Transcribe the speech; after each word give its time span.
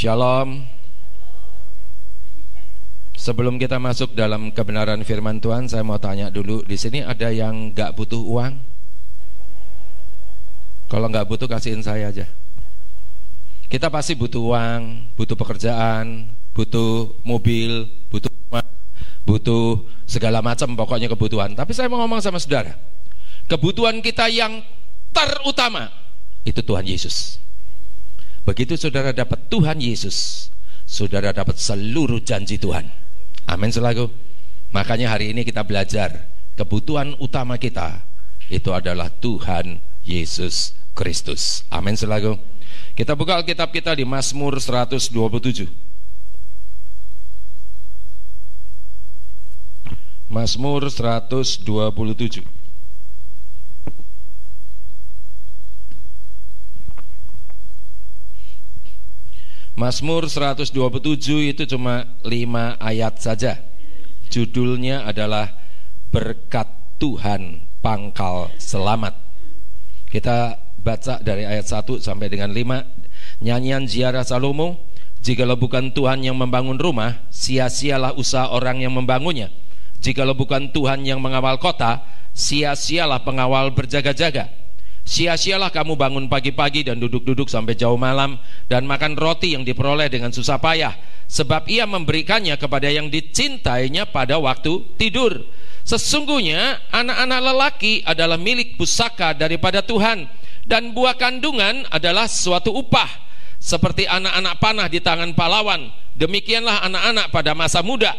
Shalom. 0.00 0.64
Sebelum 3.12 3.60
kita 3.60 3.76
masuk 3.76 4.16
dalam 4.16 4.48
kebenaran 4.48 5.04
firman 5.04 5.44
Tuhan, 5.44 5.68
saya 5.68 5.84
mau 5.84 6.00
tanya 6.00 6.32
dulu, 6.32 6.64
di 6.64 6.72
sini 6.80 7.04
ada 7.04 7.28
yang 7.28 7.76
nggak 7.76 7.92
butuh 8.00 8.16
uang? 8.16 8.56
Kalau 10.88 11.04
nggak 11.04 11.28
butuh 11.28 11.44
kasihin 11.44 11.84
saya 11.84 12.08
aja. 12.08 12.24
Kita 13.68 13.92
pasti 13.92 14.16
butuh 14.16 14.40
uang, 14.40 15.12
butuh 15.20 15.36
pekerjaan, 15.36 16.32
butuh 16.56 17.20
mobil, 17.20 17.84
butuh 18.08 18.32
rumah, 18.32 18.64
butuh 19.28 19.84
segala 20.08 20.40
macam 20.40 20.80
pokoknya 20.80 21.12
kebutuhan. 21.12 21.52
Tapi 21.52 21.76
saya 21.76 21.92
mau 21.92 22.00
ngomong 22.00 22.24
sama 22.24 22.40
saudara, 22.40 22.72
kebutuhan 23.52 24.00
kita 24.00 24.32
yang 24.32 24.64
terutama 25.12 25.92
itu 26.48 26.64
Tuhan 26.64 26.88
Yesus. 26.88 27.39
Begitu 28.50 28.74
saudara 28.74 29.14
dapat 29.14 29.46
Tuhan 29.46 29.78
Yesus, 29.78 30.50
saudara 30.82 31.30
dapat 31.30 31.54
seluruh 31.54 32.18
janji 32.18 32.58
Tuhan. 32.58 32.82
Amin 33.46 33.70
selalu. 33.70 34.10
Makanya 34.74 35.14
hari 35.14 35.30
ini 35.30 35.46
kita 35.46 35.62
belajar 35.62 36.26
kebutuhan 36.58 37.14
utama 37.22 37.62
kita 37.62 38.02
itu 38.50 38.74
adalah 38.74 39.06
Tuhan 39.06 39.78
Yesus 40.02 40.74
Kristus. 40.98 41.62
Amin 41.70 41.94
selalu. 41.94 42.34
Kita 42.98 43.14
buka 43.14 43.38
Alkitab 43.38 43.70
kita 43.70 43.94
di 43.94 44.02
Mazmur 44.02 44.58
127. 44.58 45.70
Mazmur 50.26 50.90
127. 50.90 52.59
Mazmur 59.80 60.28
127 60.28 60.76
itu 61.56 61.64
cuma 61.64 62.04
5 62.20 62.76
ayat 62.76 63.16
saja. 63.16 63.64
Judulnya 64.28 65.08
adalah 65.08 65.56
Berkat 66.12 66.68
Tuhan 67.00 67.64
Pangkal 67.80 68.52
Selamat. 68.60 69.16
Kita 70.12 70.60
baca 70.76 71.24
dari 71.24 71.48
ayat 71.48 71.64
1 71.64 71.96
sampai 71.96 72.28
dengan 72.28 72.52
5. 72.52 73.40
Nyanyian 73.40 73.88
ziarah 73.88 74.20
Salomo, 74.20 74.84
jikalau 75.24 75.56
bukan 75.56 75.96
Tuhan 75.96 76.28
yang 76.28 76.36
membangun 76.36 76.76
rumah, 76.76 77.24
sia-sialah 77.32 78.12
usaha 78.20 78.52
orang 78.52 78.84
yang 78.84 78.92
membangunnya. 78.92 79.48
Jikalau 80.04 80.36
bukan 80.36 80.76
Tuhan 80.76 81.08
yang 81.08 81.24
mengawal 81.24 81.56
kota, 81.56 82.04
sia-sialah 82.36 83.24
pengawal 83.24 83.72
berjaga-jaga. 83.72 84.59
Sia-sialah 85.00 85.72
kamu 85.72 85.96
bangun 85.96 86.26
pagi-pagi 86.28 86.84
dan 86.84 87.00
duduk-duduk 87.00 87.48
sampai 87.48 87.74
jauh 87.74 87.96
malam 87.96 88.36
dan 88.68 88.84
makan 88.84 89.16
roti 89.16 89.56
yang 89.56 89.64
diperoleh 89.64 90.12
dengan 90.12 90.30
susah 90.30 90.60
payah 90.60 90.94
sebab 91.30 91.66
ia 91.70 91.86
memberikannya 91.86 92.58
kepada 92.60 92.90
yang 92.90 93.08
dicintainya 93.08 94.10
pada 94.10 94.36
waktu 94.36 94.82
tidur. 95.00 95.46
Sesungguhnya 95.86 96.78
anak-anak 96.92 97.40
lelaki 97.40 98.04
adalah 98.04 98.36
milik 98.36 98.76
pusaka 98.76 99.32
daripada 99.32 99.80
Tuhan 99.80 100.28
dan 100.68 100.92
buah 100.92 101.16
kandungan 101.16 101.88
adalah 101.88 102.28
suatu 102.28 102.76
upah 102.76 103.08
seperti 103.56 104.04
anak-anak 104.04 104.54
panah 104.60 104.88
di 104.92 105.00
tangan 105.00 105.32
pahlawan. 105.32 105.88
Demikianlah 106.14 106.84
anak-anak 106.84 107.26
pada 107.32 107.56
masa 107.56 107.80
muda. 107.80 108.12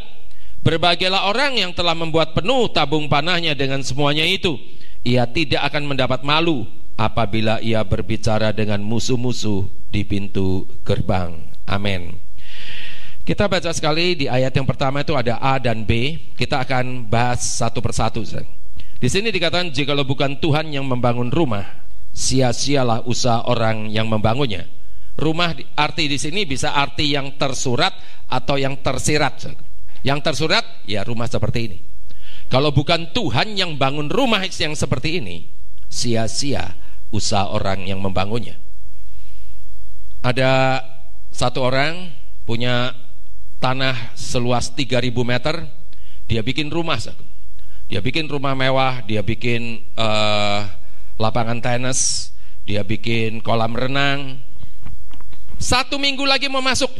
Berbahagialah 0.61 1.29
orang 1.29 1.57
yang 1.57 1.71
telah 1.73 1.93
membuat 1.97 2.33
penuh 2.37 2.69
tabung 2.69 3.09
panahnya 3.09 3.57
dengan 3.57 3.81
semuanya 3.81 4.25
itu 4.25 4.57
ia 5.01 5.25
tidak 5.25 5.65
akan 5.71 5.93
mendapat 5.93 6.21
malu 6.21 6.65
apabila 6.99 7.57
ia 7.61 7.81
berbicara 7.81 8.53
dengan 8.53 8.81
musuh-musuh 8.85 9.65
di 9.89 10.05
pintu 10.05 10.69
gerbang. 10.85 11.41
Amin. 11.65 12.17
Kita 13.21 13.45
baca 13.45 13.69
sekali 13.69 14.17
di 14.17 14.25
ayat 14.25 14.53
yang 14.53 14.65
pertama 14.65 15.05
itu 15.05 15.13
ada 15.13 15.37
A 15.37 15.61
dan 15.61 15.85
B. 15.85 16.17
Kita 16.33 16.65
akan 16.65 17.05
bahas 17.05 17.41
satu 17.41 17.77
persatu. 17.81 18.25
Di 19.01 19.09
sini 19.09 19.29
dikatakan 19.29 19.73
jikalau 19.73 20.05
bukan 20.05 20.37
Tuhan 20.41 20.73
yang 20.73 20.85
membangun 20.85 21.29
rumah, 21.29 21.65
sia-sialah 22.13 23.05
usaha 23.05 23.45
orang 23.45 23.89
yang 23.89 24.09
membangunnya. 24.09 24.65
Rumah 25.17 25.53
arti 25.77 26.09
di 26.09 26.17
sini 26.17 26.49
bisa 26.49 26.73
arti 26.73 27.13
yang 27.13 27.37
tersurat 27.37 27.93
atau 28.25 28.57
yang 28.57 28.77
tersirat. 28.81 29.53
Yang 30.01 30.19
tersurat 30.25 30.65
ya 30.89 31.05
rumah 31.05 31.29
seperti 31.29 31.59
ini. 31.69 31.90
Kalau 32.51 32.75
bukan 32.75 33.15
Tuhan 33.15 33.55
yang 33.55 33.79
bangun 33.79 34.11
rumah 34.11 34.43
yang 34.43 34.75
seperti 34.75 35.23
ini, 35.23 35.47
sia-sia 35.87 36.75
usaha 37.07 37.47
orang 37.47 37.87
yang 37.87 38.03
membangunnya. 38.03 38.59
Ada 40.19 40.83
satu 41.31 41.63
orang 41.63 42.11
punya 42.43 42.91
tanah 43.63 44.11
seluas 44.19 44.75
3000 44.75 44.99
meter, 45.23 45.63
dia 46.27 46.43
bikin 46.43 46.67
rumah. 46.67 46.99
Dia 47.87 48.03
bikin 48.03 48.27
rumah 48.27 48.51
mewah, 48.51 48.99
dia 49.07 49.23
bikin 49.23 49.87
uh, 49.95 50.67
lapangan 51.23 51.63
tenis, 51.63 52.35
dia 52.67 52.83
bikin 52.83 53.39
kolam 53.39 53.79
renang. 53.79 54.43
Satu 55.55 55.95
minggu 55.95 56.27
lagi 56.27 56.51
mau 56.51 56.59
masuk. 56.59 56.99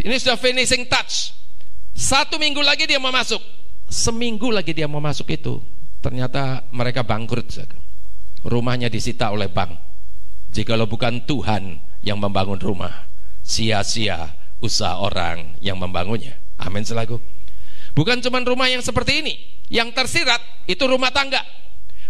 Ini 0.00 0.16
sudah 0.16 0.40
finishing 0.40 0.88
touch. 0.88 1.36
Satu 1.92 2.40
minggu 2.40 2.64
lagi 2.64 2.88
dia 2.88 2.96
mau 2.96 3.12
masuk 3.12 3.57
Seminggu 3.88 4.52
lagi 4.52 4.76
dia 4.76 4.84
mau 4.84 5.00
masuk 5.00 5.32
itu, 5.32 5.64
ternyata 6.04 6.68
mereka 6.76 7.00
bangkrut. 7.00 7.48
Rumahnya 8.44 8.92
disita 8.92 9.32
oleh 9.32 9.48
bank. 9.48 9.74
Jikalau 10.52 10.84
bukan 10.84 11.24
Tuhan 11.24 11.80
yang 12.04 12.20
membangun 12.20 12.60
rumah, 12.60 13.08
sia-sia 13.40 14.32
usaha 14.60 15.00
orang 15.00 15.56
yang 15.64 15.80
membangunnya. 15.80 16.36
Amin 16.60 16.84
selaku. 16.84 17.16
Bukan 17.96 18.20
cuma 18.22 18.38
rumah 18.44 18.68
yang 18.68 18.84
seperti 18.84 19.24
ini, 19.24 19.34
yang 19.72 19.90
tersirat 19.90 20.38
itu 20.68 20.84
rumah 20.84 21.10
tangga. 21.10 21.40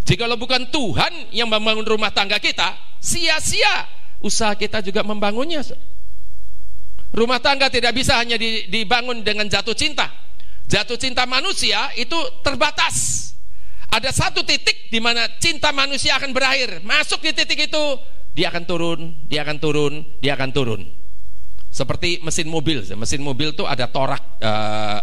Jikalau 0.04 0.36
bukan 0.36 0.68
Tuhan 0.74 1.30
yang 1.30 1.46
membangun 1.46 1.86
rumah 1.86 2.10
tangga 2.10 2.42
kita, 2.42 2.74
sia-sia 2.98 3.86
usaha 4.18 4.52
kita 4.58 4.82
juga 4.82 5.06
membangunnya. 5.06 5.62
Rumah 7.14 7.40
tangga 7.40 7.72
tidak 7.72 7.96
bisa 7.96 8.20
hanya 8.20 8.36
dibangun 8.68 9.24
dengan 9.24 9.48
jatuh 9.48 9.72
cinta, 9.72 10.12
Jatuh 10.68 11.00
cinta 11.00 11.24
manusia 11.24 11.88
itu 11.96 12.16
terbatas. 12.44 13.28
Ada 13.88 14.12
satu 14.12 14.44
titik 14.44 14.92
di 14.92 15.00
mana 15.00 15.24
cinta 15.40 15.72
manusia 15.72 16.20
akan 16.20 16.36
berakhir. 16.36 16.84
Masuk 16.84 17.24
di 17.24 17.32
titik 17.32 17.72
itu, 17.72 17.84
dia 18.36 18.52
akan 18.52 18.68
turun, 18.68 19.16
dia 19.24 19.40
akan 19.48 19.56
turun, 19.56 20.04
dia 20.20 20.36
akan 20.36 20.50
turun. 20.52 20.84
Seperti 21.72 22.20
mesin 22.20 22.52
mobil. 22.52 22.84
Mesin 22.84 23.24
mobil 23.24 23.56
itu 23.56 23.64
ada 23.64 23.88
torak 23.88 24.20
uh, 24.44 25.00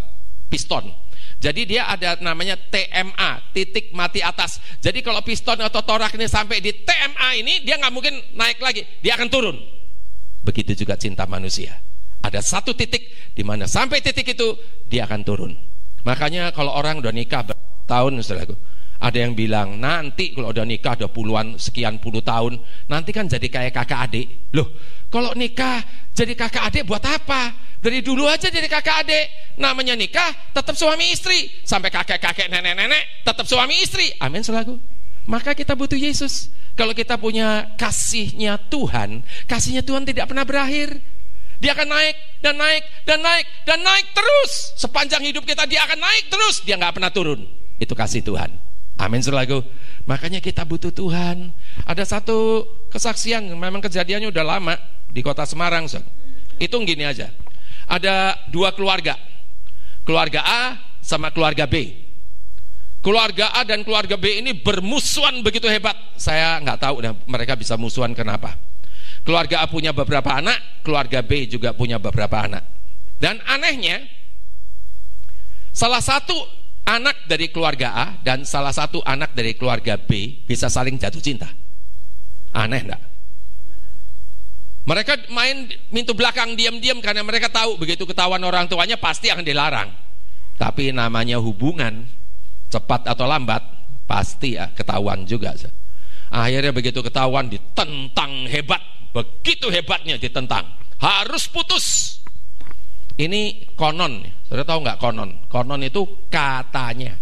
piston. 0.53 0.93
Jadi 1.41 1.65
dia 1.65 1.89
ada 1.89 2.15
namanya 2.21 2.55
TMA, 2.57 3.51
titik 3.51 3.89
mati 3.89 4.21
atas. 4.21 4.61
Jadi 4.79 5.01
kalau 5.01 5.25
piston 5.25 5.57
atau 5.65 5.81
torak 5.81 6.13
ini 6.13 6.29
sampai 6.29 6.61
di 6.61 6.73
TMA 6.73 7.41
ini, 7.41 7.65
dia 7.65 7.81
nggak 7.81 7.93
mungkin 7.93 8.13
naik 8.37 8.61
lagi, 8.61 8.85
dia 9.01 9.17
akan 9.17 9.27
turun. 9.33 9.57
Begitu 10.45 10.85
juga 10.85 10.93
cinta 10.93 11.25
manusia. 11.25 11.81
Ada 12.25 12.41
satu 12.41 12.73
titik 12.73 13.05
di 13.37 13.45
mana 13.45 13.69
sampai 13.69 14.01
titik 14.01 14.33
itu 14.33 14.57
dia 14.89 15.05
akan 15.05 15.21
turun. 15.21 15.53
Makanya 16.01 16.49
kalau 16.57 16.73
orang 16.73 16.97
udah 16.97 17.13
nikah 17.13 17.45
tahun 17.85 18.17
saudaraku, 18.25 18.57
ada 18.97 19.17
yang 19.21 19.37
bilang 19.37 19.77
nanti 19.77 20.33
kalau 20.33 20.49
udah 20.49 20.65
nikah 20.65 20.97
udah 20.97 21.09
puluhan 21.13 21.61
sekian 21.61 22.01
puluh 22.01 22.25
tahun, 22.25 22.57
nanti 22.89 23.13
kan 23.13 23.29
jadi 23.29 23.45
kayak 23.45 23.77
kakak 23.77 24.09
adik. 24.09 24.49
Loh, 24.57 24.73
kalau 25.13 25.37
nikah 25.37 25.85
jadi 26.17 26.33
kakak 26.33 26.73
adik 26.73 26.89
buat 26.89 27.05
apa? 27.05 27.53
Dari 27.77 28.01
dulu 28.01 28.25
aja 28.25 28.49
jadi 28.49 28.65
kakak 28.65 29.05
adik. 29.05 29.25
Namanya 29.61 29.93
nikah 29.93 30.33
tetap 30.49 30.73
suami 30.73 31.13
istri. 31.13 31.45
Sampai 31.61 31.93
kakek-kakek 31.93 32.49
nenek-nenek 32.49 33.21
tetap 33.21 33.45
suami 33.45 33.77
istri. 33.85 34.09
Amin 34.17 34.41
selaku. 34.41 34.81
Maka 35.29 35.53
kita 35.53 35.77
butuh 35.77 35.97
Yesus. 35.97 36.49
Kalau 36.73 36.91
kita 36.91 37.15
punya 37.15 37.77
kasihnya 37.77 38.57
Tuhan, 38.67 39.23
kasihnya 39.47 39.85
Tuhan 39.85 40.03
tidak 40.03 40.27
pernah 40.33 40.43
berakhir. 40.43 40.97
Dia 41.59 41.71
akan 41.71 41.87
naik 41.87 42.15
dan 42.43 42.55
naik 42.59 42.83
dan 43.07 43.19
naik 43.23 43.45
dan 43.63 43.79
naik 43.81 44.05
terus. 44.11 44.75
Sepanjang 44.75 45.23
hidup 45.23 45.47
kita 45.47 45.63
dia 45.65 45.83
akan 45.87 45.99
naik 45.99 46.27
terus. 46.27 46.61
Dia 46.67 46.75
nggak 46.75 46.99
pernah 46.99 47.11
turun. 47.11 47.47
Itu 47.79 47.95
kasih 47.95 48.23
Tuhan. 48.23 48.51
Amin 48.95 49.19
selalu. 49.19 49.59
Makanya 50.07 50.39
kita 50.39 50.63
butuh 50.63 50.91
Tuhan. 50.91 51.51
Ada 51.83 52.07
satu 52.07 52.63
kesaksian, 52.87 53.43
memang 53.51 53.83
kejadiannya 53.83 54.31
udah 54.31 54.45
lama 54.45 54.75
di 55.11 55.19
kota 55.19 55.43
Semarang. 55.43 55.87
So. 55.91 55.99
Itu 56.55 56.79
gini 56.87 57.03
aja. 57.03 57.31
Ada 57.91 58.47
dua 58.47 58.71
keluarga. 58.71 59.19
Keluarga 60.07 60.41
A 60.45 60.61
sama 61.03 61.33
keluarga 61.33 61.67
B. 61.67 61.91
Keluarga 63.03 63.53
A 63.53 63.61
dan 63.61 63.85
keluarga 63.85 64.17
B 64.17 64.41
ini 64.41 64.55
bermusuhan 64.55 65.43
begitu 65.45 65.69
hebat. 65.69 65.93
Saya 66.17 66.57
nggak 66.63 66.79
tahu 66.81 66.95
mereka 67.29 67.53
bisa 67.53 67.77
musuhan 67.77 68.15
kenapa. 68.17 68.57
Keluarga 69.25 69.65
A 69.65 69.65
punya 69.65 69.89
beberapa 69.89 70.37
anak, 70.37 70.85
keluarga 70.85 71.25
B 71.25 71.49
juga 71.49 71.73
punya 71.73 71.97
beberapa 71.97 72.45
anak. 72.45 72.61
Dan 73.17 73.41
anehnya, 73.49 74.05
salah 75.73 75.99
satu 75.99 76.35
anak 76.85 77.25
dari 77.25 77.49
keluarga 77.49 77.89
A 77.97 78.05
dan 78.21 78.45
salah 78.45 78.69
satu 78.69 79.01
anak 79.01 79.33
dari 79.33 79.57
keluarga 79.57 79.97
B 79.97 80.45
bisa 80.45 80.69
saling 80.69 81.01
jatuh 81.01 81.19
cinta. 81.19 81.49
Aneh 82.53 82.85
enggak? 82.85 83.01
Mereka 84.85 85.33
main 85.33 85.65
pintu 85.89 86.13
belakang 86.13 86.53
diam-diam 86.53 87.01
karena 87.01 87.25
mereka 87.25 87.49
tahu 87.49 87.81
begitu 87.81 88.05
ketahuan 88.05 88.39
orang 88.45 88.69
tuanya 88.69 89.01
pasti 89.01 89.33
akan 89.33 89.41
dilarang. 89.41 89.89
Tapi 90.61 90.93
namanya 90.93 91.41
hubungan 91.41 92.05
cepat 92.69 93.09
atau 93.09 93.25
lambat 93.25 93.65
pasti 94.05 94.53
ya 94.53 94.69
ketahuan 94.77 95.25
juga. 95.25 95.57
Akhirnya 96.29 96.69
begitu 96.69 97.01
ketahuan 97.01 97.49
ditentang 97.49 98.45
hebat, 98.45 98.79
begitu 99.15 99.71
hebatnya 99.71 100.19
ditentang. 100.19 100.67
Harus 100.99 101.47
putus. 101.47 102.19
Ini 103.15 103.71
konon, 103.79 104.27
saudara 104.51 104.67
tahu 104.67 104.79
nggak 104.83 104.99
konon? 104.99 105.31
Konon 105.47 105.87
itu 105.87 106.27
katanya. 106.27 107.15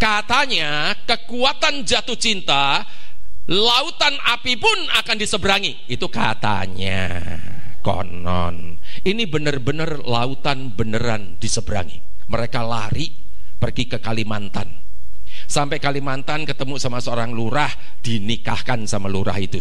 Katanya 0.00 0.96
kekuatan 1.04 1.84
jatuh 1.84 2.16
cinta 2.16 2.80
lautan 3.44 4.16
api 4.24 4.56
pun 4.56 4.78
akan 4.96 5.16
diseberangi. 5.20 5.92
Itu 5.92 6.08
katanya, 6.08 7.20
konon. 7.84 8.80
Ini 9.04 9.28
benar-benar 9.28 10.00
lautan 10.08 10.72
beneran 10.72 11.36
diseberangi. 11.36 12.24
Mereka 12.28 12.64
lari 12.64 13.12
pergi 13.60 13.84
ke 13.84 13.98
Kalimantan. 14.00 14.68
Sampai 15.48 15.76
Kalimantan 15.76 16.48
ketemu 16.48 16.80
sama 16.80 17.04
seorang 17.04 17.36
lurah, 17.36 17.68
dinikahkan 18.00 18.88
sama 18.88 19.12
lurah 19.12 19.36
itu. 19.36 19.60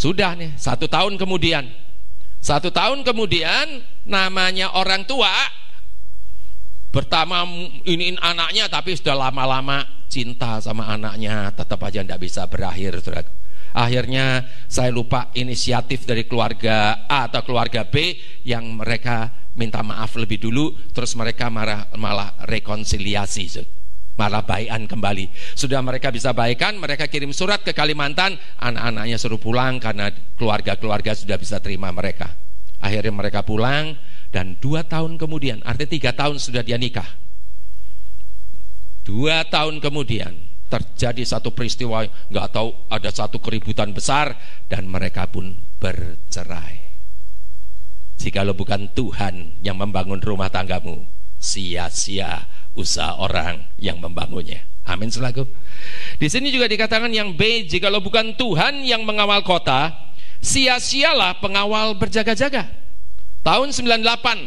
Sudah 0.00 0.32
nih, 0.32 0.56
satu 0.56 0.88
tahun 0.88 1.20
kemudian. 1.20 1.68
Satu 2.40 2.72
tahun 2.72 3.04
kemudian, 3.04 3.84
namanya 4.08 4.72
orang 4.72 5.04
tua, 5.04 5.28
pertama 6.88 7.44
ini 7.84 8.16
anaknya 8.16 8.64
tapi 8.72 8.96
sudah 8.96 9.28
lama-lama 9.28 9.84
cinta 10.08 10.56
sama 10.58 10.88
anaknya 10.88 11.52
tetap 11.52 11.84
aja 11.84 12.00
tidak 12.00 12.16
bisa 12.16 12.48
berakhir 12.48 12.96
saudara. 13.04 13.28
Akhirnya 13.76 14.48
saya 14.66 14.88
lupa 14.88 15.28
inisiatif 15.36 16.08
dari 16.08 16.24
keluarga 16.24 17.04
A 17.04 17.28
atau 17.28 17.44
keluarga 17.44 17.84
B 17.84 18.16
yang 18.42 18.80
mereka 18.80 19.30
minta 19.54 19.84
maaf 19.84 20.16
lebih 20.16 20.40
dulu 20.40 20.74
terus 20.96 21.12
mereka 21.12 21.52
marah, 21.52 21.92
malah 21.94 22.34
rekonsiliasi 22.48 23.44
malah 24.20 24.44
baikan 24.44 24.84
kembali. 24.84 25.56
Sudah 25.56 25.80
mereka 25.80 26.12
bisa 26.12 26.36
baikan 26.36 26.76
mereka 26.76 27.08
kirim 27.08 27.32
surat 27.32 27.64
ke 27.64 27.72
Kalimantan 27.72 28.36
anak-anaknya 28.60 29.16
suruh 29.16 29.40
pulang 29.40 29.80
karena 29.80 30.12
keluarga-keluarga 30.36 31.16
sudah 31.16 31.40
bisa 31.40 31.56
terima 31.64 31.88
mereka. 31.88 32.36
Akhirnya 32.84 33.16
mereka 33.16 33.40
pulang 33.40 33.96
dan 34.28 34.60
dua 34.60 34.84
tahun 34.84 35.16
kemudian 35.16 35.64
artinya 35.64 35.88
tiga 35.88 36.12
tahun 36.12 36.36
sudah 36.36 36.60
dia 36.60 36.76
nikah. 36.76 37.08
Dua 39.08 39.48
tahun 39.48 39.80
kemudian 39.80 40.36
terjadi 40.68 41.24
satu 41.24 41.50
peristiwa 41.56 42.04
nggak 42.04 42.48
tahu 42.52 42.68
ada 42.92 43.10
satu 43.10 43.40
keributan 43.40 43.96
besar 43.96 44.36
dan 44.68 44.84
mereka 44.86 45.24
pun 45.26 45.56
bercerai. 45.80 46.92
Jikalau 48.20 48.52
bukan 48.52 48.92
Tuhan 48.92 49.64
yang 49.64 49.80
membangun 49.80 50.20
rumah 50.20 50.52
tanggamu, 50.52 51.08
sia-sia 51.40 52.44
usaha 52.76 53.18
orang 53.18 53.62
yang 53.80 53.98
membangunnya. 53.98 54.62
Amin 54.86 55.10
selaku. 55.12 55.46
Di 56.18 56.26
sini 56.26 56.50
juga 56.50 56.66
dikatakan 56.66 57.10
yang 57.14 57.34
B, 57.36 57.66
jikalau 57.66 58.02
bukan 58.02 58.34
Tuhan 58.34 58.82
yang 58.82 59.06
mengawal 59.06 59.46
kota, 59.46 59.94
sia-sialah 60.42 61.38
pengawal 61.38 61.94
berjaga-jaga. 61.94 62.66
Tahun 63.40 63.68
98, 63.70 63.80
uh, 64.02 64.42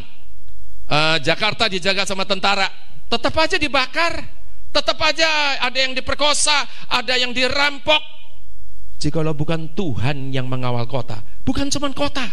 eh, 0.91 1.17
Jakarta 1.23 1.65
dijaga 1.71 2.03
sama 2.03 2.27
tentara, 2.27 2.67
tetap 3.07 3.33
aja 3.39 3.57
dibakar 3.57 4.43
Tetap 4.73 4.97
aja 5.05 5.61
ada 5.61 5.77
yang 5.77 5.93
diperkosa, 5.93 6.65
ada 6.89 7.13
yang 7.13 7.29
dirampok. 7.29 8.01
Jikalau 8.97 9.37
bukan 9.37 9.69
Tuhan 9.77 10.33
yang 10.33 10.49
mengawal 10.49 10.89
kota, 10.89 11.21
bukan 11.45 11.69
cuma 11.69 11.93
kota. 11.93 12.25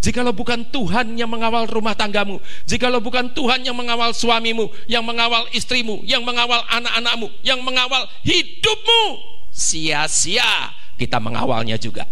Jikalau 0.00 0.32
bukan 0.32 0.64
Tuhan 0.72 1.12
yang 1.20 1.28
mengawal 1.28 1.68
rumah 1.68 1.92
tanggamu, 1.92 2.40
jikalau 2.64 3.04
bukan 3.04 3.36
Tuhan 3.36 3.60
yang 3.68 3.76
mengawal 3.76 4.16
suamimu, 4.16 4.72
yang 4.88 5.04
mengawal 5.04 5.44
istrimu, 5.52 6.00
yang 6.08 6.24
mengawal 6.24 6.64
anak-anakmu, 6.72 7.28
yang 7.44 7.60
mengawal 7.60 8.08
hidupmu, 8.24 9.20
sia-sia 9.52 10.72
kita 10.96 11.20
mengawalnya 11.20 11.76
juga. 11.76 12.08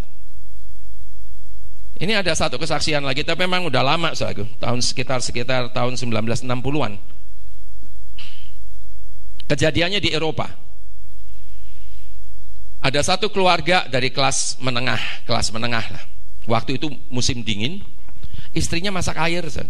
Ini 1.97 2.21
ada 2.21 2.37
satu 2.37 2.61
kesaksian 2.61 3.01
lagi, 3.03 3.25
tapi 3.25 3.49
memang 3.49 3.67
udah 3.73 3.81
lama 3.81 4.13
saya 4.13 4.37
tahun 4.37 4.85
sekitar 4.85 5.25
sekitar 5.25 5.73
tahun 5.73 5.97
1960-an. 5.97 6.93
Kejadiannya 9.49 9.99
di 10.05 10.13
Eropa. 10.13 10.53
Ada 12.85 13.01
satu 13.01 13.33
keluarga 13.33 13.89
dari 13.89 14.13
kelas 14.13 14.61
menengah, 14.61 15.25
kelas 15.25 15.51
menengah 15.51 15.87
lah. 15.89 16.18
Waktu 16.49 16.81
itu 16.81 16.89
musim 17.13 17.45
dingin, 17.45 17.85
istrinya 18.57 18.89
masak 18.89 19.21
air. 19.21 19.45
Sen. 19.53 19.69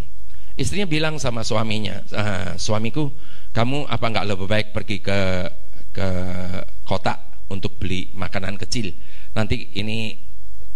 Istrinya 0.54 0.86
bilang 0.86 1.18
sama 1.22 1.42
suaminya, 1.46 2.02
ah, 2.14 2.54
suamiku, 2.58 3.10
kamu 3.54 3.86
apa 3.86 4.06
nggak 4.10 4.26
lebih 4.26 4.46
baik 4.46 4.68
pergi 4.74 4.98
ke 5.02 5.18
ke 5.94 6.08
kota 6.86 7.18
untuk 7.50 7.78
beli 7.78 8.10
makanan 8.14 8.54
kecil. 8.54 8.94
Nanti 9.34 9.70
ini 9.78 10.14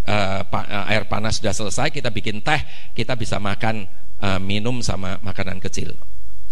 uh, 0.07 0.43
air 0.89 1.07
panas 1.07 1.39
sudah 1.39 1.55
selesai, 1.55 1.93
kita 1.95 2.11
bikin 2.11 2.43
teh, 2.43 2.59
kita 2.97 3.15
bisa 3.15 3.39
makan 3.39 3.87
uh, 4.23 4.41
minum 4.43 4.81
sama 4.83 5.21
makanan 5.23 5.63
kecil. 5.63 5.95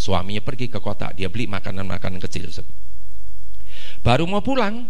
Suaminya 0.00 0.40
pergi 0.40 0.72
ke 0.72 0.80
kota, 0.80 1.12
dia 1.12 1.28
beli 1.28 1.44
makanan-makanan 1.50 2.20
kecil. 2.24 2.48
Baru 4.00 4.24
mau 4.24 4.40
pulang, 4.40 4.88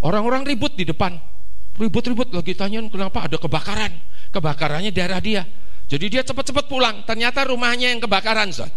orang-orang 0.00 0.48
ribut 0.48 0.72
di 0.72 0.88
depan. 0.88 1.20
Ribut-ribut 1.76 2.32
lagi 2.32 2.56
tanya 2.56 2.80
kenapa 2.88 3.28
ada 3.28 3.36
kebakaran. 3.36 3.92
Kebakarannya 4.32 4.90
daerah 4.92 5.20
dia. 5.20 5.44
Jadi 5.86 6.06
dia 6.08 6.22
cepat-cepat 6.24 6.64
pulang. 6.66 7.04
Ternyata 7.04 7.44
rumahnya 7.44 7.92
yang 7.92 8.00
kebakaran. 8.00 8.48
Zat. 8.48 8.72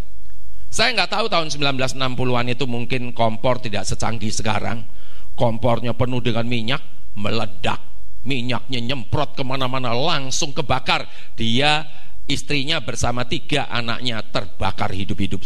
Saya 0.70 0.94
nggak 0.94 1.10
tahu 1.10 1.26
tahun 1.32 1.50
1960-an 1.50 2.46
itu 2.54 2.66
mungkin 2.70 3.16
kompor 3.16 3.58
tidak 3.58 3.90
secanggih 3.90 4.30
sekarang. 4.30 4.86
Kompornya 5.34 5.98
penuh 5.98 6.22
dengan 6.22 6.46
minyak, 6.46 6.84
meledak. 7.18 7.82
Minyaknya 8.28 8.84
nyemprot 8.84 9.34
ke 9.34 9.42
mana-mana, 9.48 9.96
langsung 9.96 10.54
kebakar. 10.54 11.08
Dia 11.40 11.88
istrinya 12.30 12.78
bersama 12.84 13.26
tiga 13.26 13.66
anaknya 13.72 14.22
terbakar 14.22 14.94
hidup-hidup. 14.94 15.42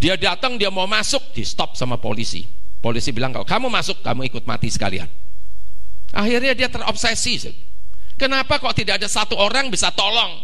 Dia 0.00 0.14
datang, 0.16 0.56
dia 0.56 0.72
mau 0.72 0.88
masuk, 0.88 1.36
di 1.36 1.44
stop 1.44 1.76
sama 1.76 2.00
polisi. 2.00 2.46
Polisi 2.80 3.12
bilang 3.12 3.36
kalau 3.36 3.44
kamu 3.44 3.68
masuk, 3.68 4.00
kamu 4.00 4.32
ikut 4.32 4.48
mati 4.48 4.72
sekalian. 4.72 5.06
Akhirnya 6.12 6.52
dia 6.52 6.68
terobsesi. 6.68 7.50
Kenapa 8.20 8.60
kok 8.60 8.76
tidak 8.76 9.00
ada 9.00 9.08
satu 9.08 9.34
orang 9.34 9.72
bisa 9.72 9.90
tolong? 9.90 10.38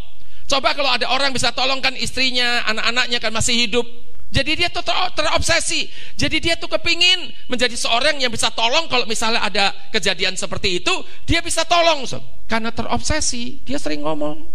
Coba 0.48 0.72
kalau 0.72 0.88
ada 0.88 1.12
orang 1.12 1.30
bisa 1.37 1.52
tolong 1.52 1.84
kan 1.84 1.92
istrinya, 1.94 2.64
anak-anaknya 2.64 3.20
kan 3.20 3.30
masih 3.30 3.68
hidup. 3.68 3.84
Jadi 4.28 4.60
dia 4.64 4.68
tuh 4.68 4.84
ter 4.84 4.96
terobsesi. 5.16 5.88
Jadi 6.16 6.37
dia 6.40 6.56
tuh 6.56 6.68
kepingin 6.68 7.32
menjadi 7.48 7.76
seorang 7.76 8.20
yang 8.20 8.32
bisa 8.32 8.52
tolong 8.52 8.88
kalau 8.88 9.04
misalnya 9.08 9.44
ada 9.44 9.72
kejadian 9.92 10.37
seperti 10.37 10.80
itu, 10.80 10.92
dia 11.25 11.40
bisa 11.44 11.64
tolong. 11.64 12.04
Karena 12.48 12.72
terobsesi, 12.72 13.64
dia 13.64 13.76
sering 13.76 14.04
ngomong. 14.04 14.48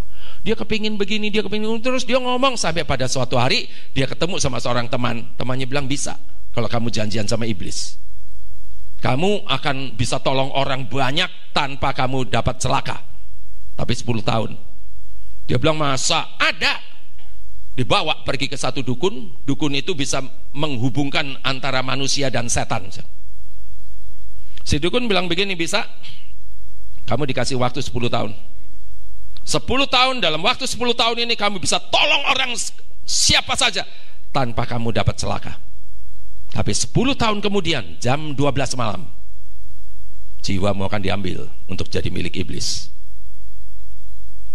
Dia 0.43 0.60
kepingin 0.60 1.00
begini, 1.00 1.32
dia 1.32 1.41
kepingin 1.41 1.79
terus 1.79 2.03
dia 2.03 2.20
ngomong 2.20 2.60
sampai 2.60 2.84
pada 2.84 3.08
suatu 3.08 3.39
hari 3.39 3.65
dia 3.96 4.05
ketemu 4.05 4.38
sama 4.38 4.60
seorang 4.60 4.91
teman. 4.91 5.29
Temannya 5.39 5.65
bilang 5.65 5.88
bisa 5.88 6.20
kalau 6.53 6.70
kamu 6.70 6.93
janjian 6.93 7.25
sama 7.25 7.48
iblis. 7.48 7.98
Kamu 9.03 9.43
akan 9.51 10.00
bisa 10.00 10.24
tolong 10.24 10.48
orang 10.55 10.88
banyak 10.88 11.51
tanpa 11.51 11.91
kamu 11.91 12.31
dapat 12.31 12.55
celaka. 12.55 13.03
Tapi 13.75 13.91
10 13.91 14.24
tahun. 14.24 14.55
Dia 15.43 15.60
bilang 15.60 15.75
masa 15.75 16.31
ada 16.39 16.79
dibawa 17.75 18.24
pergi 18.24 18.48
ke 18.48 18.55
satu 18.55 18.79
dukun, 18.79 19.43
dukun 19.43 19.75
itu 19.75 19.91
bisa 19.91 20.24
menghubungkan 20.55 21.36
antara 21.43 21.83
manusia 21.83 22.31
dan 22.31 22.48
setan. 22.48 22.88
Si 24.63 24.79
dukun 24.79 25.12
bilang 25.12 25.27
begini 25.27 25.60
bisa, 25.60 25.83
kamu 27.03 27.27
dikasih 27.27 27.60
waktu 27.60 27.83
10 27.83 28.07
tahun. 28.07 28.31
10 29.43 29.67
tahun 29.67 30.15
dalam 30.24 30.39
waktu 30.39 30.63
10 30.63 30.79
tahun 30.95 31.17
ini 31.27 31.36
kamu 31.36 31.60
bisa 31.60 31.75
tolong 31.91 32.24
orang 32.31 32.55
siapa 33.03 33.60
saja 33.60 33.84
tanpa 34.32 34.63
kamu 34.63 34.95
dapat 34.95 35.19
celaka. 35.19 35.72
Tapi 36.54 36.72
10 36.72 36.94
tahun 37.18 37.42
kemudian 37.42 37.98
jam 37.98 38.38
12 38.38 38.78
malam 38.78 39.10
jiwamu 40.44 40.86
akan 40.86 41.02
diambil 41.02 41.50
untuk 41.66 41.89
jadi 41.89 42.13
milik 42.13 42.46
iblis. 42.46 42.94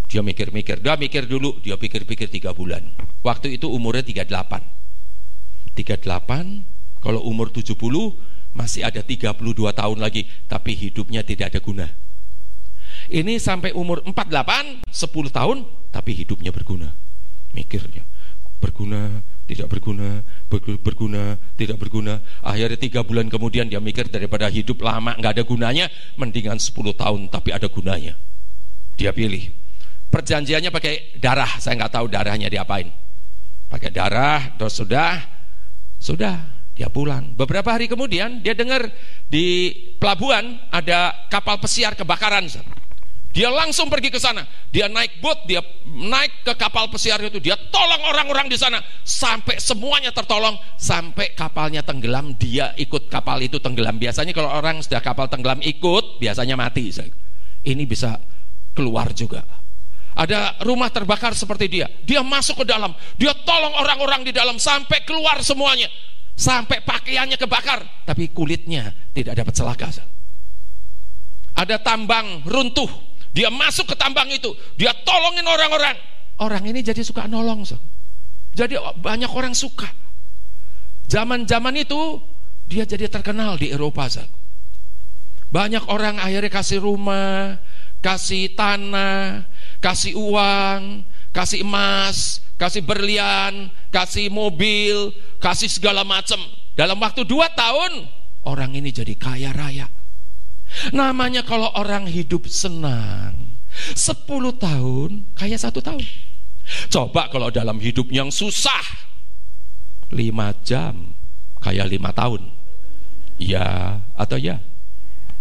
Dia 0.09 0.25
mikir-mikir, 0.25 0.81
dia 0.81 0.97
mikir 0.97 1.29
dulu, 1.29 1.61
dia 1.61 1.77
pikir-pikir 1.77 2.31
3 2.31 2.55
bulan. 2.55 2.81
Waktu 3.21 3.61
itu 3.61 3.69
umurnya 3.69 4.07
38. 4.07 4.63
38 5.75 7.03
kalau 7.03 7.21
umur 7.27 7.51
70 7.51 7.75
masih 8.55 8.87
ada 8.87 9.03
32 9.05 9.37
tahun 9.75 9.99
lagi 10.01 10.27
tapi 10.51 10.75
hidupnya 10.75 11.23
tidak 11.23 11.55
ada 11.55 11.61
guna 11.63 11.87
ini 13.09 13.41
sampai 13.41 13.73
umur 13.73 14.05
48, 14.05 14.85
10 14.85 15.33
tahun, 15.33 15.65
tapi 15.89 16.13
hidupnya 16.13 16.53
berguna. 16.53 16.93
Mikirnya, 17.57 18.05
berguna, 18.61 19.25
tidak 19.49 19.73
berguna, 19.73 20.21
berguna, 20.85 21.41
tidak 21.57 21.81
berguna. 21.81 22.21
Akhirnya 22.45 22.77
tiga 22.77 23.01
bulan 23.01 23.33
kemudian 23.33 23.65
dia 23.65 23.81
mikir 23.81 24.13
daripada 24.13 24.45
hidup 24.53 24.85
lama 24.85 25.17
nggak 25.17 25.41
ada 25.41 25.45
gunanya, 25.49 25.89
mendingan 26.21 26.61
10 26.61 26.77
tahun 26.93 27.33
tapi 27.33 27.57
ada 27.57 27.65
gunanya. 27.73 28.13
Dia 29.01 29.17
pilih. 29.17 29.49
Perjanjiannya 30.13 30.69
pakai 30.69 31.17
darah, 31.17 31.49
saya 31.57 31.81
nggak 31.81 31.93
tahu 31.97 32.07
darahnya 32.13 32.53
diapain. 32.53 32.93
Pakai 33.73 33.89
darah, 33.89 34.53
terus 34.61 34.77
sudah, 34.77 35.17
sudah 35.97 36.37
dia 36.77 36.93
pulang. 36.93 37.33
Beberapa 37.33 37.73
hari 37.73 37.89
kemudian 37.89 38.45
dia 38.45 38.53
dengar 38.53 38.85
di 39.33 39.73
pelabuhan 39.97 40.61
ada 40.69 41.27
kapal 41.33 41.57
pesiar 41.57 41.97
kebakaran. 41.97 42.53
Dia 43.29 43.53
langsung 43.53 43.87
pergi 43.93 44.11
ke 44.11 44.19
sana. 44.19 44.43
Dia 44.73 44.89
naik 44.89 45.23
boat, 45.23 45.47
dia 45.47 45.63
naik 45.87 46.43
ke 46.43 46.53
kapal 46.59 46.91
pesiar 46.91 47.23
itu, 47.23 47.39
dia 47.39 47.55
tolong 47.71 48.03
orang-orang 48.11 48.51
di 48.51 48.59
sana 48.59 48.83
sampai 49.05 49.61
semuanya 49.63 50.11
tertolong, 50.11 50.59
sampai 50.77 51.33
kapalnya 51.39 51.85
tenggelam, 51.85 52.35
dia 52.35 52.75
ikut 52.75 53.07
kapal 53.07 53.39
itu 53.41 53.63
tenggelam. 53.63 53.97
Biasanya 53.97 54.35
kalau 54.35 54.51
orang 54.51 54.83
sudah 54.83 54.99
kapal 55.01 55.31
tenggelam 55.31 55.61
ikut, 55.63 56.19
biasanya 56.19 56.59
mati. 56.59 56.91
Ini 57.63 57.83
bisa 57.87 58.17
keluar 58.75 59.13
juga. 59.15 59.45
Ada 60.19 60.59
rumah 60.67 60.91
terbakar 60.91 61.31
seperti 61.37 61.71
dia. 61.71 61.87
Dia 62.03 62.27
masuk 62.27 62.65
ke 62.65 62.67
dalam, 62.67 62.91
dia 63.15 63.31
tolong 63.47 63.77
orang-orang 63.79 64.27
di 64.27 64.33
dalam 64.35 64.59
sampai 64.59 65.07
keluar 65.07 65.39
semuanya. 65.47 65.87
Sampai 66.39 66.83
pakaiannya 66.87 67.35
kebakar, 67.35 68.07
tapi 68.07 68.31
kulitnya 68.31 68.95
tidak 69.11 69.43
dapat 69.43 69.55
celaka. 69.59 69.91
Ada 71.59 71.83
tambang 71.83 72.47
runtuh 72.47 73.08
dia 73.39 73.55
masuk 73.55 73.95
ke 73.95 73.95
tambang 73.95 74.27
itu, 74.35 74.51
dia 74.75 74.91
tolongin 75.07 75.47
orang-orang. 75.47 75.95
Orang 76.43 76.67
ini 76.67 76.83
jadi 76.83 77.07
suka 77.07 77.31
nolong, 77.31 77.63
so. 77.63 77.79
Jadi 78.51 78.75
banyak 78.99 79.31
orang 79.31 79.55
suka. 79.55 79.87
Zaman-zaman 81.07 81.79
itu 81.79 82.19
dia 82.67 82.83
jadi 82.83 83.07
terkenal 83.07 83.55
di 83.55 83.71
Eropa, 83.71 84.11
so. 84.11 84.27
Banyak 85.55 85.87
orang 85.87 86.19
akhirnya 86.19 86.51
kasih 86.51 86.83
rumah, 86.83 87.63
kasih 88.03 88.59
tanah, 88.59 89.47
kasih 89.79 90.19
uang, 90.19 91.07
kasih 91.31 91.63
emas, 91.63 92.43
kasih 92.59 92.83
berlian, 92.83 93.71
kasih 93.95 94.35
mobil, 94.35 95.15
kasih 95.39 95.71
segala 95.71 96.03
macam. 96.03 96.43
Dalam 96.75 96.99
waktu 96.99 97.23
dua 97.23 97.47
tahun, 97.55 98.03
orang 98.43 98.75
ini 98.75 98.91
jadi 98.91 99.15
kaya 99.15 99.55
raya. 99.55 99.87
Namanya 100.95 101.43
kalau 101.43 101.71
orang 101.75 102.07
hidup 102.07 102.47
senang, 102.47 103.35
10 103.95 104.25
tahun 104.59 105.11
kayak 105.35 105.61
satu 105.61 105.81
tahun. 105.83 106.05
Coba 106.93 107.33
kalau 107.33 107.49
dalam 107.49 107.81
hidup 107.81 108.13
yang 108.13 108.29
susah, 108.29 108.85
5 110.13 110.53
jam 110.65 111.17
kayak 111.61 111.89
lima 111.89 112.13
tahun. 112.13 112.49
Iya 113.39 113.99
atau 114.19 114.39
ya? 114.41 114.59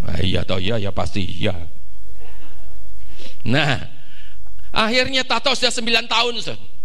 Nah, 0.04 0.20
iya 0.22 0.46
atau 0.46 0.62
ya? 0.62 0.78
Ya 0.78 0.94
pasti 0.94 1.26
iya. 1.26 1.56
Nah, 3.48 3.80
akhirnya 4.76 5.24
Tato 5.24 5.56
sudah 5.56 5.72
9 5.72 6.06
tahun, 6.06 6.34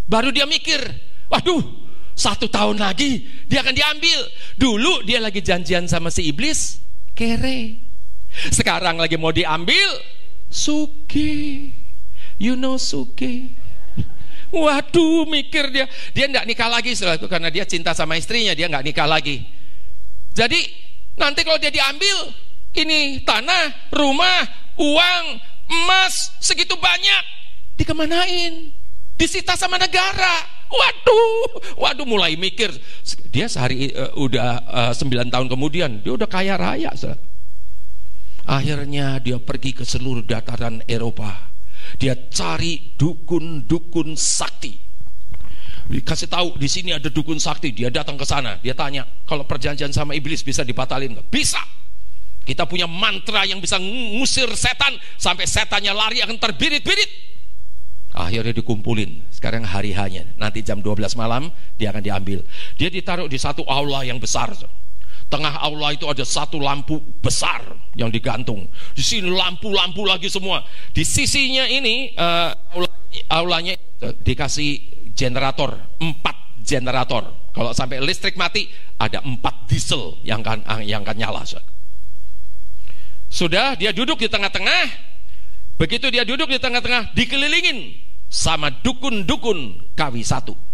baru 0.07 0.31
dia 0.31 0.47
mikir, 0.47 0.81
waduh, 1.29 1.61
satu 2.15 2.47
tahun 2.49 2.81
lagi 2.81 3.25
dia 3.51 3.61
akan 3.61 3.75
diambil. 3.75 4.19
Dulu 4.57 5.05
dia 5.05 5.19
lagi 5.21 5.43
janjian 5.43 5.91
sama 5.91 6.09
si 6.09 6.29
iblis, 6.31 6.81
kere. 7.13 7.92
Sekarang 8.33 8.97
lagi 8.97 9.21
mau 9.21 9.31
diambil 9.31 9.89
Suki 10.49 11.69
You 12.41 12.57
know 12.57 12.81
Suki 12.81 13.53
Waduh 14.53 15.25
mikir 15.29 15.73
dia 15.73 15.89
Dia 16.13 16.29
tidak 16.29 16.45
nikah 16.45 16.69
lagi 16.69 16.93
setelah 16.93 17.17
itu 17.17 17.29
Karena 17.29 17.49
dia 17.49 17.65
cinta 17.65 17.97
sama 17.97 18.21
istrinya 18.21 18.53
Dia 18.53 18.69
nggak 18.69 18.85
nikah 18.85 19.09
lagi 19.09 19.41
Jadi 20.33 20.61
nanti 21.17 21.41
kalau 21.45 21.57
dia 21.61 21.73
diambil 21.73 22.33
Ini 22.73 23.25
tanah, 23.25 23.93
rumah, 23.93 24.45
uang, 24.77 25.25
emas 25.73 26.37
Segitu 26.41 26.77
banyak 26.77 27.25
Dikemanain 27.81 28.73
Disita 29.17 29.57
sama 29.57 29.81
negara 29.81 30.63
Waduh, 30.73 31.77
waduh 31.77 32.09
mulai 32.09 32.33
mikir. 32.33 32.73
Dia 33.29 33.45
sehari 33.45 33.93
uh, 33.93 34.17
udah 34.17 34.51
uh, 34.65 34.97
eh, 34.97 35.21
9 35.21 35.29
tahun 35.29 35.47
kemudian 35.53 36.01
dia 36.01 36.17
udah 36.17 36.25
kaya 36.25 36.57
raya. 36.57 36.89
Saudara. 36.97 37.21
Akhirnya 38.47 39.23
dia 39.23 39.39
pergi 39.39 39.71
ke 39.71 39.85
seluruh 39.87 40.27
dataran 40.27 40.83
Eropa. 40.91 41.53
Dia 41.99 42.15
cari 42.31 42.95
dukun-dukun 42.99 44.15
sakti. 44.19 44.75
Dikasih 45.93 46.31
tahu 46.31 46.49
di 46.57 46.67
sini 46.71 46.95
ada 46.95 47.11
dukun 47.11 47.39
sakti. 47.39 47.75
Dia 47.75 47.91
datang 47.91 48.19
ke 48.19 48.27
sana. 48.27 48.59
Dia 48.63 48.73
tanya, 48.73 49.07
kalau 49.27 49.47
perjanjian 49.47 49.91
sama 49.91 50.15
iblis 50.17 50.43
bisa 50.43 50.63
dibatalin 50.63 51.15
nggak? 51.19 51.29
Bisa. 51.31 51.61
Kita 52.43 52.67
punya 52.67 52.91
mantra 52.91 53.47
yang 53.47 53.63
bisa 53.63 53.79
ngusir 53.79 54.51
setan 54.59 54.99
sampai 55.15 55.47
setannya 55.47 55.95
lari 55.95 56.19
akan 56.27 56.39
terbirit-birit. 56.43 57.11
Akhirnya 58.13 58.53
dikumpulin. 58.53 59.31
Sekarang 59.31 59.63
hari 59.63 59.95
hanya. 59.95 60.27
Nanti 60.37 60.61
jam 60.61 60.83
12 60.83 61.15
malam 61.15 61.55
dia 61.79 61.95
akan 61.95 62.03
diambil. 62.03 62.43
Dia 62.75 62.91
ditaruh 62.91 63.31
di 63.31 63.39
satu 63.39 63.63
aula 63.65 64.03
yang 64.03 64.19
besar 64.19 64.53
tengah 65.33 65.57
aula 65.65 65.97
itu 65.97 66.05
ada 66.05 66.21
satu 66.21 66.61
lampu 66.61 67.01
besar 67.25 67.65
yang 67.97 68.13
digantung. 68.13 68.69
Di 68.93 69.01
sini 69.01 69.33
lampu-lampu 69.33 70.05
lagi 70.05 70.29
semua. 70.29 70.61
Di 70.93 71.01
sisinya 71.09 71.65
ini 71.65 72.13
uh, 72.13 72.53
aula, 72.77 72.91
aulanya 73.33 73.73
dikasih 74.21 74.77
generator, 75.17 75.81
empat 75.97 76.61
generator. 76.61 77.25
Kalau 77.57 77.73
sampai 77.73 78.05
listrik 78.05 78.37
mati, 78.37 78.69
ada 79.01 79.25
empat 79.25 79.65
diesel 79.73 80.21
yang 80.21 80.45
kan 80.45 80.61
yang 80.85 81.01
akan 81.01 81.17
nyala. 81.17 81.43
Sudah 83.33 83.73
dia 83.81 83.97
duduk 83.97 84.21
di 84.21 84.29
tengah-tengah. 84.29 85.09
Begitu 85.81 86.13
dia 86.13 86.29
duduk 86.29 86.53
di 86.53 86.61
tengah-tengah, 86.61 87.17
dikelilingin 87.17 87.97
sama 88.29 88.69
dukun-dukun 88.85 89.93
kawi 89.97 90.21
satu 90.21 90.72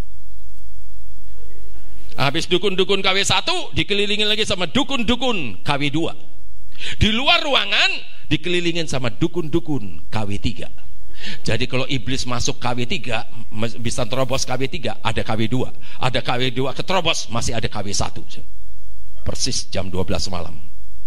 Habis 2.19 2.51
dukun-dukun 2.51 2.99
KW 2.99 3.23
1 3.23 3.79
dikelilingi 3.79 4.27
lagi 4.27 4.43
sama 4.43 4.67
dukun-dukun 4.67 5.63
KW 5.63 5.83
2. 5.87 6.99
Di 6.99 7.15
luar 7.15 7.47
ruangan 7.47 7.91
dikelilingin 8.27 8.91
sama 8.91 9.15
dukun-dukun 9.15 10.11
KW 10.11 10.31
3. 10.35 11.47
Jadi 11.47 11.65
kalau 11.67 11.87
iblis 11.87 12.27
masuk 12.27 12.59
KW 12.59 12.87
3 12.87 13.79
bisa 13.83 14.03
terobos 14.07 14.43
KW 14.43 14.67
3, 14.67 14.99
ada 15.03 15.23
KW 15.23 15.41
2. 15.47 16.03
Ada 16.03 16.21
KW 16.23 16.43
2 16.55 16.79
keterobos, 16.79 17.31
masih 17.31 17.55
ada 17.55 17.71
KW 17.71 17.87
1. 17.91 19.23
Persis 19.23 19.71
jam 19.71 19.87
12 19.87 20.31
malam. 20.31 20.59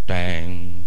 Teng 0.08 0.84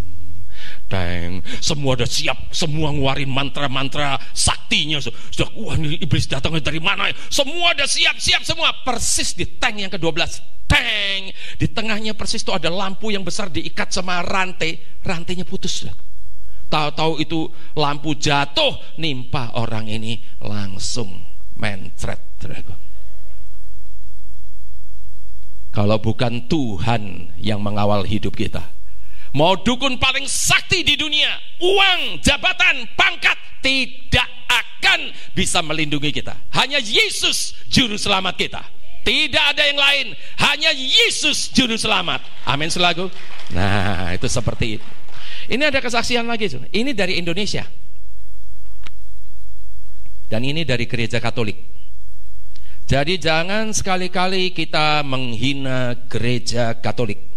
Teng, 0.94 1.42
semua 1.59 1.98
udah 1.98 2.07
siap, 2.07 2.54
semua 2.54 2.94
nguarin 2.94 3.26
mantra-mantra 3.26 4.14
saktinya. 4.30 5.02
Sudah, 5.02 5.50
wah 5.59 5.74
ini 5.74 5.98
iblis 5.98 6.30
datangnya 6.30 6.70
dari 6.70 6.78
mana? 6.78 7.11
Semua 7.26 7.74
udah 7.74 7.88
siap-siap 7.90 8.46
semua. 8.46 8.70
Persis 8.87 9.35
di 9.35 9.59
tank 9.59 9.83
yang 9.83 9.90
ke-12. 9.90 10.38
Teng, 10.70 11.35
di 11.59 11.66
tengahnya 11.66 12.14
persis 12.14 12.46
itu 12.46 12.54
ada 12.54 12.70
lampu 12.70 13.11
yang 13.11 13.26
besar 13.26 13.50
diikat 13.50 13.90
sama 13.90 14.22
rantai. 14.22 15.02
Rantainya 15.02 15.42
putus. 15.42 15.83
Tahu-tahu 16.70 17.18
itu 17.18 17.50
lampu 17.74 18.14
jatuh, 18.14 18.78
nimpa 18.94 19.50
orang 19.59 19.90
ini 19.90 20.22
langsung 20.46 21.11
mencret. 21.59 22.22
Kalau 25.74 25.98
bukan 25.98 26.46
Tuhan 26.46 27.35
yang 27.42 27.59
mengawal 27.59 28.07
hidup 28.07 28.38
kita, 28.38 28.62
Mau 29.35 29.59
dukun 29.59 29.99
paling 29.99 30.31
sakti 30.31 30.87
di 30.87 30.94
dunia, 30.94 31.27
uang, 31.59 32.23
jabatan, 32.23 32.87
pangkat 32.94 33.35
tidak 33.59 34.31
akan 34.47 35.11
bisa 35.35 35.59
melindungi 35.59 36.14
kita. 36.14 36.38
Hanya 36.55 36.79
Yesus 36.79 37.59
juru 37.66 37.99
selamat 37.99 38.35
kita. 38.38 38.62
Tidak 39.03 39.44
ada 39.53 39.66
yang 39.66 39.75
lain, 39.75 40.07
hanya 40.38 40.70
Yesus 40.70 41.51
juru 41.51 41.75
selamat. 41.75 42.23
Amin 42.47 42.70
selagu. 42.70 43.11
Nah, 43.51 44.14
itu 44.14 44.31
seperti 44.31 44.79
itu. 44.79 44.87
Ini 45.51 45.66
ada 45.66 45.83
kesaksian 45.83 46.31
lagi, 46.31 46.55
ini 46.70 46.94
dari 46.94 47.18
Indonesia. 47.18 47.66
Dan 50.31 50.47
ini 50.47 50.62
dari 50.62 50.87
gereja 50.87 51.18
Katolik. 51.18 51.59
Jadi 52.87 53.18
jangan 53.18 53.75
sekali-kali 53.75 54.55
kita 54.55 55.03
menghina 55.03 56.07
gereja 56.07 56.79
Katolik. 56.79 57.34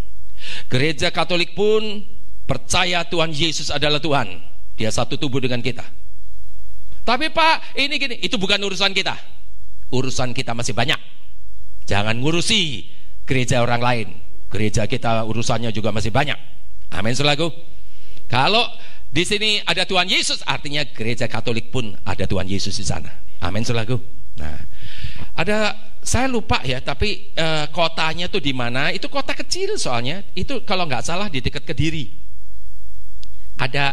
Gereja 0.67 1.11
Katolik 1.15 1.55
pun 1.55 2.03
percaya 2.43 3.07
Tuhan 3.07 3.31
Yesus 3.31 3.71
adalah 3.71 4.03
Tuhan. 4.03 4.39
Dia 4.75 4.91
satu 4.91 5.15
tubuh 5.15 5.39
dengan 5.39 5.63
kita. 5.63 5.83
Tapi 7.07 7.31
Pak, 7.31 7.79
ini 7.79 7.95
gini, 7.95 8.15
itu 8.19 8.35
bukan 8.35 8.59
urusan 8.59 8.91
kita. 8.91 9.15
Urusan 9.95 10.35
kita 10.35 10.51
masih 10.51 10.75
banyak. 10.75 10.99
Jangan 11.87 12.19
ngurusi 12.19 12.83
gereja 13.23 13.63
orang 13.63 13.79
lain. 13.79 14.07
Gereja 14.51 14.83
kita 14.91 15.23
urusannya 15.23 15.71
juga 15.71 15.95
masih 15.95 16.11
banyak. 16.11 16.35
Amin 16.91 17.15
selaku. 17.15 17.47
Kalau 18.27 18.67
di 19.07 19.23
sini 19.23 19.63
ada 19.63 19.87
Tuhan 19.87 20.11
Yesus, 20.11 20.43
artinya 20.43 20.83
gereja 20.83 21.31
Katolik 21.31 21.71
pun 21.71 21.95
ada 22.03 22.27
Tuhan 22.27 22.47
Yesus 22.47 22.75
di 22.75 22.83
sana. 22.83 23.11
Amin 23.39 23.63
selaku. 23.63 23.95
Nah, 24.35 24.59
ada 25.39 25.75
saya 26.03 26.31
lupa 26.31 26.63
ya, 26.63 26.79
tapi 26.79 27.33
uh, 27.35 27.67
kotanya 27.73 28.31
tuh 28.31 28.39
di 28.39 28.55
mana? 28.55 28.93
Itu 28.95 29.11
kota 29.11 29.35
kecil 29.35 29.75
soalnya. 29.75 30.23
Itu 30.37 30.63
kalau 30.63 30.87
nggak 30.87 31.03
salah 31.03 31.27
di 31.27 31.43
dekat 31.43 31.67
Kediri. 31.67 32.07
Ada 33.57 33.91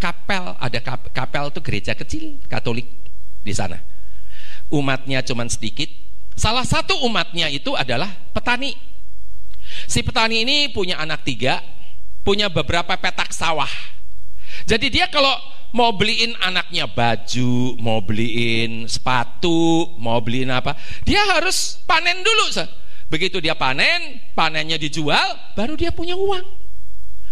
kapel, 0.00 0.56
ada 0.56 0.78
kap, 0.80 1.12
kapel 1.12 1.52
tuh 1.52 1.60
gereja 1.60 1.92
kecil 1.92 2.40
Katolik 2.48 2.88
di 3.44 3.52
sana. 3.52 3.78
Umatnya 4.72 5.22
cuman 5.22 5.46
sedikit. 5.46 5.88
Salah 6.36 6.66
satu 6.66 7.00
umatnya 7.06 7.48
itu 7.48 7.72
adalah 7.72 8.12
petani. 8.34 8.76
Si 9.86 10.02
petani 10.04 10.42
ini 10.44 10.68
punya 10.68 11.00
anak 11.00 11.24
tiga, 11.24 11.62
punya 12.26 12.50
beberapa 12.50 12.98
petak 12.98 13.30
sawah. 13.32 13.70
Jadi 14.66 14.90
dia 14.90 15.06
kalau 15.08 15.32
mau 15.74 15.94
beliin 15.94 16.36
anaknya 16.38 16.86
baju, 16.86 17.78
mau 17.80 17.98
beliin 18.04 18.86
sepatu, 18.86 19.94
mau 19.98 20.20
beliin 20.20 20.52
apa, 20.52 20.76
dia 21.02 21.22
harus 21.34 21.80
panen 21.88 22.22
dulu. 22.22 22.52
Begitu 23.06 23.38
dia 23.38 23.54
panen, 23.54 24.18
panennya 24.34 24.78
dijual, 24.78 25.54
baru 25.54 25.78
dia 25.78 25.94
punya 25.94 26.18
uang. 26.18 26.46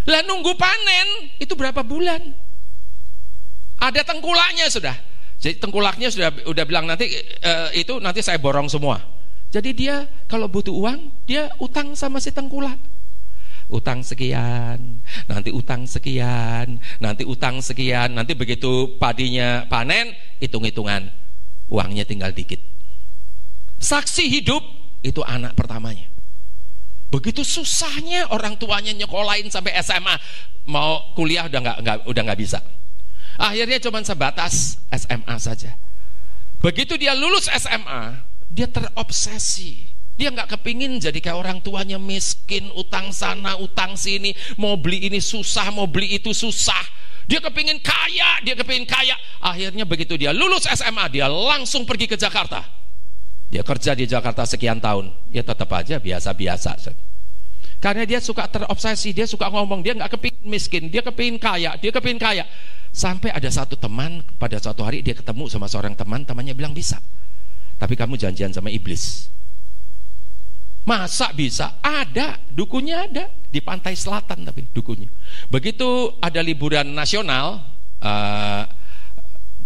Lah 0.07 0.21
nunggu 0.23 0.55
panen 0.55 1.35
itu 1.41 1.53
berapa 1.59 1.83
bulan? 1.83 2.21
Ada 3.81 4.07
tengkulaknya 4.07 4.71
sudah. 4.71 4.95
Jadi 5.41 5.61
tengkulaknya 5.61 6.09
sudah 6.09 6.31
udah 6.47 6.65
bilang 6.65 6.87
nanti 6.89 7.11
e, 7.21 7.53
itu 7.77 7.99
nanti 7.99 8.23
saya 8.23 8.39
borong 8.39 8.71
semua. 8.71 9.03
Jadi 9.51 9.71
dia 9.75 10.07
kalau 10.31 10.47
butuh 10.47 10.73
uang, 10.73 11.11
dia 11.27 11.51
utang 11.59 11.93
sama 11.99 12.23
si 12.23 12.31
tengkulak 12.31 12.94
utang 13.73 14.05
sekian, 14.05 15.01
nanti 15.25 15.49
utang 15.49 15.89
sekian, 15.89 16.77
nanti 17.01 17.23
utang 17.25 17.65
sekian, 17.65 18.13
nanti 18.13 18.37
begitu 18.37 18.97
padinya 19.01 19.65
panen, 19.71 20.13
hitung-hitungan, 20.41 21.09
uangnya 21.73 22.05
tinggal 22.05 22.31
dikit. 22.35 22.61
Saksi 23.81 24.29
hidup 24.29 24.65
itu 25.05 25.21
anak 25.25 25.57
pertamanya. 25.57 26.09
Begitu 27.13 27.47
susahnya 27.47 28.27
orang 28.35 28.59
tuanya 28.59 28.91
nyekolahin 28.91 29.47
sampai 29.47 29.77
SMA, 29.81 30.19
mau 30.67 31.15
kuliah 31.15 31.47
udah 31.47 31.61
nggak 31.63 31.79
nggak 31.85 31.99
udah 32.11 32.23
nggak 32.27 32.41
bisa. 32.41 32.59
Akhirnya 33.39 33.79
cuma 33.79 34.03
sebatas 34.03 34.83
SMA 34.91 35.37
saja. 35.39 35.79
Begitu 36.59 36.97
dia 36.99 37.13
lulus 37.15 37.47
SMA, 37.51 38.19
dia 38.51 38.67
terobsesi 38.67 39.94
dia 40.15 40.31
nggak 40.31 40.59
kepingin 40.59 41.03
jadi 41.03 41.19
kayak 41.19 41.39
orang 41.39 41.59
tuanya 41.59 41.99
miskin, 41.99 42.71
utang 42.79 43.11
sana, 43.11 43.59
utang 43.59 43.99
sini, 43.99 44.31
mau 44.55 44.79
beli 44.79 45.11
ini 45.11 45.19
susah, 45.19 45.75
mau 45.75 45.91
beli 45.91 46.23
itu 46.23 46.31
susah. 46.31 46.83
Dia 47.27 47.43
kepingin 47.43 47.83
kaya, 47.83 48.39
dia 48.47 48.55
kepingin 48.55 48.87
kaya. 48.87 49.17
Akhirnya 49.43 49.83
begitu 49.83 50.15
dia 50.15 50.31
lulus 50.31 50.71
SMA, 50.71 51.11
dia 51.11 51.27
langsung 51.27 51.83
pergi 51.83 52.07
ke 52.07 52.15
Jakarta. 52.15 52.63
Dia 53.51 53.67
kerja 53.67 53.99
di 53.99 54.07
Jakarta 54.07 54.47
sekian 54.47 54.79
tahun, 54.79 55.11
ya 55.35 55.43
tetap 55.43 55.67
aja 55.75 55.99
biasa-biasa. 55.99 56.79
Karena 57.83 58.07
dia 58.07 58.23
suka 58.23 58.47
terobsesi, 58.47 59.11
dia 59.11 59.27
suka 59.27 59.51
ngomong, 59.51 59.83
dia 59.83 59.99
nggak 59.99 60.15
kepingin 60.15 60.47
miskin, 60.47 60.83
dia 60.95 61.03
kepingin 61.03 61.43
kaya, 61.43 61.75
dia 61.83 61.91
kepingin 61.91 62.23
kaya. 62.23 62.47
Sampai 62.95 63.35
ada 63.35 63.51
satu 63.51 63.75
teman, 63.75 64.23
pada 64.39 64.63
suatu 64.63 64.87
hari 64.87 65.03
dia 65.03 65.19
ketemu 65.19 65.51
sama 65.51 65.67
seorang 65.67 65.99
teman, 65.99 66.23
temannya 66.23 66.55
bilang 66.55 66.71
bisa. 66.71 67.03
Tapi 67.83 67.99
kamu 67.99 68.15
janjian 68.15 68.55
sama 68.55 68.71
iblis 68.71 69.35
Masa 70.85 71.33
bisa? 71.33 71.81
Ada, 71.81 72.37
dukunya 72.53 73.09
ada 73.09 73.33
di 73.49 73.65
pantai 73.65 73.97
selatan 73.97 74.45
tapi 74.45 74.69
dukunya. 74.69 75.09
Begitu 75.49 76.21
ada 76.21 76.45
liburan 76.45 76.93
nasional, 76.93 77.65
eh, 78.05 78.63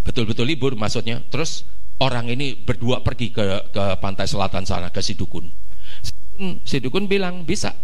betul-betul 0.06 0.46
libur 0.46 0.78
maksudnya. 0.78 1.18
Terus 1.26 1.66
orang 1.98 2.30
ini 2.30 2.54
berdua 2.54 3.02
pergi 3.02 3.34
ke 3.34 3.74
ke 3.74 3.84
pantai 3.98 4.30
selatan 4.30 4.62
sana 4.62 4.94
ke 4.94 5.02
si 5.02 5.18
dukun. 5.18 5.50
Si 6.62 6.78
dukun 6.78 7.10
bilang 7.10 7.42
bisa. 7.42 7.74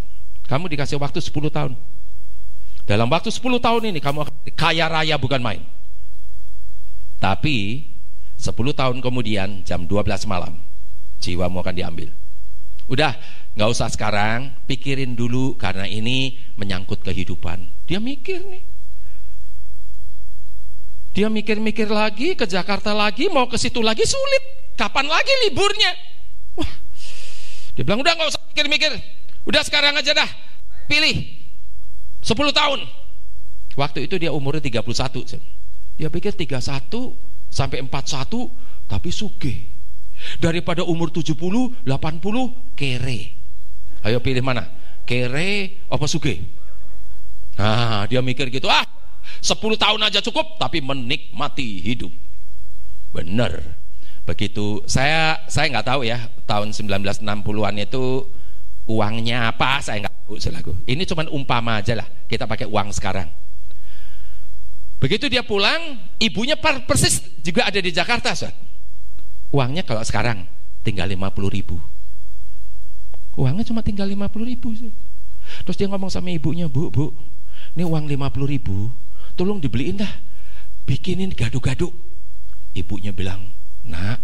Kamu 0.46 0.70
dikasih 0.70 1.00
waktu 1.00 1.18
10 1.18 1.50
tahun. 1.50 1.72
Dalam 2.84 3.08
waktu 3.08 3.32
10 3.32 3.58
tahun 3.58 3.82
ini 3.90 3.98
kamu 3.98 4.28
kaya 4.54 4.86
raya 4.86 5.16
bukan 5.18 5.40
main. 5.42 5.64
Tapi 7.18 7.88
10 8.38 8.52
tahun 8.52 9.00
kemudian 9.00 9.64
jam 9.64 9.88
12 9.88 10.28
malam 10.28 10.60
jiwamu 11.18 11.64
akan 11.64 11.74
diambil. 11.74 12.12
Udah, 12.84 13.16
nggak 13.56 13.68
usah 13.70 13.88
sekarang, 13.88 14.52
pikirin 14.68 15.16
dulu 15.16 15.56
karena 15.56 15.88
ini 15.88 16.36
menyangkut 16.60 17.00
kehidupan. 17.00 17.88
Dia 17.88 17.96
mikir 18.00 18.44
nih. 18.44 18.64
Dia 21.14 21.30
mikir-mikir 21.30 21.86
lagi 21.86 22.34
ke 22.34 22.42
Jakarta 22.44 22.90
lagi, 22.90 23.30
mau 23.30 23.46
ke 23.46 23.54
situ 23.54 23.78
lagi 23.78 24.02
sulit. 24.02 24.74
Kapan 24.74 25.06
lagi 25.06 25.30
liburnya? 25.46 25.94
Wah. 26.58 26.72
Dia 27.78 27.86
bilang 27.86 28.02
udah 28.02 28.12
nggak 28.18 28.28
usah 28.34 28.42
mikir-mikir. 28.50 28.92
Udah 29.46 29.62
sekarang 29.62 29.94
aja 29.94 30.10
dah. 30.10 30.26
Pilih. 30.90 31.22
10 32.18 32.50
tahun. 32.50 32.80
Waktu 33.78 34.10
itu 34.10 34.18
dia 34.18 34.34
umurnya 34.34 34.58
31. 34.58 35.38
Dia 35.94 36.10
pikir 36.10 36.34
31 36.34 37.14
sampai 37.46 37.78
41 37.86 38.90
tapi 38.90 39.10
suge. 39.14 39.73
Daripada 40.40 40.82
umur 40.84 41.10
70, 41.10 41.84
80, 41.84 42.76
kere. 42.76 43.20
Ayo 44.04 44.20
pilih 44.20 44.44
mana? 44.44 44.68
Kere 45.04 45.80
apa 45.88 46.04
suge? 46.08 46.40
Nah, 47.54 48.04
dia 48.10 48.18
mikir 48.18 48.50
gitu, 48.50 48.66
ah 48.66 48.82
10 49.40 49.60
tahun 49.76 50.00
aja 50.04 50.20
cukup, 50.24 50.56
tapi 50.60 50.80
menikmati 50.80 51.80
hidup. 51.84 52.12
Bener. 53.14 53.62
Begitu, 54.24 54.80
saya 54.88 55.36
saya 55.46 55.68
nggak 55.68 55.86
tahu 55.86 56.00
ya, 56.08 56.18
tahun 56.48 56.72
1960-an 56.72 57.76
itu 57.76 58.24
uangnya 58.88 59.52
apa, 59.52 59.84
saya 59.84 60.04
nggak 60.04 60.14
tahu 60.24 60.36
selaku. 60.40 60.72
Ini 60.88 61.04
cuma 61.04 61.28
umpama 61.28 61.80
aja 61.80 61.92
lah, 61.92 62.08
kita 62.24 62.48
pakai 62.48 62.64
uang 62.64 62.88
sekarang. 62.92 63.28
Begitu 64.96 65.28
dia 65.28 65.44
pulang, 65.44 66.00
ibunya 66.16 66.56
persis 66.56 67.20
juga 67.44 67.68
ada 67.68 67.76
di 67.76 67.92
Jakarta, 67.92 68.32
Sobat. 68.32 68.73
Uangnya 69.54 69.86
kalau 69.86 70.02
sekarang 70.02 70.50
tinggal 70.82 71.06
50 71.06 71.30
ribu. 71.46 71.78
Uangnya 73.38 73.62
cuma 73.62 73.86
tinggal 73.86 74.10
50 74.10 74.50
ribu. 74.50 74.74
Terus 75.62 75.76
dia 75.78 75.86
ngomong 75.86 76.10
sama 76.10 76.34
ibunya, 76.34 76.66
bu, 76.66 76.90
bu, 76.90 77.14
ini 77.78 77.86
uang 77.86 78.10
50 78.10 78.50
ribu, 78.50 78.90
tolong 79.38 79.62
dibeliin 79.62 80.02
dah, 80.02 80.10
bikinin 80.90 81.30
gado-gado. 81.30 81.94
Ibunya 82.74 83.14
bilang, 83.14 83.46
nak, 83.86 84.18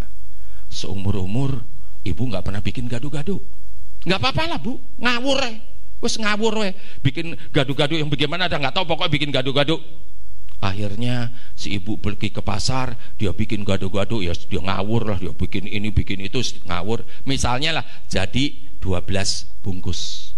seumur-umur 0.66 1.62
ibu 2.02 2.22
nggak 2.26 2.42
pernah 2.42 2.58
bikin 2.58 2.90
gado-gado. 2.90 3.38
Nggak 4.02 4.18
apa-apa 4.18 4.42
lah 4.50 4.58
bu, 4.58 4.82
ngawur 4.98 5.38
ya. 5.46 5.52
Wes 6.00 6.16
ngawur 6.16 6.54
ya. 6.64 6.72
Bikin 7.04 7.36
gado-gado 7.54 7.94
yang 7.94 8.10
bagaimana 8.10 8.50
ada 8.50 8.56
nggak 8.58 8.74
tahu 8.74 8.88
pokoknya 8.88 9.12
bikin 9.14 9.30
gado-gado. 9.30 9.78
Akhirnya 10.60 11.32
si 11.56 11.80
ibu 11.80 11.96
pergi 11.96 12.28
ke 12.28 12.44
pasar, 12.44 12.92
dia 13.16 13.32
bikin 13.32 13.64
gado-gado, 13.64 14.20
ya 14.20 14.36
dia 14.36 14.60
ngawur 14.60 15.08
lah, 15.08 15.16
dia 15.16 15.32
bikin 15.32 15.64
ini, 15.64 15.88
bikin 15.88 16.20
itu, 16.20 16.44
ngawur. 16.68 17.00
Misalnya 17.24 17.80
lah, 17.80 17.84
jadi 18.12 18.76
12 18.76 19.48
bungkus. 19.64 20.32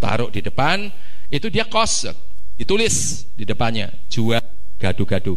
Taruh 0.00 0.32
di 0.32 0.40
depan, 0.40 0.88
itu 1.28 1.52
dia 1.52 1.68
kos, 1.68 2.08
ditulis 2.56 3.28
di 3.36 3.44
depannya, 3.44 3.92
jual 4.08 4.40
gado-gado. 4.80 5.36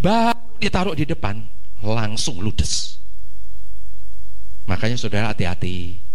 Baru 0.00 0.56
ditaruh 0.56 0.96
di 0.96 1.04
depan, 1.04 1.44
langsung 1.84 2.40
ludes. 2.40 2.96
Makanya 4.64 4.96
saudara 4.96 5.36
hati-hati. 5.36 6.05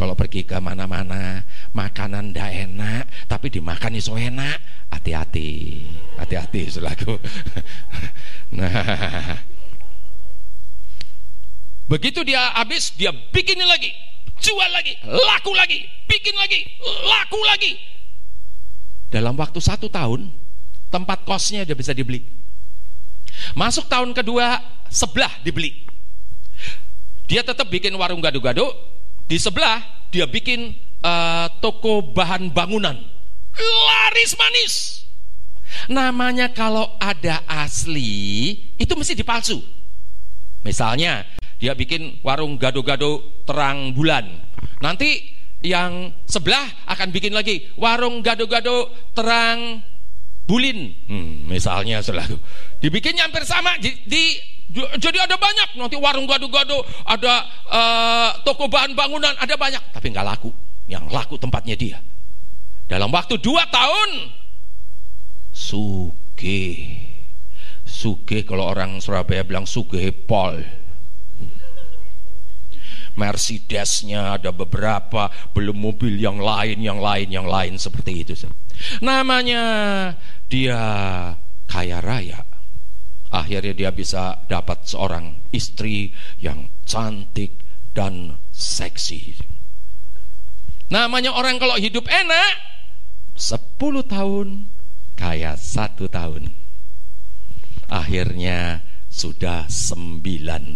Kalau 0.00 0.16
pergi 0.16 0.48
ke 0.48 0.56
mana-mana, 0.56 1.44
makanan 1.76 2.32
ndak 2.32 2.48
enak, 2.56 3.04
tapi 3.28 3.52
dimakan 3.52 4.00
iso 4.00 4.16
enak, 4.16 4.88
hati-hati. 4.88 5.84
Hati-hati 6.16 6.60
selaku. 6.72 7.14
Nah. 8.50 9.38
Begitu 11.86 12.26
dia 12.26 12.50
habis 12.58 12.90
dia 12.98 13.14
bikin 13.30 13.62
lagi 13.62 13.94
jual 14.42 14.70
lagi 14.74 14.98
laku 15.06 15.54
lagi 15.54 15.86
bikin 16.10 16.34
lagi 16.34 16.66
laku 16.82 17.38
lagi. 17.46 17.78
Dalam 19.06 19.38
waktu 19.38 19.62
satu 19.62 19.86
tahun 19.86 20.34
tempat 20.90 21.22
kosnya 21.22 21.62
dia 21.62 21.78
bisa 21.78 21.94
dibeli. 21.94 22.26
Masuk 23.54 23.86
tahun 23.86 24.10
kedua 24.18 24.58
sebelah 24.90 25.30
dibeli. 25.46 25.86
Dia 27.30 27.46
tetap 27.46 27.70
bikin 27.70 27.94
warung 27.94 28.18
gado-gado 28.18 28.74
di 29.30 29.38
sebelah 29.38 29.78
dia 30.10 30.26
bikin 30.26 30.74
uh, 31.06 31.46
toko 31.62 32.02
bahan 32.10 32.50
bangunan 32.50 32.98
laris 33.60 34.34
manis. 34.36 34.74
Namanya 35.86 36.50
kalau 36.50 36.98
ada 36.98 37.46
asli, 37.46 38.58
itu 38.74 38.92
mesti 38.98 39.14
dipalsu. 39.14 39.62
Misalnya, 40.66 41.22
dia 41.62 41.78
bikin 41.78 42.18
warung 42.26 42.58
gado-gado 42.58 43.22
terang 43.46 43.94
bulan. 43.94 44.26
Nanti 44.82 45.30
yang 45.62 46.10
sebelah 46.26 46.66
akan 46.90 47.08
bikin 47.14 47.36
lagi 47.36 47.70
warung 47.78 48.18
gado-gado 48.18 48.90
terang 49.14 49.78
bulin. 50.44 50.90
Hmm, 51.06 51.46
misalnya 51.46 52.02
selalu. 52.02 52.34
Dibikin 52.82 53.14
hampir 53.22 53.46
sama, 53.46 53.78
di, 53.78 53.94
di 54.02 54.42
Jadi 54.70 55.18
ada 55.18 55.34
banyak, 55.34 55.74
nanti 55.74 55.98
warung 55.98 56.30
gado-gado, 56.30 56.86
ada 57.02 57.42
uh, 57.66 58.30
toko 58.46 58.70
bahan 58.70 58.94
bangunan, 58.94 59.34
ada 59.34 59.58
banyak, 59.58 59.82
tapi 59.90 60.14
nggak 60.14 60.22
laku. 60.22 60.54
Yang 60.86 61.10
laku 61.10 61.34
tempatnya 61.42 61.74
dia. 61.74 61.98
Dalam 62.86 63.10
waktu 63.10 63.38
dua 63.42 63.66
tahun, 63.66 64.30
suge, 65.50 66.62
suge 67.82 68.46
kalau 68.46 68.70
orang 68.70 69.02
Surabaya 69.02 69.42
bilang 69.42 69.66
suge 69.66 70.14
pol. 70.14 70.62
Mercedesnya 73.18 74.38
ada 74.38 74.54
beberapa, 74.54 75.28
belum 75.50 75.76
mobil 75.82 76.14
yang 76.14 76.38
lain, 76.38 76.78
yang 76.78 77.02
lain, 77.02 77.26
yang 77.26 77.46
lain 77.46 77.74
seperti 77.74 78.22
itu. 78.22 78.32
Namanya 79.02 79.62
dia 80.46 80.78
kaya 81.66 81.98
raya 81.98 82.49
akhirnya 83.30 83.74
dia 83.74 83.90
bisa 83.94 84.42
dapat 84.50 84.86
seorang 84.86 85.38
istri 85.54 86.10
yang 86.42 86.70
cantik 86.86 87.62
dan 87.94 88.38
seksi. 88.50 89.38
Namanya 90.90 91.34
orang 91.38 91.62
kalau 91.62 91.78
hidup 91.78 92.10
enak, 92.10 92.52
10 93.38 93.78
tahun 94.10 94.66
kayak 95.14 95.56
satu 95.56 96.10
tahun. 96.10 96.50
Akhirnya 97.90 98.82
sudah 99.10 99.66
9 99.70 100.22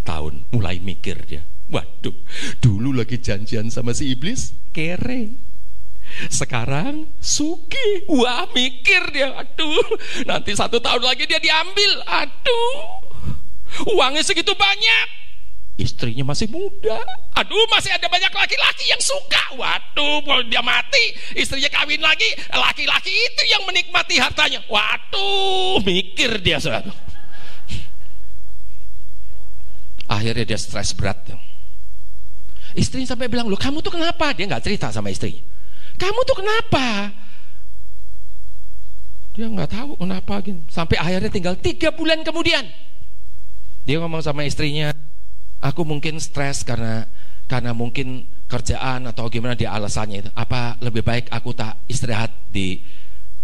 tahun 0.06 0.34
mulai 0.54 0.78
mikir 0.78 1.18
dia. 1.26 1.42
Waduh, 1.70 2.14
dulu 2.62 2.94
lagi 2.94 3.18
janjian 3.18 3.72
sama 3.74 3.90
si 3.96 4.14
iblis, 4.14 4.54
kere. 4.70 5.53
Sekarang 6.30 7.10
suki, 7.18 8.06
wah 8.06 8.46
mikir 8.54 9.02
dia, 9.10 9.34
aduh, 9.34 9.86
nanti 10.28 10.54
satu 10.54 10.78
tahun 10.78 11.02
lagi 11.02 11.26
dia 11.26 11.42
diambil, 11.42 11.90
aduh, 12.06 12.78
uangnya 13.98 14.22
segitu 14.22 14.54
banyak, 14.54 15.06
istrinya 15.74 16.22
masih 16.30 16.46
muda, 16.46 17.02
aduh 17.34 17.66
masih 17.66 17.90
ada 17.90 18.06
banyak 18.06 18.30
laki-laki 18.30 18.84
yang 18.86 19.02
suka, 19.02 19.58
waduh, 19.58 20.22
kalau 20.22 20.42
dia 20.46 20.62
mati, 20.62 21.18
istrinya 21.34 21.66
kawin 21.74 21.98
lagi, 21.98 22.30
laki-laki 22.54 23.10
itu 23.10 23.42
yang 23.50 23.66
menikmati 23.66 24.14
hartanya, 24.22 24.62
waduh, 24.70 25.82
mikir 25.82 26.38
dia 26.38 26.62
saudara. 26.62 26.94
Akhirnya 30.06 30.44
dia 30.46 30.58
stres 30.60 30.94
berat. 30.94 31.32
Istrinya 32.74 33.14
sampai 33.14 33.26
bilang, 33.26 33.50
lo 33.50 33.58
kamu 33.58 33.82
tuh 33.82 33.98
kenapa? 33.98 34.30
Dia 34.34 34.46
nggak 34.46 34.62
cerita 34.62 34.90
sama 34.94 35.10
istrinya. 35.10 35.53
Kamu 35.94 36.20
tuh 36.26 36.36
kenapa? 36.42 37.14
Dia 39.34 39.50
nggak 39.50 39.70
tahu 39.70 39.92
kenapa 39.98 40.34
gitu. 40.46 40.58
Sampai 40.70 40.98
akhirnya 40.98 41.30
tinggal 41.30 41.54
tiga 41.58 41.90
bulan 41.90 42.22
kemudian. 42.22 42.66
Dia 43.84 44.00
ngomong 44.00 44.22
sama 44.24 44.46
istrinya, 44.46 44.94
aku 45.60 45.82
mungkin 45.84 46.16
stres 46.22 46.64
karena 46.64 47.04
karena 47.44 47.76
mungkin 47.76 48.24
kerjaan 48.48 49.04
atau 49.10 49.28
gimana 49.28 49.58
dia 49.58 49.74
alasannya 49.74 50.26
itu. 50.26 50.30
Apa 50.38 50.78
lebih 50.80 51.02
baik 51.02 51.28
aku 51.34 51.52
tak 51.52 51.82
istirahat 51.90 52.30
di 52.50 52.80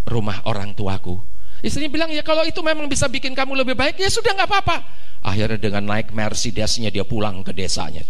rumah 0.07 0.43
orang 0.47 0.73
tuaku? 0.75 1.19
Istrinya 1.61 1.93
bilang 1.93 2.11
ya 2.15 2.25
kalau 2.25 2.47
itu 2.47 2.63
memang 2.65 2.89
bisa 2.89 3.05
bikin 3.11 3.37
kamu 3.37 3.53
lebih 3.53 3.77
baik 3.77 4.01
ya 4.01 4.09
sudah 4.09 4.33
nggak 4.33 4.49
apa-apa. 4.49 4.77
Akhirnya 5.21 5.61
dengan 5.61 5.85
naik 5.85 6.17
Mercedesnya 6.17 6.89
dia 6.89 7.05
pulang 7.05 7.45
ke 7.45 7.53
desanya, 7.53 8.01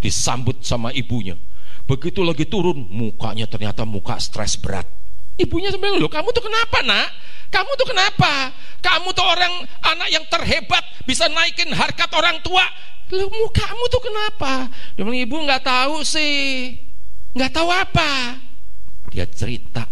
disambut 0.00 0.64
sama 0.64 0.88
ibunya 0.96 1.36
Begitu 1.84 2.24
lagi 2.24 2.48
turun, 2.48 2.88
mukanya 2.88 3.44
ternyata 3.44 3.84
muka 3.84 4.16
stres 4.16 4.56
berat. 4.56 4.88
Ibunya 5.36 5.68
sampai 5.68 5.98
lo, 6.00 6.08
kamu 6.08 6.32
tuh 6.32 6.44
kenapa 6.46 6.80
nak? 6.80 7.08
Kamu 7.52 7.70
tuh 7.76 7.86
kenapa? 7.90 8.54
Kamu 8.80 9.12
tuh 9.12 9.26
orang 9.26 9.52
anak 9.84 10.08
yang 10.08 10.24
terhebat, 10.30 10.80
bisa 11.04 11.28
naikin 11.28 11.70
harkat 11.76 12.08
orang 12.16 12.40
tua. 12.40 12.64
Lo 13.12 13.28
mukamu 13.28 13.84
tuh 13.92 14.00
kenapa? 14.00 14.72
Dia 14.96 15.04
bilang, 15.04 15.20
ibu 15.20 15.36
nggak 15.44 15.62
tahu 15.66 16.00
sih. 16.06 16.72
Nggak 17.36 17.52
tahu 17.52 17.68
apa. 17.68 18.40
Dia 19.12 19.28
cerita, 19.28 19.84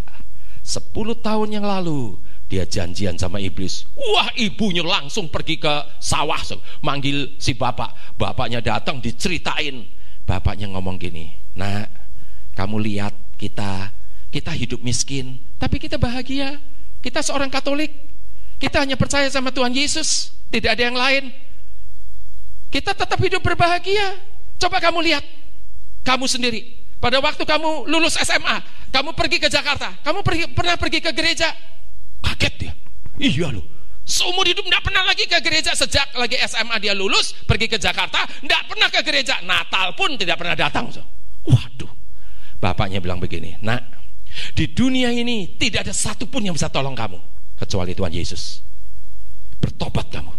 10 0.64 0.94
tahun 1.20 1.48
yang 1.61 1.66
lalu, 1.66 2.16
dia 2.48 2.64
janjian 2.64 3.20
sama 3.20 3.42
iblis. 3.42 3.85
Wah, 3.94 4.33
ibunya 4.38 4.81
langsung 4.81 5.28
pergi 5.28 5.61
ke 5.61 5.74
sawah, 6.00 6.40
manggil 6.81 7.37
si 7.37 7.52
bapak. 7.52 8.16
Bapaknya 8.16 8.64
datang 8.64 9.02
diceritain. 9.02 10.01
Bapaknya 10.26 10.70
ngomong 10.70 10.96
gini, 10.96 11.42
Nah, 11.52 11.85
kamu 12.56 12.80
lihat 12.80 13.12
kita, 13.37 13.92
kita 14.32 14.52
hidup 14.56 14.80
miskin, 14.80 15.40
tapi 15.61 15.76
kita 15.76 16.00
bahagia. 16.00 16.56
Kita 17.02 17.18
seorang 17.18 17.50
Katolik, 17.50 17.90
kita 18.62 18.78
hanya 18.78 18.94
percaya 18.94 19.26
sama 19.26 19.50
Tuhan 19.50 19.74
Yesus, 19.74 20.30
tidak 20.54 20.78
ada 20.78 20.82
yang 20.87 20.94
lain. 20.94 21.35
Kita 22.70 22.94
tetap 22.94 23.18
hidup 23.18 23.42
berbahagia. 23.42 24.22
Coba 24.62 24.78
kamu 24.78 25.02
lihat, 25.11 25.24
kamu 26.06 26.30
sendiri. 26.30 26.78
Pada 27.02 27.18
waktu 27.18 27.42
kamu 27.42 27.90
lulus 27.90 28.14
SMA, 28.22 28.62
kamu 28.94 29.18
pergi 29.18 29.42
ke 29.42 29.50
Jakarta, 29.50 29.98
kamu 30.06 30.22
pergi, 30.22 30.44
pernah 30.54 30.78
pergi 30.78 31.02
ke 31.02 31.11
gereja, 31.11 31.50
kaget 32.22 32.54
dia. 32.62 32.72
Iya 33.18 33.50
loh, 33.50 33.66
Seumur 34.02 34.42
hidup 34.42 34.66
tidak 34.66 34.82
pernah 34.82 35.06
lagi 35.06 35.30
ke 35.30 35.38
gereja 35.38 35.72
sejak 35.78 36.10
lagi 36.18 36.34
SMA 36.42 36.74
dia 36.82 36.90
lulus 36.90 37.38
pergi 37.46 37.70
ke 37.70 37.78
Jakarta, 37.78 38.26
tidak 38.26 38.62
pernah 38.66 38.88
ke 38.90 39.00
gereja. 39.06 39.38
Natal 39.46 39.94
pun 39.94 40.18
tidak 40.18 40.42
pernah 40.42 40.58
datang. 40.58 40.90
Waduh, 41.46 41.92
bapaknya 42.58 42.98
bilang 42.98 43.22
begini, 43.22 43.54
nak, 43.62 43.86
di 44.58 44.66
dunia 44.74 45.14
ini 45.14 45.54
tidak 45.54 45.86
ada 45.86 45.94
satupun 45.94 46.42
yang 46.42 46.54
bisa 46.58 46.66
tolong 46.66 46.98
kamu 46.98 47.18
kecuali 47.62 47.94
Tuhan 47.94 48.10
Yesus. 48.10 48.58
Bertobat 49.62 50.10
kamu, 50.10 50.34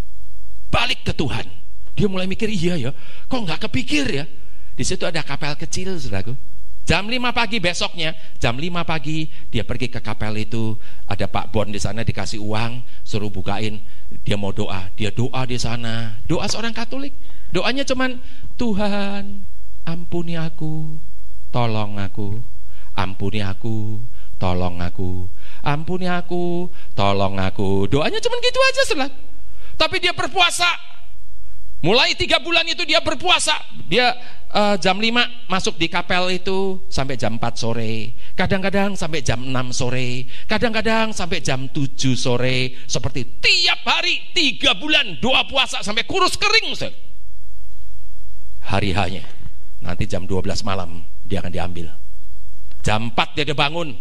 balik 0.67 1.07
ke 1.07 1.15
Tuhan. 1.15 1.47
Dia 1.95 2.07
mulai 2.11 2.27
mikir, 2.27 2.51
iya 2.51 2.75
ya, 2.75 2.91
kok 3.31 3.39
nggak 3.47 3.69
kepikir 3.69 4.03
ya? 4.11 4.25
Di 4.73 4.83
situ 4.83 5.07
ada 5.07 5.23
kapel 5.23 5.55
kecil, 5.55 5.95
saudaraku. 5.95 6.35
Jam 6.83 7.07
5 7.07 7.15
pagi 7.31 7.63
besoknya, 7.63 8.11
jam 8.43 8.59
5 8.59 8.83
pagi 8.83 9.31
dia 9.47 9.63
pergi 9.63 9.87
ke 9.87 10.03
kapel 10.03 10.43
itu, 10.43 10.75
ada 11.07 11.31
Pak 11.31 11.55
Bon 11.55 11.63
di 11.63 11.79
sana 11.79 12.03
dikasih 12.03 12.43
uang, 12.43 12.83
suruh 13.07 13.31
bukain, 13.31 13.79
dia 14.27 14.35
mau 14.35 14.51
doa, 14.51 14.91
dia 14.99 15.07
doa 15.07 15.47
di 15.47 15.55
sana, 15.55 16.19
doa 16.27 16.43
seorang 16.43 16.75
Katolik. 16.75 17.15
Doanya 17.55 17.87
cuman 17.87 18.19
Tuhan, 18.59 19.47
ampuni 19.87 20.35
aku, 20.35 20.99
tolong 21.55 21.95
aku, 22.03 22.43
ampuni 22.99 23.39
aku, 23.39 24.03
tolong 24.35 24.83
aku, 24.83 25.31
ampuni 25.63 26.11
aku, 26.11 26.67
tolong 26.99 27.39
aku. 27.39 27.87
Doanya 27.87 28.19
cuma 28.19 28.35
gitu 28.43 28.59
aja 28.59 28.81
setelah. 28.83 29.09
Tapi 29.79 30.03
dia 30.03 30.11
berpuasa. 30.11 30.67
Mulai 31.83 32.15
tiga 32.15 32.39
bulan 32.39 32.63
itu 32.67 32.83
dia 32.87 33.03
berpuasa. 33.03 33.55
Dia 33.91 34.15
uh, 34.53 34.75
jam 34.77 35.01
5 35.01 35.49
masuk 35.49 35.75
di 35.75 35.89
kapel 35.89 36.39
itu 36.39 36.85
sampai 36.87 37.17
jam 37.17 37.35
4 37.35 37.43
sore. 37.57 38.13
Kadang-kadang 38.37 38.95
sampai 38.95 39.25
jam 39.25 39.41
6 39.41 39.51
sore. 39.73 40.29
Kadang-kadang 40.45 41.11
sampai 41.11 41.41
jam 41.41 41.67
7 41.67 41.97
sore. 42.13 42.77
Seperti 42.85 43.41
tiap 43.41 43.81
hari 43.83 44.31
tiga 44.31 44.77
bulan 44.77 45.17
doa 45.19 45.43
puasa 45.49 45.81
sampai 45.81 46.05
kurus 46.05 46.37
kering. 46.37 46.71
Hari 48.63 48.95
hanya 48.95 49.25
Nanti 49.83 50.07
jam 50.07 50.23
12 50.23 50.63
malam 50.63 51.03
dia 51.27 51.43
akan 51.43 51.51
diambil. 51.51 51.91
Jam 52.79 53.11
4 53.11 53.35
dia 53.35 53.43
ada 53.43 53.55
bangun. 53.55 53.91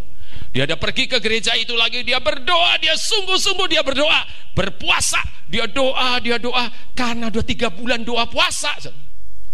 Dia 0.49 0.65
ada 0.65 0.79
pergi 0.79 1.05
ke 1.05 1.21
gereja 1.21 1.53
itu 1.53 1.77
lagi, 1.77 2.01
dia 2.01 2.17
berdoa, 2.17 2.77
dia 2.81 2.97
sungguh-sungguh 2.97 3.69
dia 3.69 3.85
berdoa, 3.85 4.25
berpuasa, 4.57 5.21
dia 5.45 5.69
doa, 5.69 6.17
dia 6.21 6.41
doa, 6.41 6.73
karena 6.97 7.29
dua 7.29 7.45
tiga 7.45 7.69
bulan 7.69 8.01
doa 8.01 8.25
puasa, 8.25 8.73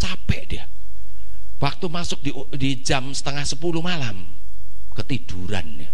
capek 0.00 0.42
dia. 0.48 0.64
Waktu 1.60 1.86
masuk 1.92 2.18
di, 2.24 2.32
di 2.56 2.80
jam 2.80 3.12
setengah 3.12 3.44
sepuluh 3.44 3.84
malam, 3.84 4.24
ketiduran 4.96 5.84
dia, 5.84 5.92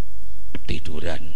tiduran. 0.62 1.34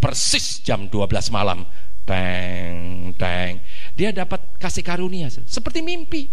Persis 0.00 0.64
jam 0.64 0.88
12 0.88 1.28
malam, 1.28 1.68
teng, 2.08 3.12
teng. 3.14 3.60
Dia 3.92 4.10
dapat 4.10 4.40
kasih 4.56 4.80
karunia, 4.80 5.28
seperti 5.28 5.84
mimpi. 5.84 6.32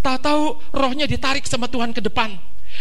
Tahu-tahu 0.00 0.74
rohnya 0.74 1.04
ditarik 1.04 1.44
sama 1.44 1.68
Tuhan 1.68 1.92
ke 1.92 2.00
depan. 2.00 2.34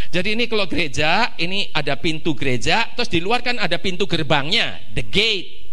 Jadi 0.10 0.40
ini 0.40 0.48
kalau 0.48 0.66
gereja, 0.66 1.36
ini 1.38 1.70
ada 1.76 2.00
pintu 2.00 2.34
gereja, 2.34 2.90
terus 2.96 3.12
di 3.12 3.20
luar 3.20 3.44
kan 3.44 3.60
ada 3.60 3.76
pintu 3.78 4.08
gerbangnya, 4.10 4.82
the 4.96 5.04
gate. 5.04 5.68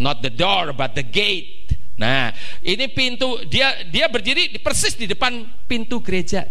Not 0.00 0.24
the 0.24 0.32
door, 0.32 0.72
but 0.72 0.96
the 0.96 1.04
gate. 1.04 1.76
Nah, 1.98 2.30
ini 2.62 2.86
pintu 2.86 3.42
dia 3.50 3.82
dia 3.90 4.06
berdiri 4.06 4.54
persis 4.62 4.94
di 4.94 5.10
depan 5.10 5.42
pintu 5.66 5.98
gereja. 5.98 6.46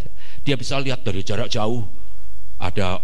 Dia 0.47 0.55
bisa 0.55 0.79
lihat 0.79 1.03
dari 1.03 1.27
jarak 1.27 1.51
jauh 1.51 1.83
ada 2.55 3.03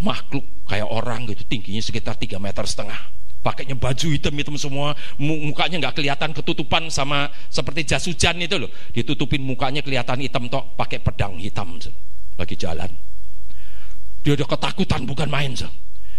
makhluk 0.00 0.64
kayak 0.64 0.88
orang 0.88 1.28
gitu 1.28 1.44
tingginya 1.44 1.84
sekitar 1.84 2.16
3 2.16 2.40
meter 2.40 2.64
setengah 2.64 3.12
pakainya 3.42 3.74
baju 3.74 4.06
hitam-hitam 4.14 4.54
semua, 4.54 4.94
mukanya 5.18 5.82
nggak 5.82 5.98
kelihatan 5.98 6.30
ketutupan 6.30 6.86
sama 6.88 7.26
seperti 7.50 7.82
jas 7.82 8.06
hujan 8.06 8.38
itu 8.38 8.54
loh. 8.54 8.70
Ditutupin 8.94 9.42
mukanya 9.42 9.82
kelihatan 9.82 10.22
hitam 10.22 10.46
tok, 10.46 10.78
pakai 10.78 11.02
pedang 11.02 11.36
hitam 11.42 11.76
lagi 12.38 12.54
jalan. 12.54 12.88
Dia 14.22 14.38
ada 14.38 14.46
ketakutan 14.46 15.02
bukan 15.02 15.26
main 15.26 15.52
so. 15.58 15.66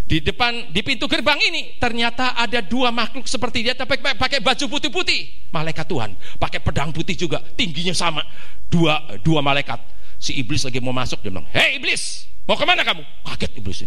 Di 0.04 0.20
depan 0.20 0.76
di 0.76 0.84
pintu 0.84 1.08
gerbang 1.08 1.40
ini 1.40 1.80
ternyata 1.80 2.36
ada 2.36 2.60
dua 2.60 2.92
makhluk 2.92 3.24
seperti 3.24 3.64
dia 3.64 3.72
tapi 3.72 4.04
pakai 4.04 4.44
baju 4.44 4.68
putih-putih. 4.68 5.48
Malaikat 5.56 5.88
Tuhan, 5.88 6.12
pakai 6.36 6.60
pedang 6.60 6.92
putih 6.92 7.16
juga, 7.16 7.40
tingginya 7.56 7.96
sama. 7.96 8.20
Dua 8.68 9.00
dua 9.24 9.40
malaikat. 9.40 9.80
Si 10.24 10.32
iblis 10.40 10.64
lagi 10.64 10.80
mau 10.80 10.96
masuk 10.96 11.20
dia 11.20 11.36
bilang, 11.36 11.44
"Hei 11.52 11.76
iblis, 11.76 12.32
mau 12.48 12.56
ke 12.56 12.64
mana 12.64 12.88
kamu?" 12.88 13.04
Kaget 13.28 13.52
iblis. 13.60 13.84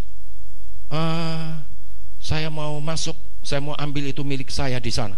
Uh, 0.92 1.64
saya 2.20 2.52
mau 2.52 2.76
masuk, 2.84 3.16
saya 3.40 3.64
mau 3.64 3.72
ambil 3.80 4.12
itu 4.12 4.20
milik 4.20 4.52
saya 4.52 4.76
di 4.76 4.92
sana. 4.92 5.16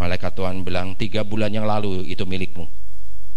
Malaikat 0.00 0.32
Tuhan 0.32 0.64
bilang, 0.64 0.96
tiga 0.96 1.20
bulan 1.20 1.52
yang 1.52 1.68
lalu 1.68 2.08
itu 2.08 2.24
milikmu. 2.24 2.64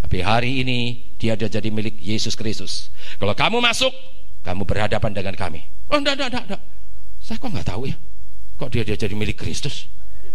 Tapi 0.00 0.24
hari 0.24 0.64
ini 0.64 1.04
dia 1.20 1.36
ada 1.36 1.44
jadi 1.52 1.68
milik 1.68 2.00
Yesus 2.00 2.32
Kristus. 2.32 2.88
Kalau 3.20 3.36
kamu 3.36 3.60
masuk, 3.60 3.92
kamu 4.40 4.64
berhadapan 4.64 5.12
dengan 5.12 5.36
kami. 5.36 5.60
Oh, 5.92 6.00
enggak, 6.00 6.16
enggak, 6.16 6.32
enggak, 6.32 6.44
enggak. 6.48 6.62
Saya 7.20 7.36
kok 7.36 7.50
nggak 7.52 7.68
tahu 7.68 7.92
ya. 7.92 7.96
Kok 8.56 8.70
dia 8.72 8.82
dia 8.88 8.96
jadi 8.96 9.12
milik 9.12 9.36
Kristus? 9.36 9.84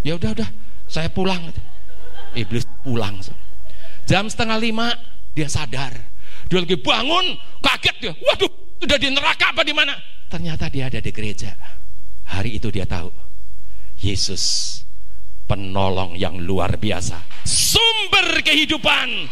Ya 0.06 0.14
udah, 0.14 0.38
udah. 0.38 0.50
Saya 0.86 1.10
pulang. 1.10 1.50
Iblis 2.38 2.70
pulang. 2.86 3.18
Jam 4.06 4.30
setengah 4.30 4.62
lima 4.62 4.94
dia 5.34 5.50
sadar. 5.50 6.11
Dia 6.52 6.60
lagi 6.60 6.76
bangun, 6.76 7.26
kaget 7.64 7.96
dia. 8.04 8.12
Waduh, 8.12 8.52
sudah 8.84 9.00
di 9.00 9.08
neraka 9.08 9.56
apa 9.56 9.64
di 9.64 9.72
mana? 9.72 9.96
Ternyata 10.28 10.68
dia 10.68 10.92
ada 10.92 11.00
di 11.00 11.08
gereja. 11.16 11.56
Hari 12.28 12.60
itu 12.60 12.68
dia 12.68 12.84
tahu 12.84 13.08
Yesus 14.04 14.76
penolong 15.48 16.20
yang 16.20 16.44
luar 16.44 16.76
biasa, 16.76 17.24
sumber 17.48 18.44
kehidupan. 18.44 19.32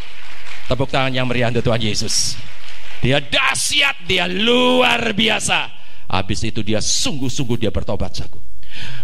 Tepuk 0.72 0.88
tangan 0.88 1.12
yang 1.12 1.28
meriah 1.28 1.52
untuk 1.52 1.68
Tuhan 1.68 1.84
Yesus. 1.84 2.40
Dia 3.04 3.20
dahsyat, 3.20 4.08
dia 4.08 4.28
luar 4.28 5.12
biasa. 5.12 5.76
Habis 6.08 6.40
itu 6.48 6.64
dia 6.64 6.80
sungguh-sungguh 6.80 7.60
dia 7.60 7.72
bertobat 7.72 8.16
jago. 8.16 8.40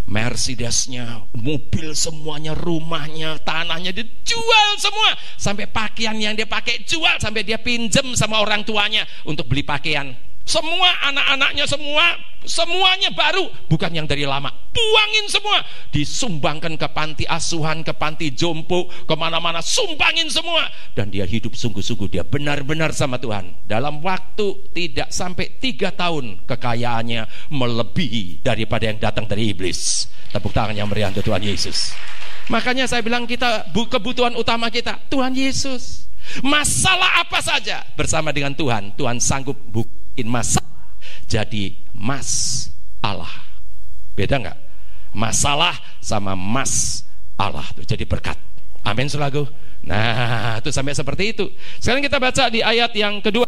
Mercedesnya, 0.06 1.26
mobil 1.34 1.94
semuanya, 1.98 2.54
rumahnya, 2.54 3.42
tanahnya 3.42 3.92
dijual 3.94 4.70
semua. 4.78 5.18
Sampai 5.36 5.66
pakaian 5.70 6.16
yang 6.18 6.38
dia 6.38 6.46
pakai 6.46 6.86
jual 6.86 7.18
sampai 7.18 7.42
dia 7.42 7.58
pinjem 7.58 8.14
sama 8.14 8.42
orang 8.42 8.62
tuanya 8.66 9.06
untuk 9.26 9.50
beli 9.50 9.66
pakaian. 9.66 10.25
Semua 10.46 10.90
anak-anaknya 11.10 11.66
semua 11.66 12.14
semuanya 12.46 13.10
baru, 13.12 13.50
bukan 13.68 13.92
yang 13.92 14.06
dari 14.06 14.24
lama. 14.24 14.54
Buangin 14.72 15.26
semua, 15.28 15.66
disumbangkan 15.90 16.78
ke 16.78 16.88
panti 16.94 17.26
asuhan, 17.26 17.82
ke 17.82 17.92
panti 17.98 18.32
jompo, 18.32 18.88
ke 18.88 19.16
mana-mana, 19.18 19.60
sumbangin 19.60 20.30
semua. 20.30 20.70
Dan 20.94 21.10
dia 21.10 21.26
hidup 21.26 21.58
sungguh-sungguh, 21.58 22.08
dia 22.14 22.24
benar-benar 22.24 22.94
sama 22.94 23.18
Tuhan. 23.18 23.66
Dalam 23.66 24.00
waktu 24.06 24.72
tidak 24.72 25.10
sampai 25.10 25.58
tiga 25.58 25.92
tahun, 25.92 26.46
kekayaannya 26.46 27.52
melebihi 27.52 28.46
daripada 28.46 28.88
yang 28.88 29.02
datang 29.02 29.26
dari 29.26 29.52
iblis. 29.52 30.08
Tepuk 30.30 30.54
tangan 30.54 30.76
yang 30.78 30.88
meriah 30.92 31.10
untuk 31.10 31.26
Tuhan 31.26 31.42
Yesus. 31.42 31.96
Makanya 32.52 32.86
saya 32.86 33.02
bilang 33.02 33.26
kita 33.26 33.74
kebutuhan 33.74 34.38
utama 34.38 34.70
kita 34.70 35.02
Tuhan 35.10 35.34
Yesus. 35.34 36.06
Masalah 36.42 37.22
apa 37.22 37.38
saja 37.40 37.86
bersama 37.94 38.34
dengan 38.34 38.54
Tuhan, 38.54 38.98
Tuhan 38.98 39.22
sanggup 39.22 39.56
bukti 39.70 40.05
in 40.16 40.28
masalah 40.32 40.66
jadi 41.26 41.76
mas 41.92 42.68
Allah. 43.04 43.32
Beda 44.16 44.40
nggak? 44.40 44.58
Masalah 45.16 45.76
sama 46.04 46.36
mas 46.36 47.04
Allah 47.36 47.66
tuh 47.76 47.84
jadi 47.84 48.08
berkat. 48.08 48.40
Amin 48.86 49.10
selagu. 49.10 49.50
Nah, 49.86 50.62
itu 50.62 50.70
sampai 50.74 50.98
seperti 50.98 51.34
itu. 51.34 51.46
Sekarang 51.78 52.02
kita 52.02 52.18
baca 52.18 52.50
di 52.50 52.62
ayat 52.62 52.94
yang 52.98 53.22
kedua. 53.22 53.46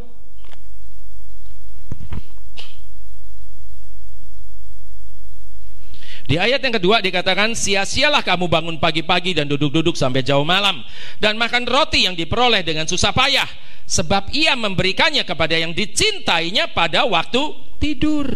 Di 6.28 6.36
ayat 6.36 6.60
yang 6.60 6.76
kedua 6.76 7.00
dikatakan 7.00 7.56
sia-sialah 7.56 8.20
kamu 8.20 8.52
bangun 8.52 8.76
pagi-pagi 8.84 9.32
dan 9.32 9.48
duduk-duduk 9.48 9.96
sampai 9.96 10.28
jauh 10.28 10.44
malam 10.44 10.84
dan 11.24 11.40
makan 11.40 11.64
roti 11.64 12.04
yang 12.04 12.20
diperoleh 12.20 12.68
dengan 12.68 12.84
susah 12.84 13.16
payah 13.16 13.48
sebab 13.88 14.36
ia 14.36 14.52
memberikannya 14.60 15.24
kepada 15.24 15.56
yang 15.56 15.72
dicintainya 15.72 16.76
pada 16.76 17.08
waktu 17.08 17.56
tidur. 17.80 18.28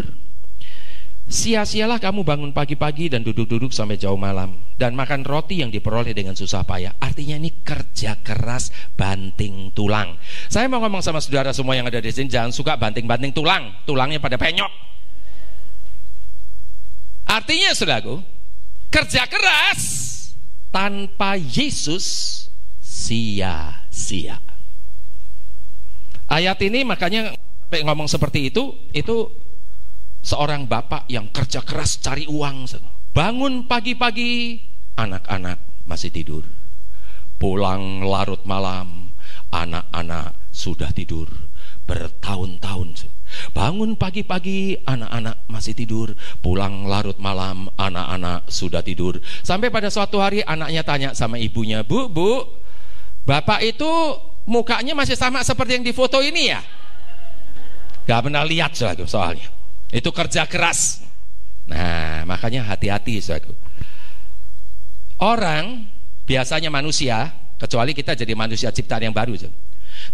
Sia-sialah 1.28 2.00
kamu 2.00 2.24
bangun 2.24 2.52
pagi-pagi 2.56 3.12
dan 3.12 3.28
duduk-duduk 3.28 3.76
sampai 3.76 4.00
jauh 4.00 4.20
malam 4.20 4.56
dan 4.80 4.96
makan 4.96 5.28
roti 5.28 5.60
yang 5.60 5.68
diperoleh 5.68 6.16
dengan 6.16 6.36
susah 6.36 6.64
payah. 6.64 6.96
Artinya 6.96 7.39
ini 7.44 7.60
kerja 7.60 8.20
keras 8.24 8.72
banting 8.96 9.76
tulang. 9.76 10.16
Saya 10.48 10.72
mau 10.72 10.80
ngomong 10.80 11.04
sama 11.04 11.20
saudara 11.20 11.52
semua 11.52 11.76
yang 11.76 11.88
ada 11.92 12.00
di 12.00 12.12
sini 12.12 12.32
jangan 12.32 12.56
suka 12.56 12.80
banting-banting 12.80 13.36
tulang, 13.36 13.84
tulangnya 13.84 14.20
pada 14.24 14.39
penyok. 14.39 14.91
Artinya 17.32 17.72
saudaraku, 17.72 18.20
kerja 18.92 19.24
keras 19.24 19.82
tanpa 20.68 21.40
Yesus 21.40 22.04
sia-sia. 22.84 24.36
Ayat 26.28 26.60
ini 26.60 26.84
makanya 26.84 27.32
ngomong 27.72 28.12
seperti 28.12 28.52
itu, 28.52 28.76
itu 28.92 29.32
seorang 30.20 30.68
bapak 30.68 31.08
yang 31.08 31.32
kerja 31.32 31.64
keras 31.64 32.04
cari 32.04 32.28
uang. 32.28 32.68
Bangun 33.16 33.64
pagi-pagi, 33.64 34.60
anak-anak 35.00 35.88
masih 35.88 36.12
tidur. 36.12 36.44
Pulang 37.40 38.04
larut 38.04 38.44
malam, 38.44 39.16
anak-anak 39.56 40.36
sudah 40.52 40.92
tidur 40.92 41.32
bertahun-tahun. 41.88 43.08
Bangun 43.56 43.96
pagi-pagi, 43.96 44.80
anak-anak 44.84 45.48
masih 45.48 45.74
tidur. 45.76 46.14
Pulang 46.40 46.88
larut 46.88 47.18
malam, 47.18 47.72
anak-anak 47.76 48.48
sudah 48.52 48.84
tidur. 48.84 49.20
Sampai 49.42 49.72
pada 49.72 49.88
suatu 49.88 50.20
hari 50.20 50.44
anaknya 50.44 50.82
tanya 50.84 51.10
sama 51.16 51.40
ibunya, 51.40 51.84
Bu, 51.84 52.12
Bu, 52.12 52.44
Bapak 53.22 53.62
itu 53.62 53.88
mukanya 54.50 54.98
masih 54.98 55.14
sama 55.14 55.46
seperti 55.46 55.78
yang 55.78 55.86
di 55.86 55.94
foto 55.94 56.18
ini 56.20 56.50
ya? 56.50 56.62
Gak 58.10 58.28
pernah 58.28 58.42
lihat 58.42 58.74
soalnya. 58.74 59.48
Itu 59.94 60.10
kerja 60.10 60.50
keras. 60.50 61.06
Nah, 61.70 62.26
makanya 62.26 62.66
hati-hati 62.66 63.22
soalnya. 63.22 63.54
Orang 65.22 65.86
biasanya 66.26 66.74
manusia, 66.74 67.30
kecuali 67.62 67.94
kita 67.94 68.18
jadi 68.18 68.34
manusia 68.34 68.74
ciptaan 68.74 69.06
yang 69.06 69.14
baru. 69.14 69.38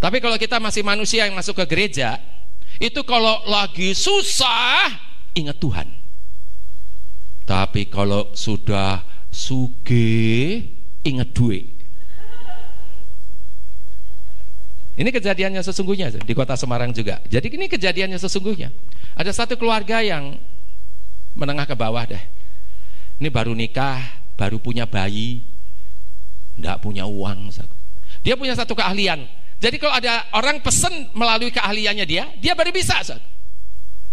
Tapi 0.03 0.17
kalau 0.19 0.35
kita 0.35 0.59
masih 0.59 0.83
manusia 0.83 1.23
yang 1.23 1.37
masuk 1.39 1.63
ke 1.63 1.65
gereja, 1.71 2.19
itu 2.77 3.01
kalau 3.05 3.41
lagi 3.49 3.93
susah 3.97 4.93
ingat 5.33 5.57
Tuhan. 5.57 5.87
Tapi 7.47 7.87
kalau 7.87 8.29
sudah 8.35 9.01
suge 9.31 10.61
ingat 11.05 11.29
duit. 11.31 11.77
Ini 14.97 15.13
kejadiannya 15.13 15.61
sesungguhnya 15.61 16.09
di 16.25 16.33
kota 16.33 16.57
Semarang 16.57 16.89
juga. 16.89 17.21
Jadi 17.29 17.53
ini 17.53 17.69
kejadiannya 17.69 18.17
sesungguhnya. 18.17 18.73
Ada 19.13 19.29
satu 19.29 19.53
keluarga 19.53 20.01
yang 20.01 20.41
menengah 21.37 21.69
ke 21.69 21.77
bawah 21.77 22.01
deh. 22.09 22.23
Ini 23.21 23.29
baru 23.29 23.53
nikah, 23.53 24.01
baru 24.33 24.57
punya 24.57 24.89
bayi, 24.89 25.45
tidak 26.57 26.81
punya 26.81 27.05
uang. 27.05 27.53
Dia 28.25 28.33
punya 28.33 28.57
satu 28.57 28.73
keahlian, 28.73 29.29
jadi 29.57 29.75
kalau 29.81 29.93
ada 29.97 30.29
orang 30.37 30.61
pesen 30.61 31.09
melalui 31.17 31.49
keahliannya 31.49 32.05
dia, 32.05 32.29
dia 32.37 32.53
baru 32.53 32.69
bisa. 32.69 33.01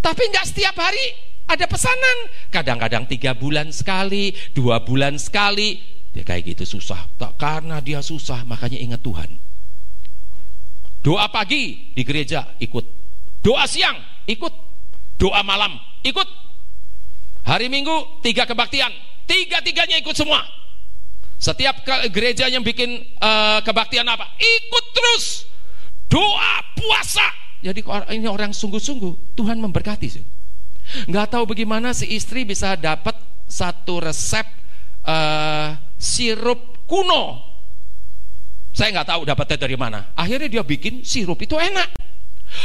Tapi 0.01 0.23
nggak 0.33 0.47
setiap 0.49 0.73
hari 0.81 1.05
ada 1.45 1.69
pesanan. 1.69 2.17
Kadang-kadang 2.49 3.05
tiga 3.05 3.37
bulan 3.37 3.69
sekali, 3.69 4.33
dua 4.57 4.81
bulan 4.81 5.21
sekali. 5.21 5.81
Dia 6.17 6.25
kayak 6.25 6.57
gitu 6.57 6.81
susah. 6.81 7.05
Tak 7.21 7.37
karena 7.37 7.85
dia 7.85 8.01
susah, 8.01 8.41
makanya 8.49 8.81
ingat 8.81 9.05
Tuhan. 9.05 9.29
Doa 11.05 11.29
pagi 11.29 11.93
di 11.93 12.03
gereja 12.09 12.57
ikut. 12.57 12.85
Doa 13.45 13.69
siang 13.69 14.01
ikut. 14.25 14.53
Doa 15.21 15.45
malam 15.45 15.77
ikut. 16.01 16.29
Hari 17.45 17.69
Minggu 17.69 18.25
tiga 18.25 18.49
kebaktian, 18.49 18.89
tiga-tiganya 19.29 20.01
ikut 20.01 20.17
semua. 20.17 20.64
Setiap 21.39 21.85
gereja 22.09 22.49
yang 22.49 22.65
bikin 22.65 23.05
uh, 23.21 23.61
kebaktian 23.61 24.07
apa? 24.09 24.33
Ikut 24.39 24.85
terus. 24.97 25.25
Doa, 26.09 26.63
puasa. 26.79 27.27
Jadi 27.65 27.81
ini 28.17 28.29
orang 28.29 28.53
sungguh-sungguh. 28.53 29.37
Tuhan 29.37 29.61
memberkati. 29.61 30.09
Nggak 31.09 31.27
tahu 31.33 31.45
bagaimana 31.49 31.97
si 31.97 32.13
istri 32.13 32.45
bisa 32.45 32.77
dapat 32.77 33.17
satu 33.49 34.05
resep 34.05 34.45
uh, 35.05 35.77
sirup 35.97 36.85
kuno. 36.85 37.41
Saya 38.75 38.91
nggak 39.01 39.09
tahu 39.09 39.23
dapatnya 39.25 39.59
dari 39.59 39.77
mana. 39.79 40.13
Akhirnya 40.19 40.51
dia 40.51 40.65
bikin 40.67 41.07
sirup 41.07 41.39
itu 41.41 41.55
enak. 41.57 41.95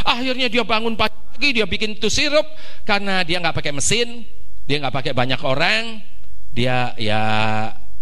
Akhirnya 0.04 0.52
dia 0.52 0.66
bangun 0.68 0.98
pagi, 1.00 1.56
dia 1.56 1.66
bikin 1.70 1.96
itu 1.96 2.10
sirup 2.12 2.46
karena 2.84 3.24
dia 3.24 3.40
nggak 3.40 3.56
pakai 3.56 3.72
mesin, 3.72 4.28
dia 4.68 4.78
nggak 4.84 4.94
pakai 4.94 5.14
banyak 5.16 5.42
orang, 5.42 6.04
dia 6.52 6.94
ya 7.00 7.22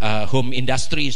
uh, 0.02 0.24
home 0.30 0.54
industry 0.54 1.10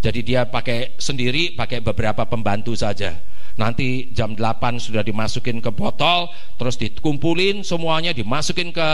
jadi 0.00 0.20
dia 0.24 0.40
pakai 0.48 0.96
sendiri 0.96 1.52
pakai 1.56 1.84
beberapa 1.84 2.24
pembantu 2.24 2.72
saja 2.72 3.20
nanti 3.58 4.08
jam 4.16 4.32
8 4.32 4.80
sudah 4.80 5.04
dimasukin 5.04 5.60
ke 5.60 5.70
botol 5.74 6.32
terus 6.56 6.80
dikumpulin 6.80 7.60
semuanya 7.66 8.16
dimasukin 8.16 8.72
ke 8.72 8.90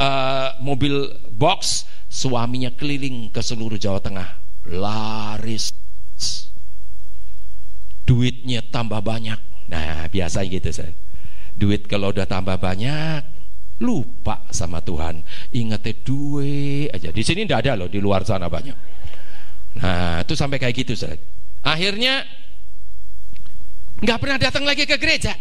uh, 0.00 0.48
mobil 0.64 1.12
box, 1.36 1.84
suaminya 2.08 2.72
keliling 2.72 3.28
ke 3.28 3.44
seluruh 3.44 3.76
Jawa 3.76 4.00
Tengah, 4.00 4.28
laris, 4.72 5.70
duitnya 8.08 8.64
tambah 8.64 9.04
banyak. 9.04 9.38
Nah 9.68 10.08
biasa 10.08 10.42
gitu 10.48 10.72
saya. 10.72 10.96
Duit 11.54 11.84
kalau 11.86 12.10
udah 12.10 12.24
tambah 12.24 12.56
banyak, 12.56 13.22
lupa 13.80 14.44
sama 14.52 14.84
Tuhan. 14.84 15.24
Ingatnya 15.56 15.94
duit 16.04 16.92
aja. 16.92 17.08
Di 17.10 17.22
sini 17.24 17.48
tidak 17.48 17.66
ada 17.66 17.84
loh, 17.84 17.88
di 17.88 17.98
luar 17.98 18.22
sana 18.22 18.46
banyak. 18.46 18.76
Nah 19.80 20.20
itu 20.22 20.36
sampai 20.36 20.60
kayak 20.60 20.74
gitu 20.76 20.94
saya. 20.94 21.16
Akhirnya 21.64 22.24
nggak 24.00 24.18
pernah 24.20 24.38
datang 24.40 24.64
lagi 24.64 24.84
ke 24.84 24.96
gereja. 25.00 25.32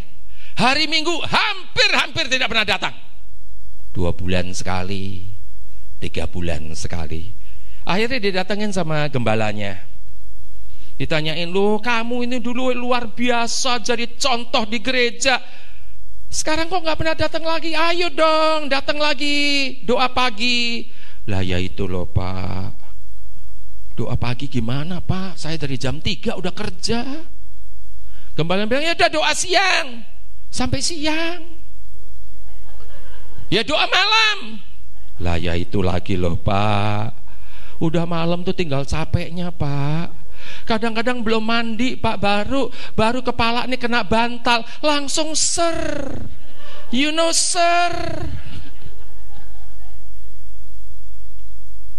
Hari 0.59 0.91
Minggu 0.91 1.15
hampir-hampir 1.23 2.27
tidak 2.27 2.51
pernah 2.51 2.67
datang. 2.67 2.95
Dua 3.95 4.11
bulan 4.11 4.51
sekali, 4.51 5.23
tiga 6.03 6.27
bulan 6.27 6.71
sekali. 6.75 7.31
Akhirnya 7.87 8.19
didatengin 8.19 8.75
sama 8.75 9.07
gembalanya. 9.07 9.79
Ditanyain, 10.99 11.47
lu 11.47 11.79
kamu 11.79 12.27
ini 12.27 12.37
dulu 12.43 12.75
luar 12.75 13.15
biasa 13.15 13.79
jadi 13.79 14.19
contoh 14.19 14.67
di 14.67 14.83
gereja. 14.83 15.39
Sekarang 16.30 16.69
kok 16.69 16.86
nggak 16.86 16.97
pernah 16.97 17.15
datang 17.17 17.43
lagi? 17.43 17.73
Ayo 17.73 18.13
dong, 18.13 18.69
datang 18.69 19.01
lagi. 19.01 19.82
Doa 19.84 20.07
pagi. 20.13 20.86
Lah 21.25 21.41
ya 21.41 21.57
itu 21.57 21.89
loh 21.89 22.05
pak. 22.05 22.77
Doa 23.97 24.15
pagi 24.15 24.45
gimana 24.45 25.01
pak? 25.01 25.36
Saya 25.36 25.57
dari 25.57 25.75
jam 25.75 25.97
3 25.97 26.38
udah 26.38 26.53
kerja. 26.53 27.01
Gembala 28.38 28.63
bilang, 28.63 28.88
ya 28.88 28.95
udah 28.95 29.09
doa 29.11 29.34
siang 29.36 30.05
sampai 30.47 30.80
siang. 30.80 31.41
Ya 33.49 33.65
doa 33.65 33.89
malam. 33.89 34.61
Lah 35.19 35.36
ya 35.36 35.57
itu 35.57 35.82
lagi 35.82 36.15
loh 36.15 36.38
Pak. 36.38 37.17
Udah 37.82 38.05
malam 38.05 38.45
tuh 38.45 38.53
tinggal 38.53 38.86
capeknya 38.86 39.49
Pak. 39.49 40.13
Kadang-kadang 40.65 41.25
belum 41.25 41.43
mandi 41.43 41.97
Pak 41.97 42.17
baru 42.21 42.69
baru 42.93 43.19
kepala 43.25 43.65
nih 43.65 43.79
kena 43.81 44.05
bantal 44.05 44.61
langsung 44.85 45.33
ser. 45.33 46.07
You 46.89 47.13
know 47.13 47.29
sir. 47.33 47.93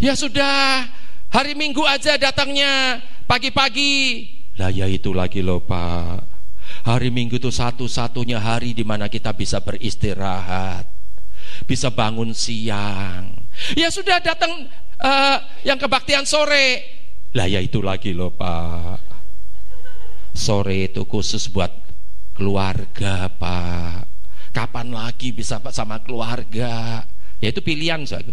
Ya 0.01 0.17
sudah 0.17 0.89
hari 1.29 1.53
Minggu 1.53 1.85
aja 1.85 2.17
datangnya 2.17 3.05
pagi-pagi. 3.29 4.27
Lah 4.57 4.73
ya 4.73 4.89
itu 4.89 5.13
lagi 5.13 5.45
loh 5.45 5.61
Pak. 5.61 6.27
Hari 6.89 7.13
Minggu 7.13 7.37
itu 7.37 7.53
satu-satunya 7.53 8.41
hari 8.41 8.73
di 8.73 8.87
mana 8.87 9.11
kita 9.11 9.37
bisa 9.37 9.61
beristirahat, 9.61 10.89
bisa 11.69 11.93
bangun 11.93 12.33
siang. 12.33 13.29
Ya 13.77 13.93
sudah 13.93 14.23
datang 14.23 14.71
uh, 15.03 15.39
yang 15.67 15.77
kebaktian 15.77 16.25
sore. 16.25 17.00
Lah 17.35 17.47
ya 17.47 17.63
itu 17.63 17.79
lagi 17.79 18.11
loh 18.11 18.35
Pak. 18.35 18.99
Sore 20.35 20.91
itu 20.91 21.07
khusus 21.07 21.47
buat 21.51 21.71
keluarga 22.35 23.31
Pak. 23.31 24.11
Kapan 24.51 24.91
lagi 24.91 25.31
bisa 25.31 25.63
sama 25.71 26.03
keluarga? 26.03 27.07
Ya 27.39 27.49
itu 27.55 27.63
pilihan 27.63 28.03
saya. 28.03 28.27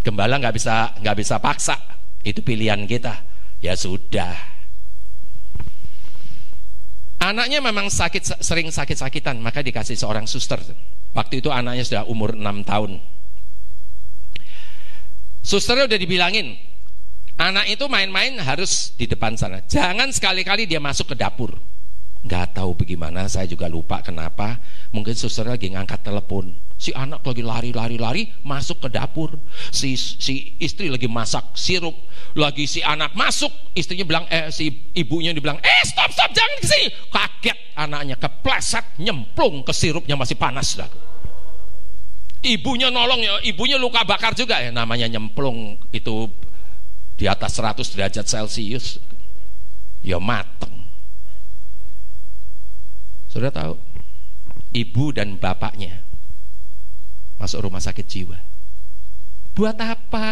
Gembala 0.00 0.40
nggak 0.40 0.54
bisa 0.56 0.96
nggak 0.96 1.16
bisa 1.20 1.36
paksa. 1.36 1.76
Itu 2.24 2.40
pilihan 2.40 2.88
kita. 2.88 3.20
Ya 3.60 3.76
sudah. 3.76 4.34
Anaknya 7.22 7.62
memang 7.62 7.86
sakit 7.86 8.42
sering 8.42 8.66
sakit-sakitan, 8.66 9.38
maka 9.38 9.62
dikasih 9.62 9.94
seorang 9.94 10.26
suster. 10.26 10.58
Waktu 11.14 11.38
itu 11.38 11.54
anaknya 11.54 11.86
sudah 11.86 12.02
umur 12.10 12.34
6 12.34 12.66
tahun. 12.66 12.98
Susternya 15.46 15.86
udah 15.86 15.98
dibilangin, 16.02 16.58
anak 17.38 17.68
itu 17.68 17.84
main-main 17.88 18.36
harus 18.40 18.92
di 18.96 19.08
depan 19.08 19.36
sana. 19.36 19.64
Jangan 19.64 20.10
sekali-kali 20.12 20.68
dia 20.68 20.80
masuk 20.80 21.12
ke 21.12 21.16
dapur. 21.16 21.56
Gak 22.22 22.54
tahu 22.54 22.78
bagaimana, 22.78 23.26
saya 23.26 23.50
juga 23.50 23.66
lupa 23.66 23.98
kenapa. 23.98 24.62
Mungkin 24.94 25.14
suster 25.18 25.48
lagi 25.48 25.72
ngangkat 25.74 26.06
telepon 26.06 26.54
si 26.82 26.90
anak 26.90 27.22
lagi 27.22 27.46
lari-lari-lari 27.46 28.42
masuk 28.42 28.82
ke 28.82 28.88
dapur 28.90 29.38
si 29.70 29.94
si 29.94 30.58
istri 30.58 30.90
lagi 30.90 31.06
masak 31.06 31.54
sirup 31.54 31.94
lagi 32.34 32.66
si 32.66 32.82
anak 32.82 33.14
masuk 33.14 33.54
istrinya 33.78 34.02
bilang 34.02 34.26
eh 34.26 34.50
si 34.50 34.90
ibunya 34.90 35.30
dibilang 35.30 35.62
eh 35.62 35.82
stop 35.86 36.10
stop 36.10 36.34
jangan 36.34 36.58
ke 36.58 36.66
sini 36.66 36.86
kaget 37.06 37.58
anaknya 37.78 38.18
kepleset 38.18 38.98
nyemplung 38.98 39.62
ke 39.62 39.70
sirupnya 39.70 40.18
masih 40.18 40.34
panas 40.34 40.74
dah 40.74 40.90
ibunya 42.42 42.90
nolong 42.90 43.22
ya 43.22 43.38
ibunya 43.46 43.78
luka 43.78 44.02
bakar 44.02 44.34
juga 44.34 44.58
ya 44.58 44.74
namanya 44.74 45.06
nyemplung 45.06 45.78
itu 45.94 46.26
di 47.22 47.30
atas 47.30 47.54
100 47.54 47.86
derajat 47.94 48.26
celcius 48.26 48.98
ya 50.02 50.18
mateng 50.18 50.74
sudah 53.30 53.54
tahu 53.54 53.78
ibu 54.74 55.14
dan 55.14 55.38
bapaknya 55.38 56.02
masuk 57.38 57.66
rumah 57.66 57.78
sakit 57.78 58.06
jiwa. 58.06 58.38
Buat 59.52 59.78
apa? 59.82 60.26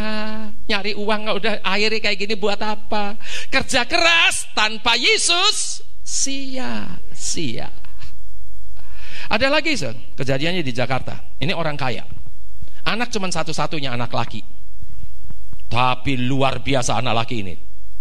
Nyari 0.66 0.98
uang 0.98 1.20
nggak 1.26 1.36
udah 1.38 1.54
akhirnya 1.62 2.00
kayak 2.02 2.18
gini 2.26 2.34
buat 2.34 2.58
apa? 2.58 3.18
Kerja 3.52 3.86
keras 3.86 4.50
tanpa 4.56 4.98
Yesus 4.98 5.86
sia-sia. 6.02 7.70
Ada 9.30 9.46
lagi 9.46 9.78
so, 9.78 9.94
kejadiannya 10.18 10.66
di 10.66 10.72
Jakarta. 10.74 11.38
Ini 11.38 11.54
orang 11.54 11.78
kaya. 11.78 12.02
Anak 12.82 13.14
cuma 13.14 13.30
satu-satunya 13.30 13.94
anak 13.94 14.10
laki. 14.10 14.59
Tapi 15.70 16.18
luar 16.18 16.58
biasa 16.66 16.98
anak 16.98 17.14
laki 17.24 17.46
ini. 17.46 17.54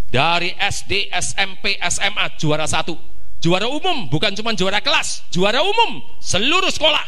Dari 0.10 0.58
SD, 0.58 1.14
SMP, 1.14 1.78
SMA 1.86 2.34
juara 2.42 2.66
satu. 2.66 2.98
Juara 3.40 3.70
umum, 3.70 4.10
bukan 4.10 4.34
cuma 4.36 4.52
juara 4.58 4.82
kelas, 4.84 5.24
juara 5.32 5.64
umum 5.64 6.02
seluruh 6.20 6.68
sekolah. 6.74 7.06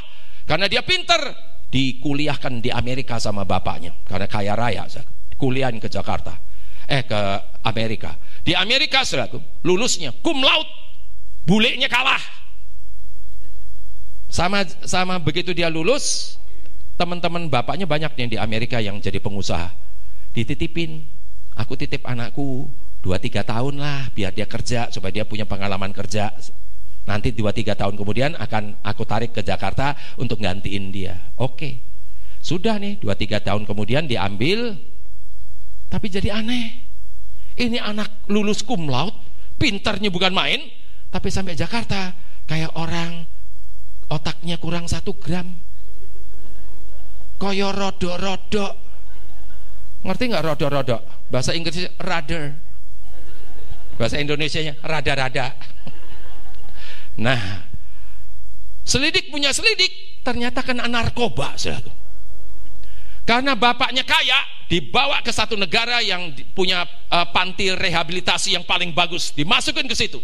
Karena 0.48 0.70
dia 0.70 0.80
pinter, 0.80 1.20
dikuliahkan 1.74 2.62
di 2.62 2.70
Amerika 2.70 3.18
sama 3.18 3.42
bapaknya. 3.44 3.92
Karena 4.06 4.30
kaya 4.30 4.54
raya 4.54 4.86
kuliah 5.42 5.74
ke 5.74 5.90
Jakarta. 5.90 6.38
Eh 6.86 7.02
ke 7.02 7.20
Amerika. 7.66 8.14
Di 8.46 8.54
Amerika 8.54 9.02
selaku 9.02 9.42
lulusnya 9.66 10.14
cum 10.22 10.38
laude. 10.46 10.70
Bulenya 11.42 11.90
kalah. 11.90 12.22
Sama 14.30 14.64
sama 14.86 15.18
begitu 15.18 15.58
dia 15.58 15.68
lulus 15.74 16.38
teman-teman 16.96 17.50
bapaknya 17.50 17.90
banyak 17.90 18.14
yang 18.14 18.30
di 18.30 18.38
Amerika 18.38 18.78
yang 18.78 19.02
jadi 19.02 19.18
pengusaha 19.18 19.91
dititipin 20.32 21.04
aku 21.60 21.76
titip 21.76 22.08
anakku 22.08 22.68
dua 23.02 23.18
tiga 23.18 23.44
tahun 23.44 23.82
lah 23.82 24.14
biar 24.14 24.32
dia 24.32 24.48
kerja 24.48 24.88
supaya 24.94 25.12
dia 25.12 25.26
punya 25.28 25.44
pengalaman 25.44 25.92
kerja 25.92 26.32
Nanti 27.02 27.34
dua 27.34 27.50
tiga 27.50 27.74
tahun 27.74 27.98
kemudian 27.98 28.38
akan 28.38 28.78
aku 28.86 29.04
tarik 29.10 29.34
ke 29.34 29.42
Jakarta 29.42 29.98
untuk 30.22 30.38
gantiin 30.38 30.94
dia. 30.94 31.18
Oke, 31.42 31.82
sudah 32.46 32.78
nih 32.78 33.02
dua 33.02 33.18
tiga 33.18 33.42
tahun 33.42 33.66
kemudian 33.66 34.06
diambil, 34.06 34.78
tapi 35.90 36.08
jadi 36.14 36.38
aneh. 36.38 36.90
Ini 37.58 37.82
anak 37.82 38.30
lulus 38.32 38.62
cum 38.64 38.88
laude, 38.88 39.18
pinternya 39.58 40.14
bukan 40.14 40.32
main, 40.32 40.62
tapi 41.10 41.28
sampai 41.34 41.58
Jakarta 41.58 42.14
kayak 42.46 42.78
orang 42.78 43.26
otaknya 44.08 44.62
kurang 44.62 44.86
satu 44.86 45.18
gram. 45.18 45.50
Koyo 47.42 47.74
rodo-rodo. 47.74 48.91
Ngerti 50.02 50.24
nggak 50.34 50.44
rodo-rodo? 50.44 50.98
Bahasa 51.30 51.54
Inggrisnya 51.54 51.94
rather. 52.02 52.58
Bahasa 54.02 54.18
Indonesia-nya 54.18 54.82
rada-rada. 54.82 55.54
Nah, 57.22 57.62
selidik 58.82 59.30
punya 59.30 59.54
selidik, 59.54 60.24
ternyata 60.26 60.66
kena 60.66 60.90
narkoba. 60.90 61.54
Karena 63.22 63.54
bapaknya 63.54 64.02
kaya, 64.02 64.42
dibawa 64.66 65.22
ke 65.22 65.30
satu 65.30 65.54
negara 65.54 66.02
yang 66.02 66.34
punya 66.58 66.82
uh, 67.14 67.30
panti 67.30 67.70
rehabilitasi 67.70 68.58
yang 68.58 68.66
paling 68.66 68.90
bagus, 68.98 69.38
dimasukin 69.38 69.86
ke 69.86 69.94
situ. 69.94 70.18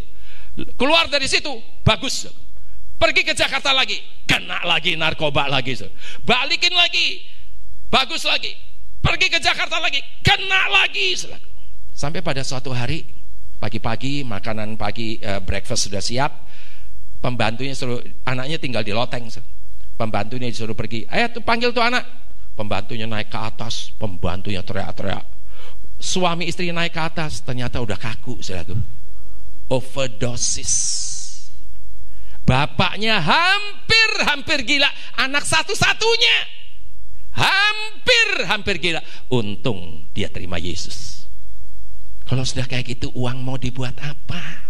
Keluar 0.73 1.05
dari 1.05 1.30
situ, 1.30 1.61
bagus. 1.86 2.25
Pergi 2.97 3.21
ke 3.21 3.38
Jakarta 3.38 3.78
lagi, 3.78 4.01
kena 4.25 4.65
lagi 4.65 4.97
narkoba 4.97 5.45
lagi. 5.45 5.78
Balikin 6.25 6.73
lagi, 6.73 7.21
bagus 7.93 8.25
lagi. 8.25 8.66
Pergi 9.02 9.28
ke 9.30 9.39
Jakarta 9.39 9.78
lagi, 9.80 10.02
kena 10.26 10.68
lagi. 10.70 11.16
Sampai 11.93 12.22
pada 12.22 12.41
suatu 12.41 12.74
hari, 12.74 13.06
pagi-pagi 13.58 14.22
makanan 14.26 14.78
pagi 14.78 15.18
uh, 15.22 15.41
breakfast 15.41 15.89
sudah 15.89 16.02
siap, 16.02 16.32
pembantunya 17.22 17.74
suruh 17.74 18.02
anaknya 18.26 18.58
tinggal 18.62 18.86
di 18.86 18.93
loteng 18.93 19.30
pembantunya 19.98 20.48
disuruh 20.48 20.78
pergi. 20.78 21.10
Ayo 21.10 21.34
tuh 21.34 21.43
panggil 21.43 21.74
tuh 21.74 21.82
anak. 21.82 22.06
Pembantunya 22.58 23.06
naik 23.06 23.30
ke 23.30 23.38
atas 23.38 23.93
pembantunya 24.02 24.66
teriak-teriak. 24.66 25.26
Suami 25.98 26.50
istri 26.50 26.70
naik 26.70 26.93
ke 26.93 27.02
atas 27.02 27.41
ternyata 27.41 27.82
udah 27.82 27.98
kaku 27.98 28.41
saudaraku 28.41 28.78
overdosis. 29.70 30.74
Bapaknya 32.48 33.20
hampir-hampir 33.20 34.64
gila. 34.64 34.88
Anak 35.20 35.43
satu-satunya 35.43 36.57
hampir 37.38 38.49
hampir 38.49 38.75
gila. 38.81 39.01
Untung 39.29 40.09
dia 40.17 40.27
terima 40.33 40.57
Yesus. 40.57 41.29
Kalau 42.27 42.43
sudah 42.43 42.67
kayak 42.67 42.97
gitu 42.97 43.07
uang 43.15 43.39
mau 43.39 43.55
dibuat 43.55 43.95
apa? 44.03 44.67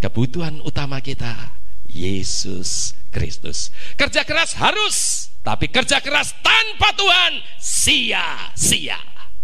Kebutuhan 0.00 0.64
utama 0.64 1.02
kita 1.04 1.52
Yesus 1.90 2.96
Kristus. 3.12 3.68
Kerja 3.94 4.24
keras 4.24 4.56
harus, 4.56 5.28
tapi 5.44 5.68
kerja 5.68 6.00
keras 6.00 6.32
tanpa 6.40 6.90
Tuhan 6.96 7.32
sia-sia. 7.60 8.98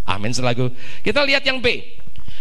Amin 0.08 0.34
selagu. 0.34 0.72
Kita 1.04 1.22
lihat 1.22 1.44
yang 1.44 1.62
B. 1.62 1.98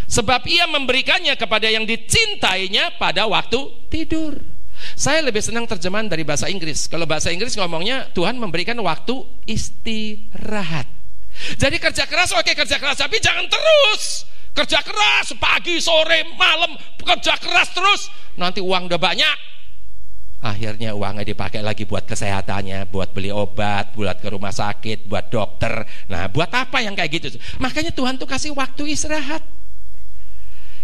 Sebab 0.10 0.42
ia 0.50 0.66
memberikannya 0.66 1.38
kepada 1.38 1.70
yang 1.70 1.86
dicintainya 1.86 2.98
pada 2.98 3.30
waktu 3.30 3.62
tidur. 3.94 4.42
Saya 4.96 5.24
lebih 5.24 5.44
senang 5.44 5.68
terjemahan 5.68 6.08
dari 6.08 6.24
bahasa 6.24 6.48
Inggris. 6.48 6.88
Kalau 6.88 7.04
bahasa 7.08 7.32
Inggris 7.32 7.56
ngomongnya 7.56 8.12
Tuhan 8.16 8.40
memberikan 8.40 8.78
waktu 8.84 9.24
istirahat. 9.48 10.88
Jadi 11.56 11.78
kerja 11.80 12.04
keras 12.10 12.36
oke 12.36 12.52
kerja 12.52 12.78
keras 12.82 13.00
tapi 13.00 13.22
jangan 13.22 13.48
terus. 13.48 14.28
Kerja 14.50 14.82
keras 14.84 15.32
pagi, 15.40 15.80
sore, 15.80 16.26
malam, 16.36 16.76
kerja 17.00 17.38
keras 17.38 17.70
terus. 17.72 18.02
Nanti 18.36 18.60
uang 18.60 18.92
udah 18.92 19.00
banyak. 19.00 19.38
Akhirnya 20.40 20.96
uangnya 20.96 21.28
dipakai 21.28 21.60
lagi 21.60 21.84
buat 21.84 22.08
kesehatannya, 22.08 22.88
buat 22.88 23.12
beli 23.12 23.28
obat, 23.28 23.92
buat 23.92 24.24
ke 24.24 24.32
rumah 24.32 24.56
sakit, 24.56 25.04
buat 25.04 25.28
dokter. 25.28 25.84
Nah, 26.08 26.32
buat 26.32 26.48
apa 26.56 26.80
yang 26.80 26.96
kayak 26.96 27.12
gitu? 27.12 27.28
Makanya 27.60 27.92
Tuhan 27.92 28.16
tuh 28.16 28.24
kasih 28.24 28.56
waktu 28.56 28.96
istirahat. 28.96 29.44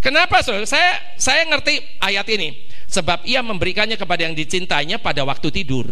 Kenapa? 0.04 0.44
Saya 0.44 1.02
saya 1.16 1.48
ngerti 1.48 1.80
ayat 2.04 2.28
ini. 2.36 2.52
Sebab 2.86 3.26
ia 3.26 3.42
memberikannya 3.42 3.98
kepada 3.98 4.26
yang 4.26 4.38
dicintainya 4.38 5.02
pada 5.02 5.26
waktu 5.26 5.50
tidur. 5.50 5.90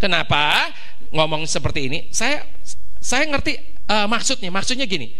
Kenapa? 0.00 0.72
Ngomong 1.12 1.44
seperti 1.44 1.90
ini, 1.90 1.98
saya 2.14 2.46
saya 3.00 3.28
ngerti 3.28 3.56
uh, 3.90 4.06
maksudnya. 4.08 4.48
Maksudnya 4.48 4.88
gini, 4.88 5.12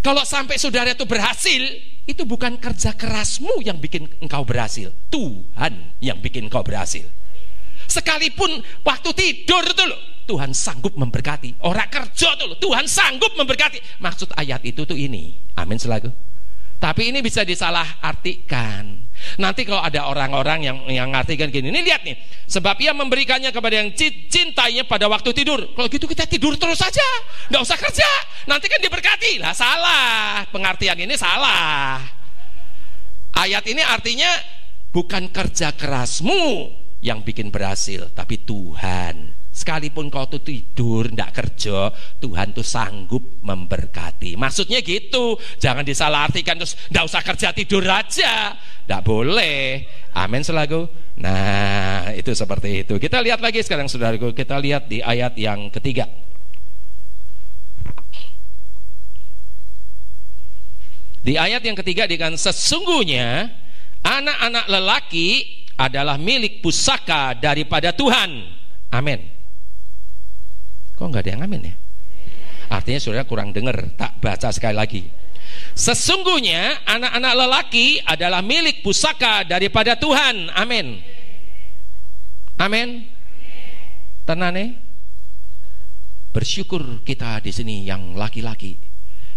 kalau 0.00 0.22
sampai 0.22 0.56
saudara 0.56 0.94
itu 0.94 1.04
berhasil, 1.04 1.62
itu 2.08 2.22
bukan 2.24 2.56
kerja 2.56 2.94
kerasmu 2.94 3.60
yang 3.60 3.76
bikin 3.82 4.08
engkau 4.22 4.46
berhasil. 4.46 4.94
Tuhan 5.12 6.00
yang 6.00 6.22
bikin 6.22 6.46
engkau 6.46 6.62
berhasil. 6.64 7.04
Sekalipun 7.88 8.62
waktu 8.84 9.10
tidur 9.16 9.64
itu 9.64 9.84
loh, 9.88 10.00
Tuhan 10.28 10.52
sanggup 10.52 10.94
memberkati. 10.94 11.64
Orang 11.64 11.88
kerja 11.88 12.36
tuh 12.36 12.52
loh, 12.52 12.58
Tuhan 12.60 12.84
sanggup 12.84 13.32
memberkati. 13.34 14.00
Maksud 14.00 14.36
ayat 14.36 14.60
itu 14.62 14.84
tuh 14.84 14.94
ini. 14.94 15.34
Amin 15.56 15.80
selaku. 15.80 16.12
Tapi 16.78 17.10
ini 17.10 17.18
bisa 17.24 17.42
disalah 17.42 17.98
artikan. 17.98 19.07
Nanti 19.38 19.62
kalau 19.66 19.82
ada 19.82 20.08
orang-orang 20.08 20.64
yang 20.66 20.76
yang 20.88 21.08
ngartikan 21.12 21.48
gini, 21.48 21.70
ini 21.70 21.80
lihat 21.84 22.02
nih, 22.02 22.16
sebab 22.46 22.78
ia 22.80 22.92
memberikannya 22.92 23.52
kepada 23.52 23.80
yang 23.80 23.92
cintainya 24.28 24.84
pada 24.84 25.06
waktu 25.06 25.30
tidur. 25.34 25.74
Kalau 25.74 25.88
gitu 25.90 26.06
kita 26.06 26.24
tidur 26.26 26.54
terus 26.56 26.78
saja, 26.80 27.04
nggak 27.52 27.62
usah 27.62 27.78
kerja. 27.78 28.10
Nanti 28.48 28.66
kan 28.66 28.80
diberkati. 28.80 29.42
Lah 29.42 29.54
salah, 29.54 30.44
pengertian 30.48 30.98
ini 30.98 31.14
salah. 31.14 32.00
Ayat 33.38 33.64
ini 33.70 33.82
artinya 33.84 34.30
bukan 34.90 35.30
kerja 35.30 35.76
kerasmu 35.76 36.74
yang 37.04 37.22
bikin 37.22 37.54
berhasil, 37.54 38.10
tapi 38.10 38.42
Tuhan 38.42 39.38
Sekalipun 39.58 40.06
kau 40.06 40.22
tuh 40.30 40.38
tidur, 40.38 41.10
tidak 41.10 41.34
kerja, 41.34 41.90
Tuhan 42.22 42.54
tuh 42.54 42.62
sanggup 42.62 43.42
memberkati. 43.42 44.38
Maksudnya 44.38 44.78
gitu, 44.86 45.34
jangan 45.58 45.82
disalahartikan 45.82 46.62
terus 46.62 46.78
tidak 46.78 47.04
usah 47.10 47.22
kerja 47.26 47.50
tidur 47.50 47.82
aja, 47.90 48.54
tidak 48.88 49.04
boleh. 49.04 49.84
Amin 50.16 50.40
selagu. 50.40 50.88
Nah 51.20 52.08
itu 52.16 52.32
seperti 52.32 52.88
itu. 52.88 52.96
Kita 52.96 53.20
lihat 53.20 53.44
lagi 53.44 53.60
sekarang 53.60 53.84
saudaraku, 53.84 54.32
kita 54.32 54.56
lihat 54.56 54.88
di 54.88 55.04
ayat 55.04 55.36
yang 55.36 55.68
ketiga. 55.68 56.08
Di 61.20 61.36
ayat 61.36 61.60
yang 61.60 61.76
ketiga 61.76 62.08
dikatakan 62.08 62.40
sesungguhnya 62.40 63.52
anak-anak 64.00 64.64
lelaki 64.72 65.44
adalah 65.76 66.16
milik 66.16 66.64
pusaka 66.64 67.36
daripada 67.36 67.92
Tuhan. 67.92 68.40
Amin. 68.88 69.20
Kok 70.96 71.12
nggak 71.12 71.28
ada 71.28 71.30
yang 71.36 71.44
amin 71.44 71.68
ya? 71.68 71.74
Artinya 72.72 72.96
saudara 73.04 73.28
kurang 73.28 73.52
dengar, 73.52 73.76
tak 74.00 74.16
baca 74.16 74.48
sekali 74.48 74.76
lagi. 74.80 75.02
Sesungguhnya 75.78 76.82
anak-anak 76.90 77.32
lelaki 77.38 78.02
adalah 78.02 78.42
milik 78.42 78.82
pusaka 78.82 79.46
daripada 79.46 79.94
Tuhan. 79.94 80.50
Amin. 80.50 80.98
Amin. 82.58 83.06
Tenane. 84.26 84.74
Bersyukur 86.34 87.06
kita 87.06 87.38
di 87.38 87.54
sini 87.54 87.86
yang 87.86 88.18
laki-laki. 88.18 88.74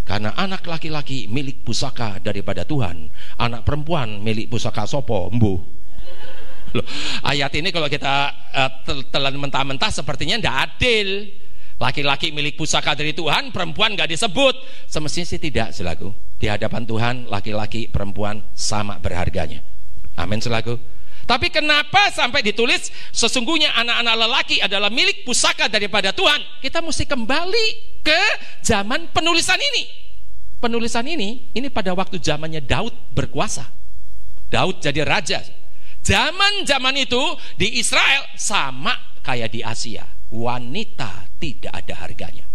Karena 0.01 0.33
anak 0.33 0.65
laki-laki 0.65 1.29
milik 1.29 1.61
pusaka 1.61 2.17
daripada 2.17 2.65
Tuhan. 2.65 3.13
Anak 3.37 3.61
perempuan 3.61 4.25
milik 4.25 4.49
pusaka 4.49 4.89
sopo, 4.89 5.29
mbu. 5.29 5.53
Loh, 6.73 6.85
ayat 7.21 7.53
ini 7.53 7.69
kalau 7.69 7.85
kita 7.85 8.33
uh, 8.49 8.71
telan 9.13 9.37
mentah-mentah 9.37 9.93
sepertinya 9.93 10.41
tidak 10.41 10.57
adil. 10.73 11.29
Laki-laki 11.81 12.29
milik 12.29 12.61
pusaka 12.61 12.93
dari 12.93 13.09
Tuhan, 13.09 13.49
perempuan 13.49 13.97
gak 13.97 14.13
disebut. 14.13 14.53
Semestinya 14.85 15.25
sih 15.25 15.41
tidak 15.41 15.73
selaku. 15.73 16.13
Di 16.37 16.45
hadapan 16.45 16.85
Tuhan, 16.85 17.15
laki-laki, 17.25 17.89
perempuan 17.89 18.45
sama 18.53 19.01
berharganya. 19.01 19.65
Amin 20.13 20.37
selaku. 20.37 20.77
Tapi 21.25 21.49
kenapa 21.49 22.13
sampai 22.13 22.45
ditulis 22.45 22.93
sesungguhnya 23.09 23.73
anak-anak 23.73 24.13
lelaki 24.13 24.57
adalah 24.61 24.93
milik 24.93 25.25
pusaka 25.25 25.65
daripada 25.65 26.13
Tuhan? 26.13 26.61
Kita 26.61 26.85
mesti 26.85 27.09
kembali 27.09 27.65
ke 28.05 28.21
zaman 28.61 29.09
penulisan 29.09 29.57
ini. 29.57 29.89
Penulisan 30.61 31.09
ini, 31.09 31.49
ini 31.57 31.67
pada 31.73 31.97
waktu 31.97 32.21
zamannya 32.21 32.61
Daud 32.61 32.93
berkuasa. 33.17 33.65
Daud 34.53 34.85
jadi 34.85 35.01
raja. 35.01 35.41
Zaman-zaman 36.05 36.93
itu 37.01 37.21
di 37.57 37.81
Israel 37.81 38.29
sama 38.37 38.93
kayak 39.25 39.49
di 39.49 39.65
Asia. 39.65 40.05
Wanita 40.29 41.30
tidak 41.41 41.73
ada 41.73 42.05
harganya. 42.05 42.45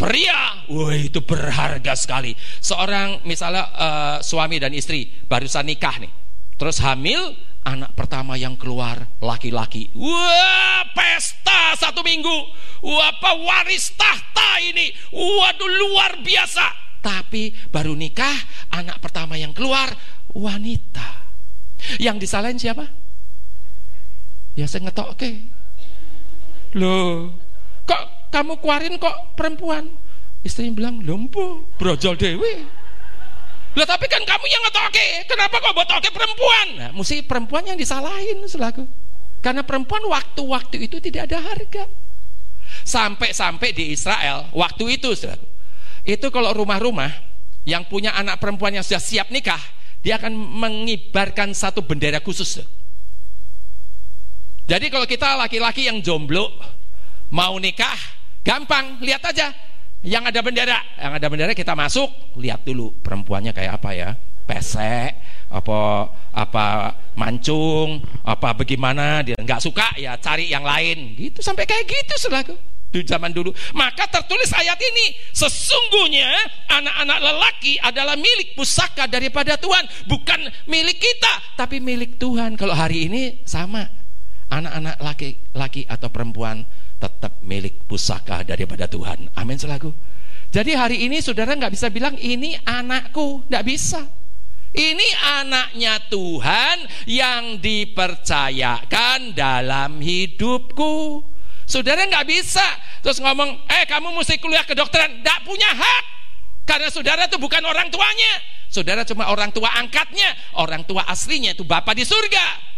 Pria, 0.00 0.64
wah 0.72 0.96
itu 0.96 1.20
berharga 1.20 1.92
sekali. 1.92 2.32
Seorang 2.64 3.20
misalnya 3.28 3.68
uh, 3.76 4.16
suami 4.24 4.56
dan 4.56 4.72
istri 4.72 5.04
barusan 5.28 5.68
nikah 5.68 6.00
nih, 6.00 6.08
terus 6.56 6.80
hamil, 6.80 7.36
anak 7.68 7.92
pertama 7.92 8.40
yang 8.40 8.56
keluar 8.56 8.96
laki-laki. 9.20 9.92
Wah, 9.92 10.88
pesta 10.96 11.76
satu 11.76 12.00
minggu. 12.00 12.36
Wah, 12.80 13.12
apa 13.12 13.36
waris 13.44 13.92
tahta 13.92 14.64
ini? 14.64 14.88
Waduh, 15.12 15.68
luar 15.68 16.16
biasa. 16.24 16.64
Tapi 17.04 17.52
baru 17.68 17.92
nikah, 17.92 18.40
anak 18.72 19.04
pertama 19.04 19.36
yang 19.36 19.52
keluar 19.52 19.92
wanita. 20.32 21.28
Yang 22.00 22.24
disalahin 22.24 22.56
siapa? 22.56 22.88
Ya 24.56 24.64
saya 24.64 24.88
ngetok 24.88 25.16
ke. 25.20 25.30
Loh, 26.76 27.36
kok 27.90 28.30
kamu 28.30 28.62
keluarin 28.62 28.94
kok 29.02 29.34
perempuan? 29.34 29.90
Istrinya 30.46 30.72
bilang 30.72 31.02
lompo 31.02 31.66
brojol 31.76 32.14
dewi 32.16 32.64
lah 33.70 33.86
tapi 33.86 34.10
kan 34.10 34.22
kamu 34.26 34.46
yang 34.50 34.62
oke 34.66 35.06
kenapa 35.30 35.62
kok 35.62 35.72
buat 35.74 35.90
oke 35.90 36.08
perempuan? 36.10 36.66
Nah, 36.78 36.90
mesti 36.90 37.22
perempuan 37.22 37.62
yang 37.66 37.78
disalahin 37.78 38.42
selaku. 38.46 38.82
Karena 39.40 39.62
perempuan 39.62 40.02
waktu-waktu 40.10 40.90
itu 40.90 40.98
tidak 40.98 41.30
ada 41.30 41.38
harga. 41.38 41.86
Sampai-sampai 42.82 43.70
di 43.70 43.94
Israel 43.94 44.50
waktu 44.50 44.98
itu 44.98 45.14
selaku. 45.14 45.46
Itu 46.02 46.34
kalau 46.34 46.50
rumah-rumah 46.50 47.30
yang 47.68 47.86
punya 47.86 48.16
anak 48.16 48.40
perempuan 48.40 48.72
yang 48.72 48.84
sudah 48.84 49.02
siap 49.02 49.28
nikah 49.28 49.60
dia 50.00 50.16
akan 50.16 50.32
mengibarkan 50.32 51.52
satu 51.52 51.84
bendera 51.84 52.24
khusus 52.24 52.64
jadi 54.64 54.86
kalau 54.88 55.04
kita 55.04 55.36
laki-laki 55.36 55.90
yang 55.90 56.00
jomblo 56.00 56.48
mau 57.30 57.56
nikah? 57.56 57.96
Gampang 58.42 58.98
lihat 59.00 59.22
aja. 59.24 59.50
Yang 60.00 60.32
ada 60.32 60.40
bendera. 60.40 60.80
Yang 60.96 61.12
ada 61.20 61.26
bendera 61.28 61.52
kita 61.52 61.74
masuk. 61.76 62.08
Lihat 62.40 62.64
dulu 62.64 62.94
perempuannya 63.00 63.52
kayak 63.52 63.80
apa 63.80 63.90
ya. 63.94 64.10
Pesek 64.44 65.14
apa 65.50 66.06
apa 66.30 66.94
mancung 67.18 67.98
apa 68.22 68.54
bagaimana 68.54 69.22
dia 69.22 69.34
nggak 69.38 69.62
suka 69.62 69.94
ya 69.94 70.18
cari 70.18 70.50
yang 70.50 70.66
lain. 70.66 71.14
Gitu 71.14 71.38
sampai 71.38 71.66
kayak 71.66 71.86
gitu 71.86 72.14
selaku 72.28 72.54
di 72.90 73.06
zaman 73.06 73.30
dulu. 73.30 73.54
Maka 73.78 74.10
tertulis 74.10 74.50
ayat 74.50 74.76
ini 74.76 75.14
sesungguhnya 75.30 76.28
anak-anak 76.66 77.18
lelaki 77.22 77.78
adalah 77.78 78.18
milik 78.18 78.58
pusaka 78.58 79.06
daripada 79.06 79.54
Tuhan. 79.54 79.86
Bukan 80.10 80.40
milik 80.66 80.98
kita 80.98 81.54
tapi 81.54 81.78
milik 81.78 82.18
Tuhan. 82.18 82.58
Kalau 82.58 82.74
hari 82.74 83.06
ini 83.06 83.46
sama. 83.46 83.86
Anak-anak 84.50 84.98
laki-laki 84.98 85.86
atau 85.86 86.10
perempuan 86.10 86.66
tetap 87.00 87.40
milik 87.40 87.88
pusaka 87.88 88.44
daripada 88.44 88.84
Tuhan. 88.84 89.32
Amin 89.32 89.56
selaku. 89.56 89.90
Jadi 90.52 90.76
hari 90.76 91.06
ini 91.08 91.24
saudara 91.24 91.56
nggak 91.56 91.72
bisa 91.72 91.88
bilang 91.88 92.14
ini 92.20 92.60
anakku, 92.62 93.48
nggak 93.48 93.64
bisa. 93.64 94.04
Ini 94.70 95.08
anaknya 95.42 95.98
Tuhan 96.06 96.86
yang 97.10 97.58
dipercayakan 97.58 99.34
dalam 99.34 99.98
hidupku. 99.98 101.26
Saudara 101.66 102.06
nggak 102.06 102.26
bisa 102.26 102.62
terus 103.02 103.18
ngomong, 103.18 103.66
eh 103.66 103.86
kamu 103.88 104.14
mesti 104.14 104.38
kuliah 104.38 104.62
kedokteran. 104.62 105.22
Nggak 105.24 105.40
punya 105.42 105.70
hak. 105.74 106.04
Karena 106.66 106.86
saudara 106.86 107.26
itu 107.26 107.38
bukan 107.38 107.62
orang 107.66 107.90
tuanya. 107.90 108.32
Saudara 108.70 109.02
cuma 109.02 109.26
orang 109.34 109.50
tua 109.50 109.74
angkatnya. 109.74 110.54
Orang 110.54 110.86
tua 110.86 111.02
aslinya 111.10 111.50
itu 111.50 111.66
Bapak 111.66 111.98
di 111.98 112.06
surga. 112.06 112.69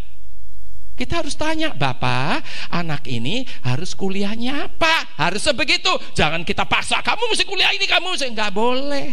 Kita 1.03 1.19
harus 1.19 1.35
tanya, 1.35 1.75
Bapak, 1.75 2.47
anak 2.71 3.11
ini 3.11 3.43
harus 3.67 3.91
kuliahnya 3.91 4.71
apa? 4.71 5.19
Harus 5.19 5.43
sebegitu. 5.43 5.91
Jangan 6.15 6.47
kita 6.47 6.63
paksa, 6.63 7.03
kamu 7.03 7.27
mesti 7.27 7.43
kuliah 7.43 7.75
ini, 7.75 7.91
kamu 7.91 8.15
mesti. 8.15 8.31
Nggak 8.31 8.55
boleh. 8.55 9.09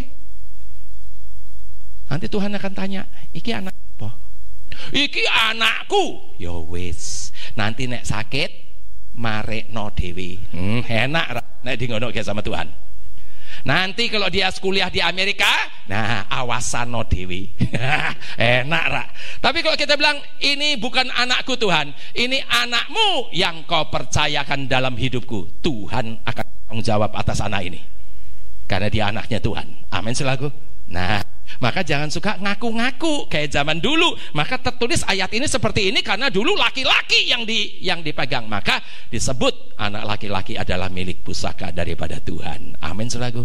Nanti 2.13 2.29
Tuhan 2.29 2.53
akan 2.53 2.73
tanya, 2.77 3.09
iki 3.33 3.57
anak 3.57 3.73
apa? 3.73 4.13
Iki 4.93 5.23
anakku. 5.49 6.37
Ya 6.37 6.53
wis. 6.53 7.33
Nanti 7.57 7.89
nek 7.89 8.05
sakit, 8.05 8.51
mare 9.17 9.65
no 9.73 9.89
dewi. 9.89 10.37
Hmm, 10.53 10.85
enak 10.85 11.25
nek 11.65 11.73
di 11.73 11.89
ngono 11.89 12.13
sama 12.21 12.45
Tuhan. 12.45 12.69
Nanti 13.69 14.09
kalau 14.09 14.33
dia 14.33 14.49
kuliah 14.57 14.89
di 14.89 14.97
Amerika, 14.97 15.45
nah 15.85 16.25
awasan 16.25 16.89
no 16.89 17.05
dewi. 17.05 17.53
Enak 18.41 18.85
rak. 18.89 19.07
Tapi 19.45 19.61
kalau 19.61 19.77
kita 19.77 19.93
bilang 19.93 20.17
ini 20.41 20.73
bukan 20.81 21.05
anakku 21.13 21.53
Tuhan, 21.53 21.93
ini 22.17 22.41
anakmu 22.41 23.29
yang 23.29 23.69
kau 23.69 23.85
percayakan 23.93 24.65
dalam 24.65 24.97
hidupku. 24.97 25.61
Tuhan 25.61 26.17
akan 26.25 26.45
tanggung 26.65 26.81
jawab 26.81 27.13
atas 27.13 27.45
anak 27.45 27.69
ini. 27.69 27.77
Karena 28.65 28.89
dia 28.89 29.13
anaknya 29.13 29.37
Tuhan. 29.37 29.93
Amin 29.93 30.17
selaku. 30.17 30.49
Nah, 30.89 31.21
maka 31.57 31.81
jangan 31.81 32.13
suka 32.13 32.37
ngaku-ngaku 32.37 33.25
kayak 33.25 33.49
zaman 33.49 33.81
dulu. 33.81 34.13
Maka 34.37 34.61
tertulis 34.61 35.01
ayat 35.09 35.33
ini 35.33 35.49
seperti 35.49 35.89
ini 35.89 36.05
karena 36.05 36.29
dulu 36.29 36.53
laki-laki 36.53 37.25
yang 37.25 37.41
di 37.49 37.81
yang 37.81 38.05
dipegang. 38.05 38.45
Maka 38.45 38.77
disebut 39.09 39.73
anak 39.81 40.05
laki-laki 40.05 40.53
adalah 40.53 40.93
milik 40.93 41.25
pusaka 41.25 41.73
daripada 41.73 42.21
Tuhan. 42.21 42.77
Amin 42.85 43.09
selaku. 43.09 43.43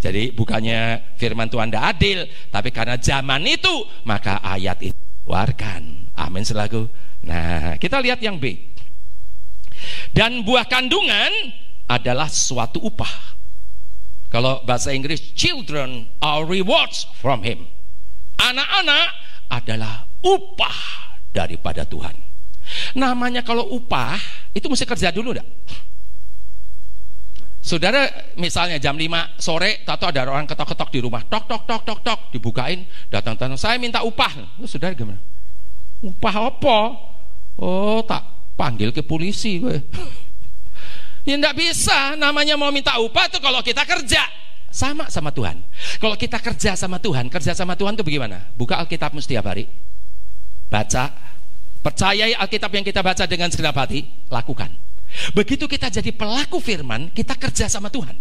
Jadi 0.00 0.32
bukannya 0.32 1.14
firman 1.20 1.48
Tuhan 1.48 1.68
tidak 1.68 1.84
adil, 1.96 2.18
tapi 2.52 2.68
karena 2.72 2.96
zaman 2.96 3.44
itu 3.44 3.84
maka 4.08 4.40
ayat 4.40 4.80
itu 4.80 4.96
warkan. 5.28 6.08
Amin 6.16 6.44
selaku. 6.44 6.88
Nah, 7.26 7.76
kita 7.76 8.00
lihat 8.00 8.22
yang 8.24 8.40
B. 8.40 8.56
Dan 10.12 10.40
buah 10.46 10.64
kandungan 10.64 11.52
adalah 11.86 12.30
suatu 12.30 12.80
upah. 12.80 13.35
Kalau 14.26 14.62
bahasa 14.66 14.90
Inggris, 14.90 15.22
children 15.38 16.10
are 16.18 16.42
rewards 16.42 17.06
from 17.18 17.46
him. 17.46 17.70
Anak-anak 18.36 19.08
adalah 19.48 20.04
upah 20.20 20.78
daripada 21.30 21.86
Tuhan. 21.86 22.14
Namanya 22.98 23.46
kalau 23.46 23.70
upah, 23.78 24.18
itu 24.50 24.66
mesti 24.66 24.82
kerja 24.82 25.14
dulu 25.14 25.30
enggak? 25.36 25.46
Saudara 27.66 28.06
misalnya 28.38 28.78
jam 28.78 28.94
5 28.94 29.42
sore, 29.42 29.82
tato 29.82 30.06
ada 30.06 30.22
orang 30.22 30.46
ketok-ketok 30.46 30.90
di 30.94 31.00
rumah, 31.02 31.22
tok 31.26 31.50
tok 31.50 31.66
tok 31.66 31.82
tok 31.82 32.00
tok, 32.02 32.20
dibukain, 32.30 32.86
datang-datang, 33.10 33.58
saya 33.58 33.74
minta 33.78 34.06
upah. 34.06 34.58
Lu 34.62 34.70
saudara 34.70 34.94
gimana? 34.94 35.18
Upah 35.98 36.34
apa? 36.46 36.78
Oh, 37.58 38.06
tak 38.06 38.22
panggil 38.54 38.94
ke 38.94 39.02
polisi 39.02 39.58
gue. 39.58 39.82
Ya 41.26 41.34
enggak 41.34 41.58
bisa, 41.58 42.14
namanya 42.14 42.54
mau 42.54 42.70
minta 42.70 42.94
upah 43.02 43.26
itu 43.26 43.42
kalau 43.42 43.58
kita 43.58 43.82
kerja 43.82 44.22
sama 44.70 45.10
sama 45.10 45.34
Tuhan. 45.34 45.58
Kalau 45.98 46.14
kita 46.14 46.38
kerja 46.38 46.78
sama 46.78 47.02
Tuhan, 47.02 47.26
kerja 47.26 47.50
sama 47.50 47.74
Tuhan 47.74 47.98
itu 47.98 48.06
bagaimana? 48.06 48.46
Buka 48.54 48.78
Alkitabmu 48.78 49.18
setiap 49.18 49.50
hari, 49.50 49.66
baca, 50.70 51.10
percayai 51.82 52.30
Alkitab 52.38 52.70
yang 52.70 52.86
kita 52.86 53.02
baca 53.02 53.26
dengan 53.26 53.50
segenap 53.50 53.74
hati, 53.74 54.06
lakukan. 54.30 54.70
Begitu 55.34 55.66
kita 55.66 55.90
jadi 55.90 56.14
pelaku 56.14 56.62
firman, 56.62 57.10
kita 57.10 57.34
kerja 57.34 57.66
sama 57.66 57.90
Tuhan. 57.90 58.14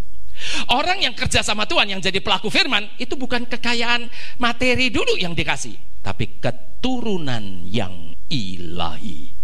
Orang 0.74 0.98
yang 0.98 1.14
kerja 1.14 1.46
sama 1.46 1.70
Tuhan 1.70 1.94
yang 1.94 2.02
jadi 2.02 2.18
pelaku 2.20 2.50
firman 2.50 2.90
itu 2.98 3.14
bukan 3.14 3.46
kekayaan 3.46 4.10
materi 4.42 4.90
dulu 4.90 5.14
yang 5.14 5.38
dikasih, 5.38 5.78
tapi 6.02 6.42
keturunan 6.42 7.70
yang 7.70 8.18
ilahi 8.34 9.35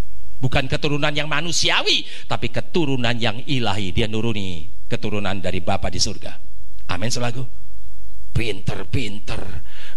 bukan 0.41 0.65
keturunan 0.65 1.13
yang 1.13 1.29
manusiawi 1.29 2.03
tapi 2.25 2.49
keturunan 2.49 3.13
yang 3.15 3.39
ilahi 3.45 3.93
dia 3.93 4.09
nuruni. 4.09 4.67
Keturunan 4.89 5.39
dari 5.39 5.63
Bapa 5.63 5.87
di 5.87 6.01
surga. 6.01 6.35
Amin 6.91 7.07
selagu 7.07 7.61
pinter-pinter. 8.31 9.39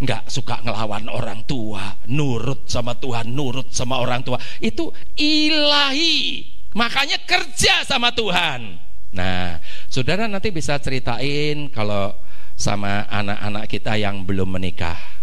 Nggak 0.03 0.29
suka 0.29 0.61
ngelawan 0.63 1.07
orang 1.09 1.47
tua. 1.47 1.99
Nurut 2.11 2.67
sama 2.69 2.99
Tuhan 2.99 3.31
nurut 3.31 3.71
sama 3.71 4.03
orang 4.03 4.23
tua. 4.27 4.39
Itu 4.59 4.91
ilahi. 5.19 6.45
Makanya 6.75 7.23
kerja 7.23 7.87
sama 7.87 8.11
Tuhan. 8.13 8.79
Nah 9.15 9.63
saudara 9.87 10.27
nanti 10.27 10.51
bisa 10.51 10.75
ceritain 10.83 11.71
kalau 11.71 12.15
sama 12.55 13.07
anak-anak 13.11 13.67
kita 13.71 13.99
yang 13.99 14.23
belum 14.27 14.59
menikah 14.59 15.14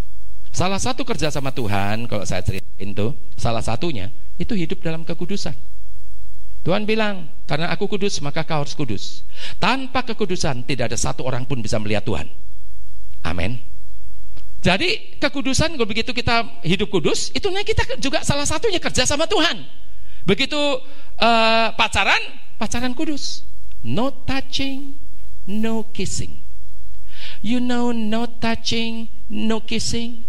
salah 0.52 0.78
satu 0.78 1.08
kerja 1.08 1.32
sama 1.32 1.56
Tuhan 1.56 2.06
kalau 2.06 2.28
saya 2.28 2.43
ceritain 2.43 2.91
tuh 2.91 3.16
salah 3.39 3.64
satunya 3.64 4.12
itu 4.38 4.54
hidup 4.54 4.84
dalam 4.84 5.08
kekudusan. 5.08 5.56
Tuhan 6.62 6.86
bilang, 6.86 7.26
karena 7.49 7.74
aku 7.74 7.89
kudus 7.89 8.22
maka 8.22 8.45
kau 8.45 8.62
harus 8.62 8.78
kudus. 8.78 9.26
Tanpa 9.58 10.06
kekudusan 10.06 10.62
tidak 10.62 10.93
ada 10.93 10.97
satu 10.97 11.26
orang 11.26 11.49
pun 11.49 11.58
bisa 11.58 11.82
melihat 11.82 12.06
Tuhan. 12.06 12.30
Amin. 13.26 13.58
Jadi 14.62 15.18
kekudusan 15.18 15.74
begitu 15.74 16.14
kita 16.14 16.62
hidup 16.62 16.93
kudus, 16.93 17.34
itu 17.34 17.49
kita 17.49 17.97
juga 17.97 18.22
salah 18.22 18.45
satunya 18.45 18.78
kerja 18.78 19.10
sama 19.10 19.26
Tuhan. 19.26 19.58
Begitu 20.22 20.62
uh, 21.18 21.74
pacaran, 21.74 22.22
pacaran 22.62 22.93
kudus. 22.93 23.41
No 23.82 24.14
touching, 24.14 24.93
no 25.49 25.89
kissing. 25.89 26.38
You 27.41 27.58
know 27.58 27.89
no 27.89 28.30
touching, 28.30 29.10
no 29.34 29.66
kissing. 29.66 30.22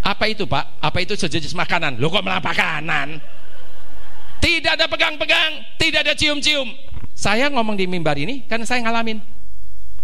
Apa 0.00 0.28
itu 0.28 0.48
Pak? 0.48 0.80
Apa 0.80 0.98
itu 1.04 1.14
sejenis 1.16 1.52
makanan? 1.52 2.00
Lo 2.00 2.08
kok 2.08 2.24
malah 2.24 2.40
makanan? 2.40 3.20
Tidak 4.40 4.72
ada 4.72 4.88
pegang-pegang, 4.88 5.76
tidak 5.76 6.08
ada 6.08 6.14
cium-cium. 6.16 6.72
Saya 7.12 7.52
ngomong 7.52 7.76
di 7.76 7.84
mimbar 7.84 8.16
ini 8.16 8.48
karena 8.48 8.64
saya 8.64 8.80
ngalamin. 8.88 9.20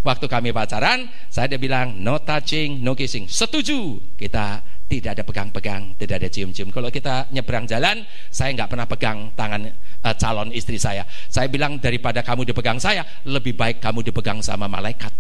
Waktu 0.05 0.29
kami 0.29 0.53
pacaran, 0.53 1.09
saya 1.33 1.51
dia 1.51 1.59
bilang 1.59 1.99
no 1.99 2.21
touching, 2.21 2.85
no 2.85 2.93
kissing. 2.93 3.27
Setuju. 3.27 3.99
Kita 4.15 4.61
tidak 4.87 5.19
ada 5.19 5.23
pegang-pegang, 5.27 5.99
tidak 5.99 6.23
ada 6.23 6.29
cium-cium. 6.31 6.71
Kalau 6.71 6.93
kita 6.95 7.27
nyebrang 7.35 7.67
jalan, 7.67 8.07
saya 8.31 8.55
nggak 8.55 8.71
pernah 8.71 8.87
pegang 8.87 9.19
tangan 9.35 9.67
uh, 10.07 10.15
calon 10.15 10.55
istri 10.55 10.79
saya. 10.79 11.03
Saya 11.27 11.51
bilang 11.51 11.83
daripada 11.83 12.23
kamu 12.23 12.47
dipegang 12.47 12.79
saya, 12.79 13.03
lebih 13.27 13.59
baik 13.59 13.83
kamu 13.83 14.07
dipegang 14.07 14.39
sama 14.45 14.71
malaikat. 14.71 15.11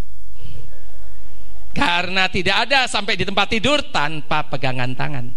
Karena 1.77 2.25
tidak 2.33 2.57
ada 2.65 2.89
sampai 2.89 3.21
di 3.21 3.29
tempat 3.29 3.53
tidur 3.53 3.85
tanpa 3.93 4.49
pegangan 4.49 4.97
tangan. 4.97 5.29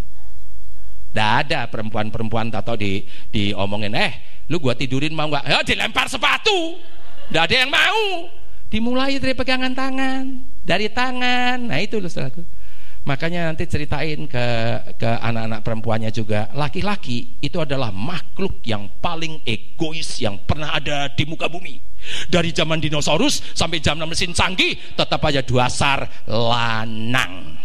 Tidak 1.11 1.31
ada 1.43 1.67
perempuan-perempuan 1.67 2.47
atau 2.55 2.79
di 2.79 3.03
diomongin, 3.27 3.91
eh, 3.91 4.45
lu 4.47 4.63
gua 4.63 4.71
tidurin 4.71 5.11
mau 5.11 5.27
nggak? 5.27 5.43
Ya 5.51 5.59
dilempar 5.67 6.07
sepatu. 6.07 6.79
Tidak 7.27 7.43
ada 7.43 7.55
yang 7.59 7.67
mau. 7.67 8.31
Dimulai 8.71 9.19
dari 9.19 9.35
pegangan 9.35 9.75
tangan, 9.75 10.23
dari 10.63 10.87
tangan. 10.87 11.67
Nah 11.67 11.79
itu 11.83 11.99
loh 11.99 12.07
saudaraku. 12.07 12.45
Makanya 13.07 13.49
nanti 13.49 13.63
ceritain 13.65 14.27
ke 14.27 14.45
ke 14.99 15.07
anak-anak 15.07 15.63
perempuannya 15.63 16.11
juga, 16.11 16.51
laki-laki 16.51 17.39
itu 17.39 17.57
adalah 17.57 17.89
makhluk 17.95 18.59
yang 18.67 18.91
paling 18.99 19.39
egois 19.47 20.19
yang 20.19 20.35
pernah 20.43 20.75
ada 20.75 21.07
di 21.09 21.23
muka 21.23 21.47
bumi. 21.47 21.79
Dari 22.27 22.51
zaman 22.51 22.79
dinosaurus 22.79 23.55
sampai 23.55 23.79
zaman 23.79 24.07
mesin 24.07 24.35
canggih, 24.35 24.75
tetap 24.95 25.19
aja 25.25 25.39
dasar 25.41 26.05
lanang. 26.27 27.59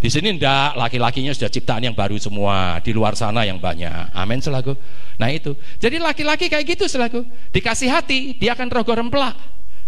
Di 0.00 0.08
sini 0.08 0.32
ndak 0.32 0.80
laki-lakinya 0.80 1.28
sudah 1.36 1.52
ciptaan 1.52 1.84
yang 1.84 1.92
baru 1.92 2.16
semua, 2.16 2.80
di 2.80 2.96
luar 2.96 3.12
sana 3.12 3.44
yang 3.44 3.60
banyak. 3.60 4.16
Amin 4.16 4.40
selaku. 4.40 4.72
Nah 5.20 5.28
itu. 5.28 5.52
Jadi 5.76 6.00
laki-laki 6.00 6.48
kayak 6.48 6.64
gitu 6.64 6.88
selaku. 6.88 7.20
Dikasih 7.52 7.92
hati, 7.92 8.32
dia 8.40 8.56
akan 8.56 8.72
rogoh 8.72 8.96
rempelak. 8.96 9.36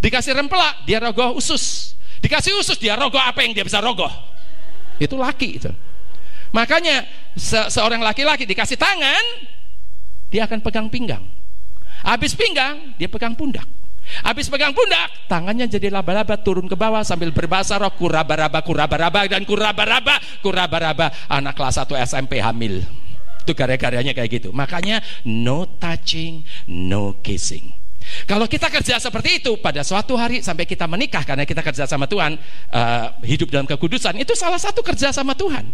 Dikasih 0.04 0.36
rempelak, 0.36 0.84
dia 0.84 1.00
rogoh 1.00 1.32
usus. 1.32 1.96
Dikasih 2.22 2.54
usus, 2.54 2.78
dia 2.78 2.94
rogoh 2.94 3.18
apa 3.18 3.42
yang 3.42 3.50
dia 3.50 3.66
bisa 3.66 3.82
rogoh. 3.82 4.10
Itu 5.02 5.18
laki 5.18 5.58
itu. 5.58 5.70
Makanya 6.54 7.02
se 7.34 7.58
seorang 7.72 7.98
laki-laki 7.98 8.46
dikasih 8.46 8.78
tangan, 8.78 9.24
dia 10.30 10.46
akan 10.46 10.62
pegang 10.62 10.86
pinggang. 10.86 11.24
Habis 12.06 12.38
pinggang, 12.38 12.94
dia 12.94 13.10
pegang 13.10 13.34
pundak. 13.34 13.66
Habis 14.22 14.50
pegang 14.50 14.74
pundak, 14.74 15.30
tangannya 15.30 15.66
jadi 15.70 15.88
laba-laba 15.90 16.34
turun 16.38 16.66
ke 16.66 16.74
bawah 16.74 17.06
sambil 17.06 17.30
berbahasa 17.30 17.78
roh 17.78 17.94
kuraba-raba, 17.94 18.60
kuraba-raba 18.62 19.30
dan 19.30 19.42
kuraba-raba, 19.46 20.18
kuraba-raba. 20.42 21.30
Anak 21.30 21.54
kelas 21.58 21.82
1 21.86 21.98
SMP 22.06 22.42
hamil. 22.42 22.82
Itu 23.42 23.54
karya-karyanya 23.54 24.14
kayak 24.14 24.30
gitu. 24.30 24.48
Makanya 24.54 25.02
no 25.26 25.66
touching, 25.78 26.46
no 26.70 27.18
kissing. 27.22 27.81
Kalau 28.24 28.46
kita 28.46 28.70
kerja 28.70 29.02
seperti 29.02 29.42
itu 29.42 29.58
pada 29.58 29.82
suatu 29.82 30.14
hari 30.14 30.40
sampai 30.40 30.64
kita 30.64 30.86
menikah 30.86 31.26
karena 31.26 31.42
kita 31.42 31.60
kerja 31.60 31.84
sama 31.84 32.06
Tuhan, 32.06 32.38
uh, 32.70 33.06
hidup 33.26 33.50
dalam 33.50 33.66
kekudusan, 33.66 34.14
itu 34.18 34.32
salah 34.38 34.58
satu 34.58 34.80
kerja 34.80 35.10
sama 35.10 35.34
Tuhan. 35.34 35.66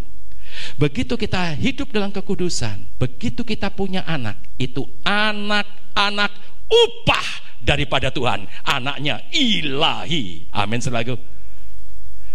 Begitu 0.80 1.14
kita 1.20 1.54
hidup 1.60 1.92
dalam 1.92 2.08
kekudusan, 2.08 2.96
begitu 2.96 3.44
kita 3.44 3.68
punya 3.68 4.00
anak, 4.08 4.40
itu 4.56 4.88
anak 5.04 5.68
anak 5.92 6.32
upah 6.70 7.26
daripada 7.58 8.14
Tuhan. 8.14 8.46
Anaknya 8.62 9.26
ilahi. 9.34 10.46
Amin 10.54 10.78
selalu. 10.78 11.18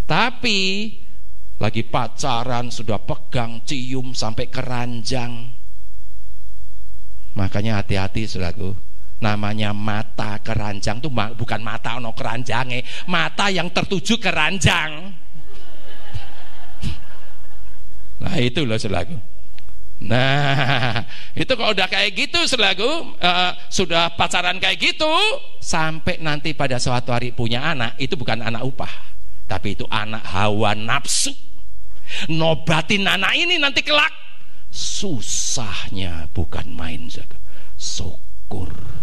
Tapi 0.03 0.59
lagi 1.57 1.81
pacaran 1.87 2.67
sudah 2.67 2.99
pegang 2.99 3.63
cium 3.63 4.11
sampai 4.11 4.51
keranjang. 4.51 5.47
Makanya 7.33 7.81
hati-hati 7.81 8.27
selaku. 8.27 8.92
Namanya 9.21 9.75
mata 9.75 10.39
keranjang 10.41 10.99
tuh 10.99 11.11
bukan 11.11 11.61
mata 11.61 11.99
ono 11.99 12.15
keranjange, 12.15 12.81
mata 13.11 13.51
yang 13.51 13.69
tertuju 13.69 14.17
keranjang. 14.17 14.91
Nah 18.23 18.39
itu 18.39 18.63
loh 18.63 18.79
selaku. 18.79 19.33
Nah, 20.03 20.99
itu 21.41 21.51
kalau 21.55 21.71
udah 21.71 21.87
kayak 21.87 22.11
gitu 22.11 22.43
selaku 22.43 23.15
uh, 23.23 23.51
sudah 23.71 24.11
pacaran 24.19 24.59
kayak 24.59 24.79
gitu 24.79 25.11
sampai 25.63 26.19
nanti 26.19 26.51
pada 26.51 26.75
suatu 26.75 27.15
hari 27.15 27.31
punya 27.31 27.71
anak 27.71 27.95
itu 28.01 28.19
bukan 28.19 28.43
anak 28.43 28.67
upah, 28.67 28.91
tapi 29.47 29.79
itu 29.79 29.87
anak 29.87 30.27
hawa 30.27 30.75
nafsu. 30.75 31.31
Nobatin 32.27 33.07
anak 33.07 33.31
ini 33.39 33.55
nanti 33.55 33.79
kelak 33.79 34.11
susahnya 34.67 36.27
bukan 36.35 36.67
main 36.75 37.07
saja. 37.07 37.39
Syukur. 37.79 39.02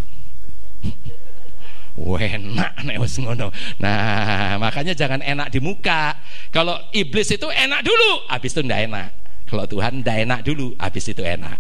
Enak 2.01 2.81
nek 2.85 2.97
ngono. 2.97 3.53
Nah, 3.81 4.57
makanya 4.57 4.97
jangan 4.97 5.21
enak 5.21 5.53
di 5.53 5.61
muka. 5.61 6.17
Kalau 6.49 6.77
iblis 6.97 7.29
itu 7.29 7.45
enak 7.49 7.85
dulu, 7.85 8.25
habis 8.29 8.57
itu 8.57 8.61
ndak 8.65 8.81
enak. 8.89 9.09
Kalau 9.45 9.65
Tuhan 9.67 10.01
tidak 10.01 10.17
enak 10.25 10.41
dulu, 10.47 10.73
habis 10.79 11.05
itu 11.11 11.21
enak. 11.21 11.59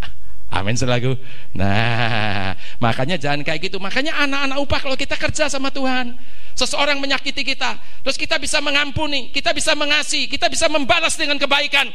Amin 0.50 0.74
selalu. 0.74 1.14
Nah, 1.54 2.58
makanya 2.82 3.14
jangan 3.14 3.46
kayak 3.46 3.70
gitu. 3.70 3.78
Makanya 3.78 4.18
anak-anak 4.26 4.58
upah 4.58 4.80
kalau 4.82 4.96
kita 4.98 5.14
kerja 5.14 5.46
sama 5.46 5.70
Tuhan, 5.70 6.18
seseorang 6.58 6.98
menyakiti 6.98 7.46
kita, 7.46 7.78
terus 8.02 8.18
kita 8.18 8.34
bisa 8.42 8.58
mengampuni, 8.58 9.30
kita 9.30 9.54
bisa 9.54 9.78
mengasihi, 9.78 10.26
kita 10.26 10.50
bisa 10.50 10.66
membalas 10.66 11.14
dengan 11.14 11.38
kebaikan. 11.38 11.86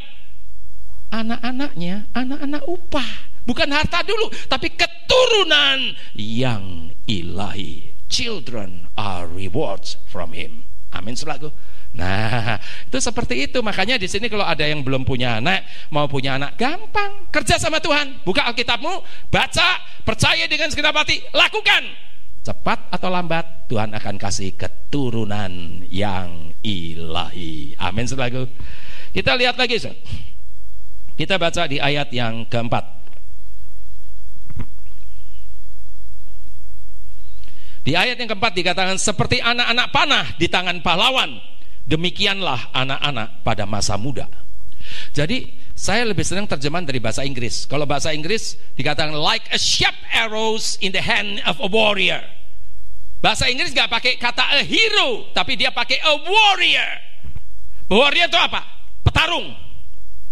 Anak-anaknya, 1.14 2.10
anak-anak 2.12 2.64
upah, 2.66 3.10
bukan 3.46 3.70
harta 3.72 4.02
dulu, 4.04 4.30
tapi 4.50 4.74
keturunan 4.74 5.96
yang 6.18 6.92
ilahi. 7.06 7.94
Children 8.06 8.90
are 8.94 9.26
rewards 9.26 9.98
from 10.10 10.38
him. 10.38 10.66
Amin 10.94 11.18
selalu. 11.18 11.52
Nah, 11.96 12.60
itu 12.88 12.98
seperti 13.00 13.48
itu. 13.50 13.60
Makanya 13.64 13.96
di 13.96 14.06
sini 14.06 14.28
kalau 14.28 14.44
ada 14.44 14.64
yang 14.68 14.84
belum 14.84 15.08
punya 15.08 15.40
anak, 15.40 15.64
mau 15.90 16.06
punya 16.06 16.36
anak, 16.36 16.60
gampang. 16.60 17.32
Kerja 17.32 17.56
sama 17.60 17.80
Tuhan. 17.80 18.24
Buka 18.28 18.46
Alkitabmu, 18.48 19.02
baca, 19.32 19.70
percaya 20.04 20.46
dengan 20.46 20.70
segenap 20.70 20.96
hati, 20.96 21.24
lakukan. 21.32 21.84
Cepat 22.46 22.94
atau 22.94 23.10
lambat, 23.10 23.66
Tuhan 23.66 23.90
akan 23.98 24.16
kasih 24.22 24.54
keturunan 24.54 25.82
yang 25.90 26.54
ilahi. 26.62 27.74
Amin, 27.82 28.06
saudaraku. 28.06 28.46
Kita 29.16 29.34
lihat 29.34 29.58
lagi, 29.58 29.82
saudara. 29.82 29.98
Kita 31.16 31.40
baca 31.40 31.64
di 31.68 31.80
ayat 31.80 32.12
yang 32.12 32.44
keempat. 32.48 32.84
Di 37.86 37.94
ayat 37.96 38.20
yang 38.20 38.28
keempat 38.28 38.54
dikatakan 38.58 38.98
seperti 39.00 39.40
anak-anak 39.40 39.88
panah 39.94 40.26
di 40.36 40.50
tangan 40.50 40.82
pahlawan 40.82 41.56
Demikianlah 41.86 42.74
anak-anak 42.74 43.46
pada 43.46 43.70
masa 43.70 43.94
muda. 43.94 44.26
Jadi 45.14 45.54
saya 45.78 46.02
lebih 46.02 46.26
senang 46.26 46.50
terjemahan 46.50 46.82
dari 46.82 46.98
bahasa 46.98 47.22
Inggris. 47.22 47.70
Kalau 47.70 47.86
bahasa 47.86 48.10
Inggris 48.10 48.58
dikatakan 48.74 49.14
like 49.14 49.46
a 49.54 49.60
sharp 49.62 49.94
arrows 50.10 50.82
in 50.82 50.90
the 50.90 51.02
hand 51.02 51.46
of 51.46 51.62
a 51.62 51.70
warrior. 51.70 52.26
Bahasa 53.22 53.46
Inggris 53.54 53.70
nggak 53.70 53.90
pakai 53.90 54.14
kata 54.18 54.46
a 54.58 54.62
hero, 54.66 55.30
tapi 55.34 55.54
dia 55.54 55.70
pakai 55.70 56.02
a 56.02 56.14
warrior. 56.26 56.90
Warrior 57.86 58.34
itu 58.34 58.40
apa? 58.42 58.66
Petarung, 59.06 59.54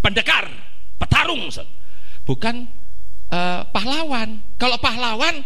pendekar, 0.02 0.50
petarung, 0.98 1.50
bukan 2.28 2.68
uh, 3.30 3.62
pahlawan. 3.70 4.40
Kalau 4.56 4.76
pahlawan, 4.80 5.44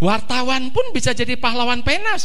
wartawan 0.00 0.72
pun 0.72 0.84
bisa 0.96 1.12
jadi 1.12 1.36
pahlawan 1.36 1.84
pena. 1.84 2.16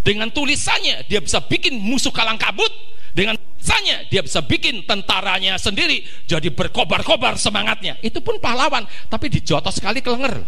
Dengan 0.00 0.32
tulisannya 0.32 1.04
dia 1.08 1.20
bisa 1.20 1.44
bikin 1.44 1.76
musuh 1.76 2.12
kalang 2.12 2.40
kabut. 2.40 2.72
Dengan 3.10 3.34
tulisannya 3.36 4.06
dia 4.06 4.22
bisa 4.22 4.40
bikin 4.40 4.86
tentaranya 4.86 5.58
sendiri 5.58 6.06
jadi 6.24 6.48
berkobar-kobar 6.52 7.36
semangatnya. 7.36 7.98
Itu 8.00 8.22
pun 8.24 8.38
pahlawan, 8.38 8.86
tapi 9.10 9.28
dijotos 9.28 9.82
sekali 9.82 10.00
kelenger. 10.00 10.40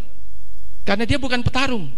Karena 0.83 1.05
dia 1.07 1.19
bukan 1.19 1.43
petarung. 1.47 1.91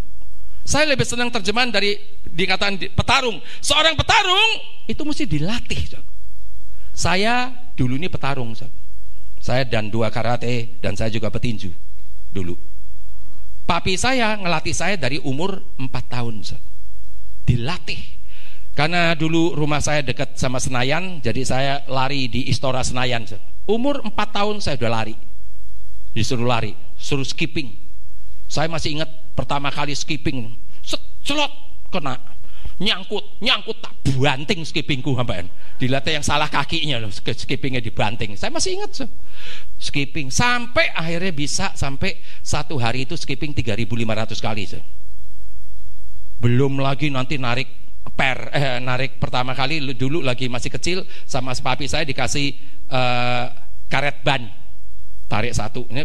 Saya 0.65 0.89
lebih 0.89 1.05
senang 1.05 1.29
terjemahan 1.29 1.69
dari 1.69 2.01
dikatakan 2.25 2.81
petarung. 2.97 3.37
Seorang 3.61 4.01
petarung 4.01 4.51
itu 4.89 5.05
mesti 5.05 5.29
dilatih. 5.29 6.01
Saya 6.97 7.53
dulu 7.75 7.99
ini 7.99 8.09
petarung. 8.11 8.55
Saya 9.45 9.63
dan 9.69 9.93
dua 9.93 10.09
karate 10.09 10.81
dan 10.81 10.97
saya 10.97 11.13
juga 11.13 11.29
petinju 11.29 11.69
dulu. 12.33 12.57
Papi 13.65 13.97
saya 13.97 14.37
ngelatih 14.37 14.77
saya 14.77 14.95
dari 15.01 15.17
umur 15.25 15.65
4 15.81 15.89
tahun 16.09 16.45
dilatih. 17.49 18.01
Karena 18.75 19.15
dulu 19.15 19.55
rumah 19.55 19.79
saya 19.79 20.03
dekat 20.03 20.35
sama 20.35 20.59
Senayan 20.59 21.23
jadi 21.23 21.43
saya 21.47 21.75
lari 21.87 22.27
di 22.27 22.51
Istora 22.51 22.83
Senayan 22.83 23.25
umur 23.65 24.03
4 24.03 24.13
tahun 24.35 24.57
saya 24.61 24.77
udah 24.81 24.93
lari. 24.93 25.17
Disuruh 26.13 26.47
lari 26.47 26.75
suruh 26.99 27.25
skipping. 27.27 27.75
Saya 28.49 28.69
masih 28.69 29.01
ingat 29.01 29.11
pertama 29.37 29.73
kali 29.73 29.97
skipping. 29.97 30.53
Celot 31.25 31.53
kena 31.89 32.21
nyangkut 32.83 33.39
nyangkut 33.39 33.79
tak 33.79 33.95
banting 34.19 34.67
skippingku 34.67 35.15
sampai 35.15 35.47
dilatih 35.79 36.19
yang 36.19 36.27
salah 36.27 36.51
kakinya 36.51 36.99
loh 36.99 37.11
skippingnya 37.15 37.79
dibanting. 37.79 38.35
Saya 38.35 38.51
masih 38.51 38.79
ingat 38.79 39.05
so. 39.05 39.07
skipping 39.79 40.31
sampai 40.31 40.91
akhirnya 40.91 41.31
bisa 41.31 41.71
sampai 41.79 42.19
satu 42.43 42.79
hari 42.83 43.07
itu 43.07 43.15
skipping 43.15 43.55
3500 43.55 44.35
kali 44.43 44.65
so 44.67 44.81
belum 46.43 46.83
lagi 46.83 47.09
nanti 47.09 47.39
narik 47.39 47.69
per 48.15 48.53
eh, 48.53 48.79
narik 48.83 49.17
pertama 49.17 49.57
kali 49.57 49.81
dulu 49.97 50.21
lagi 50.21 50.51
masih 50.51 50.69
kecil 50.69 50.99
sama 51.25 51.57
papi 51.57 51.89
saya 51.89 52.05
dikasih 52.05 52.47
eh, 52.91 53.45
karet 53.89 54.21
ban. 54.27 54.43
Tarik 55.25 55.57
satu. 55.57 55.89
Ini 55.89 56.05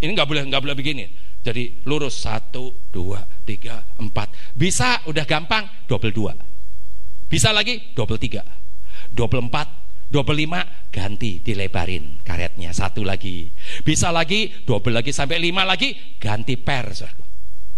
ini 0.00 0.10
nggak 0.16 0.28
boleh 0.28 0.42
nggak 0.48 0.62
boleh 0.64 0.76
begini 0.76 1.04
jadi 1.40 1.84
lurus 1.88 2.24
satu 2.24 2.92
dua 2.92 3.24
tiga 3.44 3.80
empat 3.96 4.54
bisa 4.56 5.04
udah 5.08 5.24
gampang 5.24 5.64
double 5.88 6.12
dua 6.12 6.32
bisa 7.30 7.50
lagi 7.50 7.94
double 7.96 8.20
tiga 8.20 8.44
double 9.10 9.48
empat 9.48 9.68
double 10.10 10.36
lima 10.36 10.60
ganti 10.90 11.40
dilebarin 11.40 12.20
karetnya 12.26 12.74
satu 12.74 13.06
lagi 13.06 13.48
bisa 13.86 14.10
lagi 14.10 14.52
double 14.66 14.92
lagi 15.00 15.14
sampai 15.14 15.38
lima 15.38 15.62
lagi 15.64 15.94
ganti 16.18 16.58
per 16.58 16.92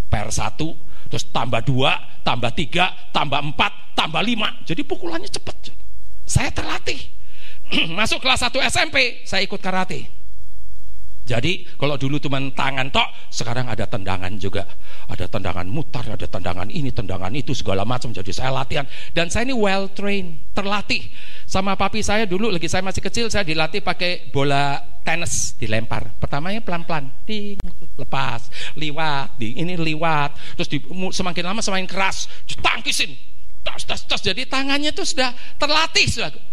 per 0.09 0.29
satu 0.33 0.93
terus 1.13 1.29
tambah 1.29 1.61
dua, 1.61 1.93
tambah 2.25 2.49
tiga, 2.57 2.89
tambah 3.13 3.37
empat, 3.37 3.93
tambah 3.93 4.25
lima. 4.25 4.65
Jadi 4.65 4.81
pukulannya 4.81 5.29
cepat. 5.29 5.69
Saya 6.25 6.49
terlatih. 6.49 6.97
Masuk 8.01 8.25
kelas 8.25 8.49
1 8.49 8.57
SMP, 8.73 9.21
saya 9.29 9.45
ikut 9.45 9.61
karate. 9.61 10.09
Jadi 11.23 11.71
kalau 11.79 11.95
dulu 11.95 12.19
cuma 12.19 12.43
tangan 12.51 12.91
tok, 12.91 13.31
sekarang 13.31 13.71
ada 13.71 13.87
tendangan 13.87 14.35
juga. 14.43 14.67
Ada 15.07 15.31
tendangan 15.31 15.67
mutar, 15.71 16.03
ada 16.03 16.27
tendangan 16.27 16.67
ini, 16.67 16.91
tendangan 16.91 17.31
itu, 17.31 17.55
segala 17.55 17.87
macam. 17.87 18.11
Jadi 18.11 18.35
saya 18.35 18.51
latihan. 18.51 18.83
Dan 19.15 19.31
saya 19.31 19.47
ini 19.47 19.55
well 19.55 19.87
trained, 19.95 20.51
terlatih. 20.51 21.07
Sama 21.47 21.79
papi 21.79 22.03
saya 22.03 22.27
dulu, 22.27 22.51
lagi 22.51 22.67
saya 22.67 22.83
masih 22.83 23.03
kecil, 23.07 23.31
saya 23.31 23.47
dilatih 23.47 23.87
pakai 23.87 24.35
bola 24.35 24.83
tenis, 25.07 25.55
dilempar. 25.59 26.11
Pertamanya 26.19 26.59
pelan-pelan, 26.59 27.11
ting, 27.23 27.59
lepas, 27.95 28.51
liwat, 28.75 29.39
di 29.39 29.59
ini 29.59 29.79
liwat, 29.79 30.59
terus 30.59 30.69
di, 30.71 30.79
semakin 30.91 31.45
lama 31.55 31.61
semakin 31.63 31.87
keras, 31.87 32.27
tangkisin, 32.59 33.15
tas, 33.63 33.87
tas, 33.87 34.03
tas. 34.07 34.23
Jadi 34.23 34.47
tangannya 34.51 34.91
itu 34.91 35.07
sudah 35.07 35.31
terlatih 35.59 36.07
sudah. 36.11 36.52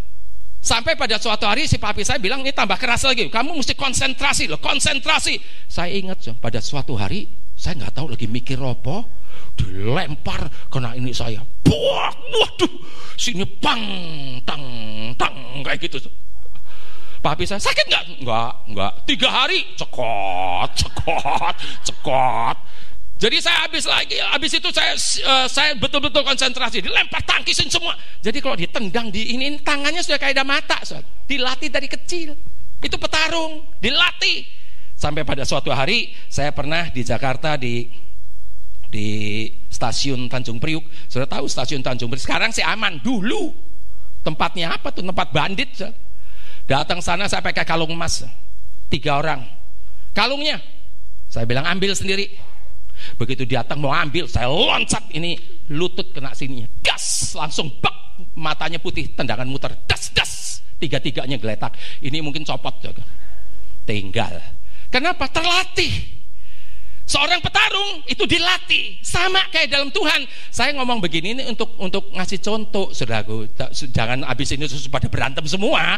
Sampai 0.60 1.00
pada 1.00 1.16
suatu 1.16 1.48
hari 1.48 1.72
si 1.72 1.80
papi 1.80 2.04
saya 2.04 2.20
bilang 2.20 2.44
ini 2.44 2.52
tambah 2.52 2.76
keras 2.76 3.08
lagi, 3.08 3.32
kamu 3.32 3.56
mesti 3.64 3.80
konsentrasi 3.80 4.52
loh, 4.52 4.60
konsentrasi. 4.60 5.40
Saya 5.72 5.96
ingat 5.96 6.20
pada 6.44 6.60
suatu 6.60 7.00
hari 7.00 7.32
saya 7.56 7.80
nggak 7.80 7.96
tahu 7.96 8.12
lagi 8.12 8.28
mikir 8.28 8.60
apa, 8.60 9.08
dilempar 9.56 10.52
kena 10.68 10.96
ini 11.00 11.16
saya, 11.16 11.44
buah, 11.64 12.12
waduh, 12.12 12.74
sini 13.16 13.44
pang, 13.60 13.84
tang, 14.44 14.64
tang 15.16 15.64
kayak 15.64 15.80
gitu. 15.88 16.00
Papi 17.20 17.44
saya 17.44 17.60
sakit 17.60 17.86
nggak? 17.92 18.04
Nggak, 18.24 18.52
nggak. 18.76 18.94
Tiga 19.04 19.28
hari 19.28 19.64
cekot, 19.76 20.72
cekot, 20.76 21.56
cekot. 21.84 22.58
Jadi 23.20 23.38
saya 23.44 23.68
habis 23.68 23.84
lagi, 23.84 24.16
habis 24.16 24.52
itu 24.56 24.72
saya 24.72 24.96
uh, 25.28 25.48
saya 25.52 25.76
betul-betul 25.76 26.24
konsentrasi, 26.24 26.80
dilempar 26.80 27.20
tangkisin 27.28 27.68
semua. 27.68 27.92
Jadi 28.24 28.40
kalau 28.40 28.56
ditendang 28.56 29.12
di 29.12 29.36
ini, 29.36 29.60
tangannya 29.60 30.00
sudah 30.00 30.16
kayak 30.16 30.40
ada 30.40 30.48
mata, 30.48 30.80
so. 30.88 30.96
dilatih 31.28 31.68
dari 31.68 31.92
kecil. 31.92 32.40
Itu 32.80 32.96
petarung, 32.96 33.76
dilatih. 33.84 34.48
Sampai 34.96 35.28
pada 35.28 35.44
suatu 35.44 35.68
hari 35.68 36.16
saya 36.32 36.56
pernah 36.56 36.88
di 36.88 37.04
Jakarta 37.04 37.60
di 37.60 37.92
di 38.88 39.08
stasiun 39.68 40.32
Tanjung 40.32 40.56
Priuk. 40.60 40.88
Sudah 41.12 41.28
tahu 41.28 41.44
stasiun 41.44 41.84
Tanjung 41.84 42.08
Priuk. 42.08 42.24
Sekarang 42.24 42.56
sih 42.56 42.64
aman. 42.64 43.04
Dulu 43.04 43.52
tempatnya 44.24 44.80
apa 44.80 44.96
tuh? 44.96 45.04
Tempat 45.04 45.28
bandit. 45.36 45.76
Datang 46.68 47.04
sana 47.04 47.28
saya 47.28 47.44
pakai 47.44 47.68
kalung 47.68 47.92
emas. 47.92 48.24
Tiga 48.88 49.20
orang. 49.20 49.44
Kalungnya 50.16 50.64
saya 51.28 51.44
bilang 51.44 51.68
ambil 51.68 51.92
sendiri. 51.92 52.32
Begitu 53.18 53.44
datang 53.50 53.80
mau 53.84 53.92
ambil, 53.92 54.26
saya 54.26 54.48
loncat 54.50 55.10
ini 55.16 55.36
lutut 55.72 56.12
kena 56.12 56.32
sininya. 56.34 56.68
Gas, 56.82 57.36
langsung 57.36 57.70
bak 57.80 58.00
matanya 58.36 58.80
putih, 58.80 59.12
tendangan 59.16 59.48
muter. 59.48 59.76
Das, 59.88 60.12
das. 60.12 60.64
Tiga-tiganya 60.80 61.36
geletak. 61.36 61.76
Ini 62.00 62.24
mungkin 62.24 62.48
copot. 62.48 62.72
Tinggal 63.84 64.40
Kenapa? 64.90 65.30
Terlatih. 65.30 66.18
Seorang 67.10 67.42
petarung 67.42 68.06
itu 68.06 68.22
dilatih 68.30 69.02
sama 69.02 69.42
kayak 69.50 69.74
dalam 69.74 69.90
Tuhan. 69.90 70.30
Saya 70.54 70.78
ngomong 70.78 71.02
begini 71.02 71.34
ini 71.34 71.44
untuk 71.50 71.74
untuk 71.82 72.14
ngasih 72.14 72.38
contoh, 72.38 72.94
saudaraku. 72.94 73.50
Jangan 73.74 74.22
habis 74.30 74.54
ini 74.54 74.70
pada 74.94 75.10
berantem 75.10 75.42
semua. 75.50 75.98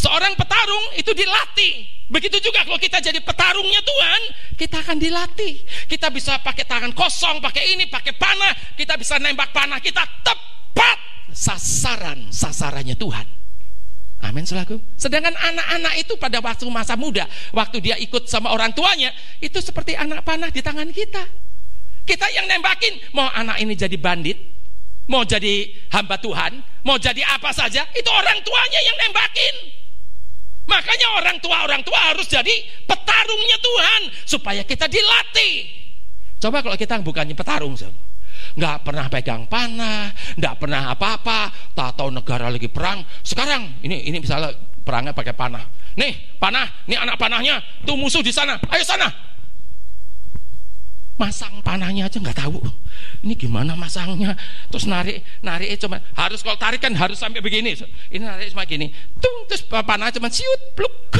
Seorang 0.00 0.32
petarung 0.32 0.96
itu 0.96 1.12
dilatih. 1.12 1.84
Begitu 2.08 2.40
juga 2.40 2.64
kalau 2.64 2.80
kita 2.80 3.04
jadi 3.04 3.20
petarungnya 3.20 3.84
Tuhan, 3.84 4.20
kita 4.56 4.80
akan 4.80 4.96
dilatih. 4.96 5.60
Kita 5.84 6.08
bisa 6.08 6.40
pakai 6.40 6.64
tangan 6.64 6.96
kosong, 6.96 7.36
pakai 7.44 7.76
ini, 7.76 7.84
pakai 7.84 8.16
panah. 8.16 8.56
Kita 8.72 8.96
bisa 8.96 9.20
nembak 9.20 9.52
panah, 9.52 9.76
kita 9.76 10.00
tepat 10.24 10.98
sasaran 11.36 12.32
sasarannya 12.32 12.96
Tuhan. 12.96 13.28
Amin 14.24 14.44
selaku. 14.48 14.80
Sedangkan 14.96 15.36
anak-anak 15.36 15.94
itu 16.00 16.16
pada 16.16 16.40
waktu 16.40 16.64
masa 16.72 16.96
muda, 16.96 17.28
waktu 17.52 17.84
dia 17.84 17.96
ikut 18.00 18.24
sama 18.24 18.56
orang 18.56 18.72
tuanya, 18.72 19.12
itu 19.40 19.60
seperti 19.60 19.96
anak 20.00 20.24
panah 20.24 20.48
di 20.48 20.64
tangan 20.64 20.88
kita. 20.92 21.24
Kita 22.08 22.26
yang 22.32 22.48
nembakin, 22.48 23.00
mau 23.12 23.28
anak 23.32 23.60
ini 23.60 23.76
jadi 23.76 23.96
bandit, 24.00 24.36
mau 25.08 25.28
jadi 25.28 25.72
hamba 25.92 26.16
Tuhan, 26.20 26.60
mau 26.88 26.96
jadi 26.96 27.20
apa 27.36 27.52
saja, 27.52 27.84
itu 27.92 28.10
orang 28.12 28.40
tuanya 28.44 28.80
yang 28.80 28.96
nembakin. 29.08 29.79
Makanya 30.70 31.08
orang 31.18 31.36
tua-orang 31.42 31.82
tua 31.82 32.14
harus 32.14 32.30
jadi 32.30 32.54
petarungnya 32.86 33.58
Tuhan 33.58 34.02
supaya 34.22 34.62
kita 34.62 34.86
dilatih. 34.86 35.66
Coba 36.38 36.62
kalau 36.62 36.78
kita 36.78 37.02
bukannya 37.02 37.34
petarung, 37.34 37.74
nggak 38.54 38.76
pernah 38.86 39.06
pegang 39.10 39.44
panah, 39.50 40.14
nggak 40.38 40.54
pernah 40.56 40.94
apa-apa, 40.94 41.52
tak 41.74 41.98
tahu 41.98 42.14
negara 42.14 42.48
lagi 42.48 42.70
perang. 42.70 43.02
Sekarang 43.26 43.82
ini 43.82 44.08
ini 44.08 44.22
misalnya 44.22 44.54
perangnya 44.86 45.12
pakai 45.12 45.34
panah. 45.34 45.66
Nih 45.98 46.38
panah, 46.38 46.64
nih 46.86 46.96
anak 46.96 47.18
panahnya, 47.18 47.58
tuh 47.82 47.98
musuh 47.98 48.22
di 48.22 48.30
sana, 48.30 48.56
ayo 48.70 48.84
sana. 48.86 49.10
Masang 51.20 51.60
panahnya 51.60 52.08
aja 52.08 52.16
nggak 52.16 52.38
tahu. 52.40 52.62
Ini 53.20 53.36
gimana 53.36 53.76
masangnya? 53.76 54.32
Terus 54.72 54.88
narik, 54.88 55.20
narik 55.44 55.76
cuma 55.76 56.00
harus 56.16 56.40
kalau 56.40 56.56
tarik 56.56 56.80
kan 56.80 56.92
harus 56.96 57.20
sampai 57.20 57.44
begini. 57.44 57.76
Ini 58.08 58.24
narik 58.24 58.56
cuma 58.56 58.64
gini, 58.64 58.88
tung 59.20 59.44
terus 59.44 59.60
panah 59.68 60.08
cuma 60.08 60.32
siut, 60.32 60.60
pluk. 60.72 61.12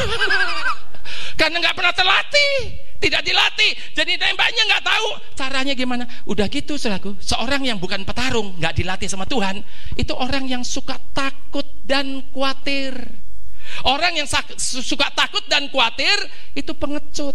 Karena 1.40 1.61
nggak 1.61 1.76
pernah 1.76 1.92
terlatih 1.92 2.53
tidak 3.01 3.24
dilatih 3.24 3.96
jadi 3.96 4.20
tembaknya 4.20 4.62
nggak 4.68 4.84
tahu 4.84 5.09
caranya 5.32 5.72
gimana 5.72 6.05
udah 6.28 6.46
gitu 6.53 6.76
selaku 6.76 7.16
seorang 7.16 7.64
yang 7.64 7.80
bukan 7.80 8.05
petarung 8.05 8.61
nggak 8.61 8.76
dilatih 8.76 9.09
sama 9.09 9.24
Tuhan 9.24 9.64
itu 9.96 10.12
orang 10.12 10.44
yang 10.44 10.61
suka 10.61 11.01
takut 11.16 11.64
dan 11.88 12.20
khawatir 12.30 12.92
orang 13.88 14.20
yang 14.20 14.28
suka 14.61 15.09
takut 15.16 15.42
dan 15.48 15.72
khawatir 15.72 16.12
itu 16.53 16.76
pengecut 16.76 17.32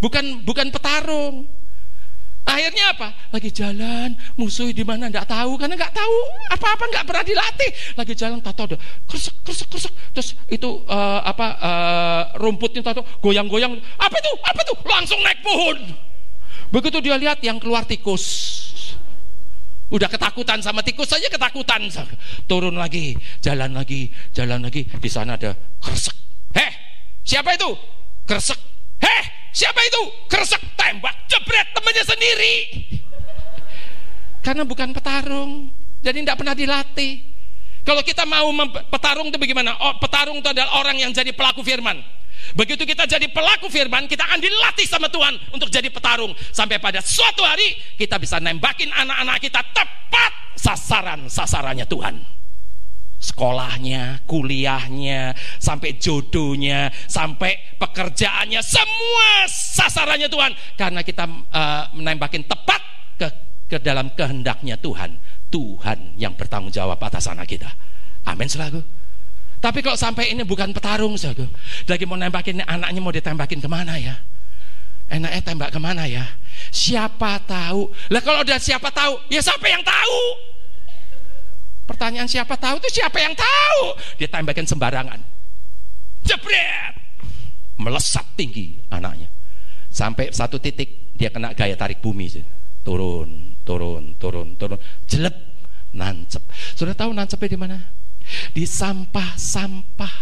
bukan 0.00 0.40
bukan 0.40 0.72
petarung 0.72 1.44
Akhirnya 2.54 2.94
apa? 2.94 3.08
Lagi 3.34 3.50
jalan, 3.50 4.14
musuh 4.38 4.70
di 4.70 4.86
mana 4.86 5.10
nggak 5.10 5.26
tahu 5.26 5.58
karena 5.58 5.74
nggak 5.74 5.90
tahu 5.90 6.16
apa-apa 6.54 6.84
nggak 6.86 7.04
pernah 7.10 7.24
dilatih. 7.26 7.70
Lagi 7.98 8.14
jalan 8.14 8.38
tato 8.38 8.62
ada 8.70 8.78
kresek 9.10 9.42
kresek 9.42 9.66
kresek. 9.66 9.90
Terus 10.14 10.38
itu 10.46 10.86
uh, 10.86 11.18
apa 11.26 11.46
uh, 11.58 12.22
rumputnya 12.38 12.86
tato 12.86 13.02
goyang-goyang. 13.18 13.74
Apa 13.98 14.16
itu? 14.22 14.32
Apa 14.38 14.60
itu? 14.62 14.74
Langsung 14.86 15.18
naik 15.26 15.42
pohon. 15.42 15.78
Begitu 16.70 17.02
dia 17.02 17.18
lihat 17.18 17.42
yang 17.42 17.58
keluar 17.58 17.82
tikus. 17.82 18.22
Udah 19.90 20.06
ketakutan 20.06 20.62
sama 20.62 20.86
tikus 20.86 21.10
saja 21.10 21.26
ketakutan. 21.26 21.90
Turun 22.46 22.78
lagi, 22.78 23.18
jalan 23.42 23.74
lagi, 23.74 24.14
jalan 24.30 24.62
lagi. 24.62 24.86
Di 24.86 25.10
sana 25.10 25.34
ada 25.34 25.58
kresek. 25.82 26.14
Heh, 26.54 26.70
siapa 27.26 27.58
itu? 27.58 27.74
Kresek. 28.30 28.62
Heh, 29.02 29.24
Siapa 29.54 29.78
itu? 29.86 30.02
Keresek 30.26 30.74
tembak, 30.74 31.14
jebret 31.30 31.70
temannya 31.70 32.02
sendiri. 32.02 32.54
Karena 34.42 34.66
bukan 34.66 34.90
petarung, 34.90 35.70
jadi 36.02 36.18
tidak 36.26 36.42
pernah 36.42 36.58
dilatih. 36.58 37.22
Kalau 37.86 38.02
kita 38.02 38.26
mau 38.26 38.50
petarung 38.90 39.30
itu 39.30 39.38
bagaimana? 39.38 39.78
Oh, 39.78 39.94
petarung 40.02 40.42
itu 40.42 40.48
adalah 40.50 40.82
orang 40.82 40.98
yang 40.98 41.14
jadi 41.14 41.30
pelaku 41.30 41.62
firman. 41.62 42.02
Begitu 42.58 42.82
kita 42.82 43.06
jadi 43.06 43.30
pelaku 43.30 43.70
firman, 43.70 44.10
kita 44.10 44.26
akan 44.26 44.42
dilatih 44.42 44.84
sama 44.90 45.06
Tuhan 45.06 45.38
untuk 45.54 45.70
jadi 45.70 45.86
petarung. 45.86 46.34
Sampai 46.50 46.82
pada 46.82 46.98
suatu 46.98 47.46
hari 47.46 47.78
kita 47.94 48.18
bisa 48.18 48.42
nembakin 48.42 48.90
anak-anak 48.90 49.38
kita 49.38 49.62
tepat 49.70 50.32
sasaran-sasarannya 50.58 51.86
Tuhan 51.86 52.43
sekolahnya, 53.24 54.20
kuliahnya, 54.28 55.32
sampai 55.56 55.96
jodohnya, 55.96 56.92
sampai 57.08 57.56
pekerjaannya, 57.80 58.60
semua 58.60 59.48
sasarannya 59.48 60.28
Tuhan. 60.28 60.52
Karena 60.76 61.00
kita 61.00 61.24
uh, 61.24 61.84
menembakin 61.96 62.44
tepat 62.44 62.84
ke, 63.16 63.28
ke 63.72 63.76
dalam 63.80 64.12
kehendaknya 64.12 64.76
Tuhan. 64.76 65.16
Tuhan 65.48 66.20
yang 66.20 66.36
bertanggung 66.36 66.74
jawab 66.74 67.00
atas 67.00 67.24
anak 67.30 67.48
kita. 67.48 67.72
Amin 68.28 68.50
selalu. 68.50 68.84
Tapi 69.64 69.80
kalau 69.80 69.96
sampai 69.96 70.36
ini 70.36 70.44
bukan 70.44 70.76
petarung 70.76 71.16
selalu. 71.16 71.48
Lagi 71.88 72.04
mau 72.04 72.20
nembakin 72.20 72.60
anaknya 72.68 73.00
mau 73.00 73.14
ditembakin 73.14 73.64
ke 73.64 73.68
mana 73.70 73.96
ya? 73.96 74.12
Enaknya 75.08 75.40
tembak 75.40 75.70
ke 75.72 75.80
mana 75.80 76.04
ya? 76.04 76.24
Siapa 76.68 77.40
tahu? 77.48 77.88
Lah 78.12 78.20
kalau 78.20 78.44
udah 78.44 78.60
siapa 78.60 78.92
tahu, 78.92 79.20
ya 79.32 79.40
siapa 79.40 79.64
yang 79.68 79.80
tahu? 79.80 80.53
Pertanyaan 81.84 82.24
siapa 82.24 82.56
tahu 82.56 82.80
itu 82.80 83.00
siapa 83.00 83.20
yang 83.20 83.36
tahu? 83.36 83.80
Dia 84.16 84.28
tembakin 84.28 84.64
sembarangan. 84.64 85.20
Jebret. 86.24 86.96
Melesat 87.76 88.24
tinggi 88.34 88.80
anaknya. 88.88 89.28
Sampai 89.92 90.32
satu 90.32 90.56
titik 90.56 91.12
dia 91.12 91.28
kena 91.28 91.52
gaya 91.52 91.76
tarik 91.76 92.00
bumi. 92.00 92.26
Turun, 92.80 93.60
turun, 93.68 94.16
turun, 94.16 94.56
turun. 94.56 94.80
Jelep, 95.04 95.36
nancep. 95.92 96.40
Sudah 96.72 96.96
tahu 96.96 97.12
nancepnya 97.12 97.52
di 97.52 97.58
mana? 97.60 97.78
Di 98.56 98.64
sampah-sampah. 98.64 100.16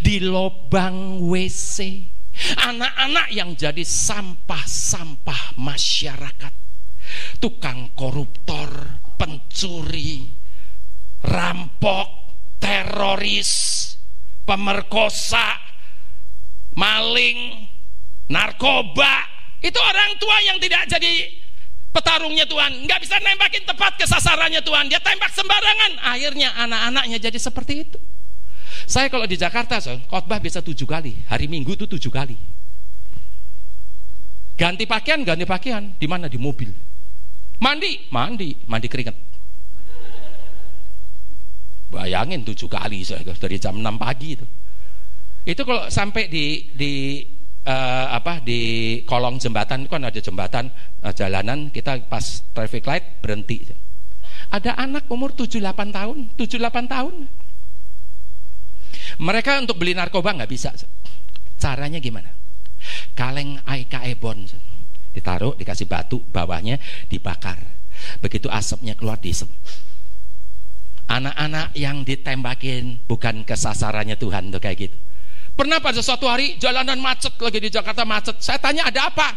Di 0.00 0.24
lobang 0.24 1.20
WC. 1.20 2.08
Anak-anak 2.64 3.28
yang 3.28 3.52
jadi 3.52 3.84
sampah-sampah 3.84 5.60
masyarakat. 5.60 6.54
Tukang 7.36 7.92
koruptor, 7.92 8.72
pencuri, 9.20 10.41
rampok, 11.22 12.08
teroris, 12.58 13.50
pemerkosa, 14.42 15.58
maling, 16.74 17.66
narkoba. 18.26 19.30
Itu 19.62 19.78
orang 19.78 20.18
tua 20.18 20.36
yang 20.42 20.58
tidak 20.58 20.90
jadi 20.90 21.30
petarungnya 21.94 22.46
Tuhan. 22.50 22.82
Nggak 22.86 23.00
bisa 23.06 23.16
nembakin 23.22 23.62
tepat 23.62 23.94
ke 23.94 24.06
sasarannya 24.10 24.58
Tuhan. 24.62 24.90
Dia 24.90 24.98
tembak 24.98 25.30
sembarangan. 25.30 26.02
Akhirnya 26.02 26.50
anak-anaknya 26.58 27.18
jadi 27.22 27.38
seperti 27.38 27.86
itu. 27.86 27.98
Saya 28.82 29.06
kalau 29.06 29.30
di 29.30 29.38
Jakarta, 29.38 29.78
so, 29.78 29.94
khotbah 30.10 30.42
bisa 30.42 30.58
tujuh 30.58 30.90
kali. 30.90 31.14
Hari 31.30 31.46
Minggu 31.46 31.78
itu 31.78 31.86
tujuh 31.86 32.10
kali. 32.10 32.34
Ganti 34.58 34.84
pakaian, 34.90 35.22
ganti 35.22 35.46
pakaian. 35.46 35.94
Di 35.94 36.10
mana? 36.10 36.26
Di 36.26 36.34
mobil. 36.34 36.74
Mandi, 37.62 38.10
mandi, 38.10 38.58
mandi 38.66 38.90
keringat 38.90 39.31
Bayangin 41.92 42.40
tujuh 42.40 42.72
kali 42.72 43.04
dari 43.04 43.56
jam 43.60 43.76
6 43.76 43.84
pagi 44.00 44.40
itu. 44.40 44.46
Itu 45.44 45.68
kalau 45.68 45.92
sampai 45.92 46.32
di 46.32 46.72
di 46.72 47.20
uh, 47.68 48.06
apa 48.16 48.40
di 48.40 49.02
kolong 49.04 49.36
jembatan 49.36 49.84
kan 49.84 50.08
ada 50.08 50.16
jembatan 50.16 50.72
uh, 51.04 51.12
jalanan 51.12 51.68
kita 51.68 52.00
pas 52.08 52.48
traffic 52.56 52.88
light 52.88 53.20
berhenti. 53.20 53.68
Ada 54.48 54.76
anak 54.80 55.08
umur 55.12 55.36
7 55.36 55.60
8 55.60 55.92
tahun, 55.92 56.32
7 56.40 56.56
8 56.56 56.88
tahun. 56.88 57.14
Mereka 59.20 59.60
untuk 59.60 59.76
beli 59.76 59.92
narkoba 59.92 60.32
nggak 60.32 60.50
bisa. 60.50 60.72
Caranya 61.60 62.00
gimana? 62.00 62.32
Kaleng 63.12 63.60
AIKE 63.68 64.16
bon 64.16 64.40
ditaruh 65.12 65.54
dikasih 65.60 65.86
batu 65.86 66.24
bawahnya 66.32 66.80
dibakar. 67.06 67.60
Begitu 68.24 68.48
asapnya 68.48 68.96
keluar 68.96 69.20
di 69.20 69.30
Anak-anak 71.10 71.74
yang 71.76 72.06
ditembakin 72.06 73.04
bukan 73.04 73.42
kesasarannya 73.42 74.16
Tuhan 74.16 74.48
tuh 74.54 74.60
kayak 74.62 74.76
gitu. 74.88 74.96
Pernah 75.52 75.84
pada 75.84 76.00
suatu 76.00 76.24
hari 76.24 76.56
jalanan 76.56 76.96
macet 76.96 77.36
lagi 77.36 77.60
di 77.60 77.68
Jakarta 77.68 78.08
macet. 78.08 78.40
Saya 78.40 78.56
tanya 78.56 78.88
ada 78.88 79.12
apa? 79.12 79.28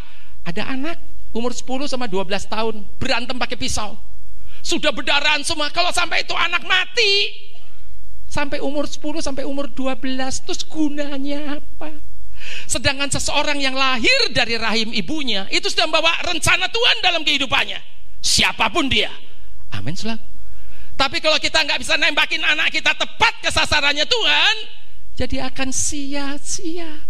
Ada 0.48 0.72
anak 0.72 0.98
umur 1.36 1.52
10 1.52 1.92
sama 1.92 2.08
12 2.08 2.48
tahun 2.48 2.76
berantem 2.96 3.36
pakai 3.36 3.60
pisau. 3.60 4.00
Sudah 4.64 4.96
berdarah 4.96 5.36
semua. 5.44 5.68
Kalau 5.70 5.92
sampai 5.92 6.24
itu 6.24 6.32
anak 6.32 6.64
mati 6.64 7.36
sampai 8.32 8.60
umur 8.64 8.88
10 8.88 9.24
sampai 9.24 9.44
umur 9.44 9.68
12 9.72 10.00
terus 10.48 10.64
gunanya 10.64 11.60
apa? 11.60 11.92
Sedangkan 12.68 13.08
seseorang 13.12 13.60
yang 13.60 13.76
lahir 13.76 14.32
dari 14.36 14.60
rahim 14.60 14.92
ibunya 14.92 15.48
itu 15.52 15.72
sudah 15.72 15.88
membawa 15.88 16.12
rencana 16.24 16.68
Tuhan 16.68 16.98
dalam 17.04 17.22
kehidupannya. 17.24 17.80
Siapa 18.20 18.72
pun 18.72 18.92
dia. 18.92 19.12
Amin 19.72 19.96
selalu. 19.96 20.35
Tapi 20.96 21.20
kalau 21.20 21.36
kita 21.38 21.60
nggak 21.60 21.80
bisa 21.84 22.00
nembakin 22.00 22.40
anak 22.40 22.72
kita 22.72 22.96
tepat 22.96 23.34
ke 23.44 23.50
sasarannya 23.52 24.08
Tuhan, 24.08 24.56
jadi 25.20 25.48
akan 25.52 25.70
sia-sia. 25.76 27.04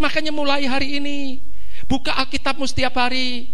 Makanya 0.00 0.32
mulai 0.32 0.64
hari 0.64 0.96
ini, 0.96 1.44
buka 1.84 2.16
Alkitabmu 2.16 2.64
setiap 2.64 2.96
hari, 2.96 3.52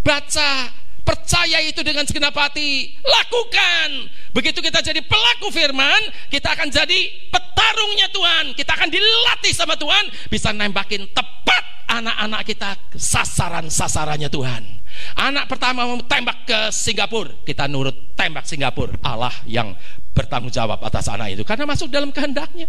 baca, 0.00 0.72
percaya 1.04 1.60
itu 1.60 1.84
dengan 1.84 2.08
segenap 2.08 2.32
hati, 2.32 2.96
lakukan. 3.04 4.08
Begitu 4.32 4.64
kita 4.64 4.80
jadi 4.80 5.04
pelaku 5.04 5.52
firman, 5.52 6.00
kita 6.32 6.56
akan 6.56 6.72
jadi 6.72 7.00
petarungnya 7.28 8.08
Tuhan. 8.08 8.44
Kita 8.56 8.72
akan 8.72 8.88
dilatih 8.88 9.52
sama 9.52 9.76
Tuhan, 9.76 10.08
bisa 10.32 10.54
nembakin 10.54 11.10
tepat 11.12 11.64
anak-anak 11.90 12.46
kita 12.46 12.78
sasaran-sasarannya 12.94 14.30
Tuhan. 14.30 14.79
Anak 15.18 15.50
pertama 15.50 15.86
mau 15.86 15.98
tembak 16.06 16.46
ke 16.46 16.58
Singapura, 16.70 17.42
kita 17.42 17.66
nurut 17.66 18.14
tembak 18.14 18.46
Singapura. 18.46 18.94
Allah 19.02 19.34
yang 19.46 19.74
bertanggung 20.14 20.52
jawab 20.52 20.78
atas 20.82 21.06
anak 21.08 21.34
itu 21.34 21.42
karena 21.46 21.64
masuk 21.66 21.90
dalam 21.90 22.10
kehendaknya. 22.10 22.66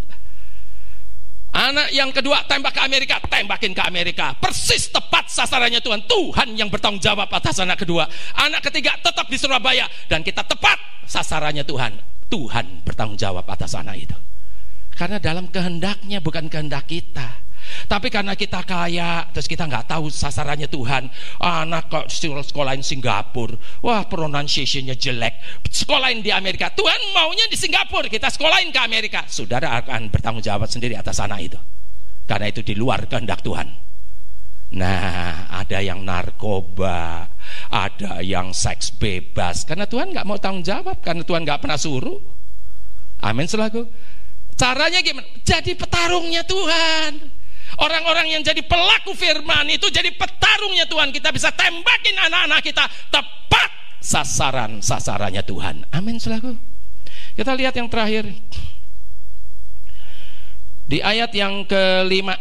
Anak 1.52 1.92
yang 1.92 2.16
kedua 2.16 2.48
tembak 2.48 2.72
ke 2.72 2.82
Amerika, 2.82 3.20
tembakin 3.28 3.76
ke 3.76 3.84
Amerika. 3.84 4.32
Persis 4.40 4.88
tepat 4.88 5.28
sasarannya 5.28 5.84
Tuhan. 5.84 6.08
Tuhan 6.08 6.56
yang 6.56 6.72
bertanggung 6.72 7.04
jawab 7.04 7.28
atas 7.28 7.60
anak 7.60 7.84
kedua. 7.84 8.08
Anak 8.40 8.64
ketiga 8.72 8.96
tetap 9.04 9.28
di 9.28 9.36
Surabaya 9.36 9.84
dan 10.08 10.24
kita 10.24 10.48
tepat 10.48 10.80
sasarannya 11.04 11.68
Tuhan. 11.68 12.00
Tuhan 12.32 12.88
bertanggung 12.88 13.20
jawab 13.20 13.44
atas 13.52 13.76
anak 13.76 14.00
itu. 14.00 14.16
Karena 14.96 15.20
dalam 15.20 15.52
kehendaknya 15.52 16.24
bukan 16.24 16.48
kehendak 16.48 16.88
kita. 16.88 17.44
Tapi 17.88 18.08
karena 18.08 18.34
kita 18.38 18.64
kaya, 18.64 19.28
terus 19.32 19.48
kita 19.48 19.68
nggak 19.68 19.92
tahu 19.92 20.08
sasarannya 20.12 20.68
Tuhan. 20.68 21.08
Anak 21.42 21.92
kok 21.92 22.06
sekolahin 22.12 22.84
Singapura, 22.86 23.56
wah 23.84 24.06
pronunciationnya 24.06 24.96
jelek. 24.96 25.64
Sekolahin 25.72 26.24
di 26.24 26.32
Amerika, 26.32 26.72
Tuhan 26.72 27.16
maunya 27.16 27.46
di 27.48 27.58
Singapura, 27.60 28.08
kita 28.12 28.32
sekolahin 28.32 28.70
ke 28.72 28.80
Amerika. 28.80 29.24
Saudara 29.28 29.82
akan 29.82 30.12
bertanggung 30.12 30.44
jawab 30.44 30.68
sendiri 30.68 30.96
atas 30.96 31.20
anak 31.20 31.40
itu. 31.52 31.60
Karena 32.28 32.48
itu 32.48 32.64
di 32.64 32.78
luar 32.78 33.10
kehendak 33.12 33.44
Tuhan. 33.44 33.68
Nah, 34.72 35.52
ada 35.52 35.84
yang 35.84 36.00
narkoba, 36.08 37.28
ada 37.68 38.24
yang 38.24 38.56
seks 38.56 38.96
bebas. 38.96 39.68
Karena 39.68 39.84
Tuhan 39.84 40.16
nggak 40.16 40.24
mau 40.24 40.40
tanggung 40.40 40.64
jawab, 40.64 41.04
karena 41.04 41.28
Tuhan 41.28 41.44
nggak 41.44 41.60
pernah 41.60 41.76
suruh. 41.76 42.20
Amin 43.20 43.52
selaku. 43.52 43.84
Caranya 44.56 45.04
gimana? 45.04 45.28
Jadi 45.44 45.76
petarungnya 45.76 46.48
Tuhan. 46.48 47.41
Orang-orang 47.82 48.30
yang 48.30 48.46
jadi 48.46 48.62
pelaku 48.62 49.18
firman 49.18 49.66
itu 49.74 49.90
jadi 49.90 50.14
petarungnya 50.14 50.86
Tuhan. 50.86 51.10
Kita 51.10 51.34
bisa 51.34 51.50
tembakin 51.50 52.14
anak-anak 52.30 52.62
kita 52.62 52.86
tepat 53.10 53.70
sasaran-sasarannya 53.98 55.42
Tuhan. 55.42 55.90
Amin 55.90 56.22
selaku. 56.22 56.54
Kita 57.34 57.58
lihat 57.58 57.74
yang 57.74 57.90
terakhir. 57.90 58.30
Di 60.86 61.02
ayat 61.02 61.34
yang 61.34 61.66
kelima. 61.66 62.38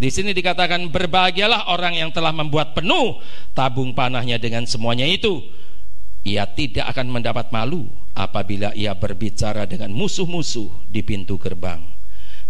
Di 0.00 0.08
sini 0.08 0.32
dikatakan 0.32 0.86
berbahagialah 0.88 1.68
orang 1.74 1.98
yang 1.98 2.08
telah 2.14 2.32
membuat 2.32 2.72
penuh 2.72 3.20
tabung 3.52 3.90
panahnya 3.92 4.38
dengan 4.38 4.70
semuanya 4.70 5.04
itu. 5.04 5.42
Ia 6.22 6.46
tidak 6.46 6.94
akan 6.94 7.10
mendapat 7.10 7.50
malu 7.50 7.90
apabila 8.14 8.70
ia 8.78 8.94
berbicara 8.94 9.66
dengan 9.66 9.90
musuh-musuh 9.90 10.86
di 10.86 11.00
pintu 11.02 11.40
gerbang 11.40 11.99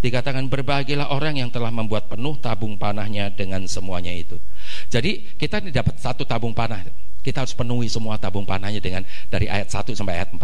dikatakan 0.01 0.49
berbahagialah 0.49 1.13
orang 1.13 1.37
yang 1.37 1.53
telah 1.53 1.69
membuat 1.69 2.09
penuh 2.09 2.37
tabung 2.41 2.81
panahnya 2.81 3.29
dengan 3.33 3.65
semuanya 3.69 4.13
itu. 4.13 4.41
Jadi 4.89 5.37
kita 5.37 5.61
ini 5.61 5.71
dapat 5.71 6.01
satu 6.01 6.25
tabung 6.25 6.57
panah. 6.57 6.85
Kita 7.21 7.45
harus 7.45 7.53
penuhi 7.53 7.85
semua 7.93 8.17
tabung 8.17 8.49
panahnya 8.49 8.81
dengan 8.81 9.05
dari 9.29 9.45
ayat 9.45 9.69
1 9.69 9.93
sampai 9.93 10.25
ayat 10.25 10.33
4. 10.33 10.41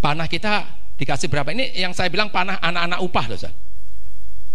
Panah 0.00 0.24
kita 0.24 0.64
dikasih 0.96 1.28
berapa? 1.28 1.52
Ini 1.52 1.76
yang 1.76 1.92
saya 1.92 2.08
bilang 2.08 2.32
panah 2.32 2.56
anak-anak 2.64 3.00
upah 3.04 3.24
loh. 3.28 3.38
Sir. 3.38 3.52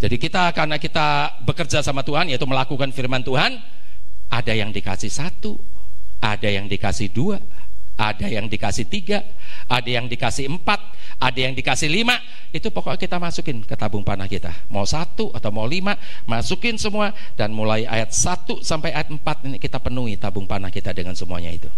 Jadi 0.02 0.18
kita 0.18 0.50
karena 0.58 0.82
kita 0.82 1.38
bekerja 1.46 1.86
sama 1.86 2.02
Tuhan 2.02 2.34
yaitu 2.34 2.50
melakukan 2.50 2.90
firman 2.90 3.22
Tuhan, 3.22 3.62
ada 4.34 4.54
yang 4.58 4.74
dikasih 4.74 5.14
satu, 5.14 5.54
ada 6.18 6.50
yang 6.50 6.66
dikasih 6.66 7.14
dua, 7.14 7.38
ada 8.02 8.26
yang 8.26 8.50
dikasih 8.50 8.90
tiga, 8.90 9.22
ada 9.70 9.86
yang 9.86 10.10
dikasih 10.10 10.50
empat, 10.50 10.82
ada 11.22 11.38
yang 11.38 11.54
dikasih 11.54 11.86
lima. 11.86 12.18
Itu 12.50 12.74
pokoknya 12.74 12.98
kita 12.98 13.22
masukin 13.22 13.62
ke 13.62 13.78
tabung 13.78 14.02
panah 14.02 14.26
kita. 14.26 14.50
Mau 14.74 14.84
satu 14.84 15.30
atau 15.32 15.54
mau 15.54 15.70
lima, 15.70 15.94
masukin 16.26 16.82
semua. 16.82 17.14
Dan 17.38 17.54
mulai 17.54 17.86
ayat 17.86 18.10
satu 18.10 18.66
sampai 18.66 18.92
ayat 18.92 19.14
empat 19.14 19.46
ini 19.46 19.62
kita 19.62 19.78
penuhi 19.78 20.18
tabung 20.18 20.50
panah 20.50 20.74
kita 20.74 20.92
dengan 20.98 21.14
semuanya 21.14 21.54
itu. 21.54 21.70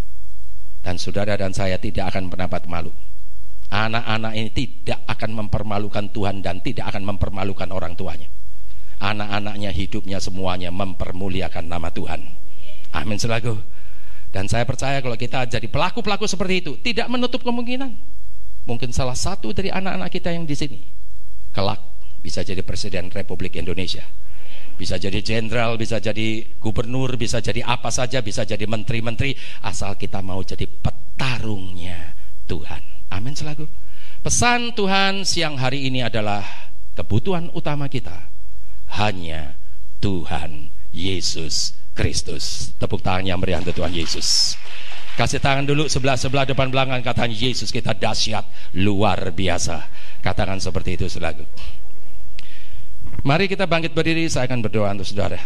Dan 0.79 0.95
saudara 0.95 1.35
dan 1.35 1.51
saya 1.51 1.75
tidak 1.75 2.15
akan 2.15 2.31
mendapat 2.31 2.63
malu. 2.71 2.95
Anak-anak 3.67 4.33
ini 4.39 4.49
tidak 4.53 5.03
akan 5.11 5.43
mempermalukan 5.43 6.05
Tuhan 6.15 6.39
dan 6.39 6.63
tidak 6.63 6.93
akan 6.95 7.03
mempermalukan 7.03 7.67
orang 7.73 7.99
tuanya. 7.99 8.31
Anak-anaknya 9.03 9.75
hidupnya 9.75 10.23
semuanya 10.23 10.71
mempermuliakan 10.71 11.67
nama 11.67 11.91
Tuhan. 11.91 12.23
Amin 12.95 13.19
selaku. 13.19 13.59
Dan 14.31 14.47
saya 14.47 14.63
percaya 14.63 15.03
kalau 15.03 15.17
kita 15.19 15.45
jadi 15.45 15.67
pelaku-pelaku 15.67 16.25
seperti 16.25 16.55
itu, 16.63 16.71
tidak 16.81 17.05
menutup 17.11 17.43
kemungkinan. 17.45 18.22
Mungkin 18.63 18.95
salah 18.95 19.15
satu 19.17 19.51
dari 19.51 19.67
anak-anak 19.67 20.09
kita 20.11 20.31
yang 20.31 20.47
di 20.47 20.55
sini, 20.55 20.79
kelak 21.51 21.79
bisa 22.23 22.39
jadi 22.41 22.63
Presiden 22.63 23.11
Republik 23.11 23.59
Indonesia. 23.59 24.07
Bisa 24.73 24.97
jadi 24.97 25.19
jenderal, 25.21 25.77
bisa 25.77 26.01
jadi 26.01 26.41
gubernur, 26.57 27.13
bisa 27.19 27.43
jadi 27.43 27.61
apa 27.61 27.93
saja, 27.93 28.23
bisa 28.23 28.47
jadi 28.47 28.63
menteri-menteri, 28.65 29.35
asal 29.61 29.99
kita 29.99 30.23
mau 30.23 30.41
jadi 30.41 30.65
petarungnya 30.65 32.15
Tuhan. 32.47 32.81
Amin 33.13 33.37
selaku. 33.37 33.69
Pesan 34.23 34.71
Tuhan 34.73 35.27
siang 35.27 35.59
hari 35.59 35.85
ini 35.91 36.01
adalah 36.01 36.41
kebutuhan 36.95 37.51
utama 37.51 37.91
kita 37.91 38.31
hanya 38.97 39.59
Tuhan 39.99 40.71
Yesus 40.95 41.75
Kristus. 41.93 42.73
Tepuk 42.81 43.03
tangan 43.03 43.27
yang 43.27 43.37
meriah 43.37 43.61
untuk 43.61 43.77
Tuhan 43.77 43.93
Yesus. 43.93 44.57
Kasih 45.13 45.37
tangan 45.37 45.61
dulu 45.61 45.85
sebelah-sebelah 45.85 46.49
depan 46.49 46.73
belakang 46.73 46.97
katakan 47.05 47.29
Yesus 47.29 47.69
kita 47.69 47.93
dahsyat 47.93 48.49
luar 48.81 49.29
biasa. 49.29 49.85
Katakan 50.25 50.57
seperti 50.57 50.97
itu 50.97 51.05
selalu. 51.05 51.45
Mari 53.21 53.45
kita 53.45 53.69
bangkit 53.69 53.93
berdiri, 53.93 54.25
saya 54.27 54.49
akan 54.49 54.65
berdoa 54.65 54.89
untuk 54.91 55.05
saudara. 55.05 55.37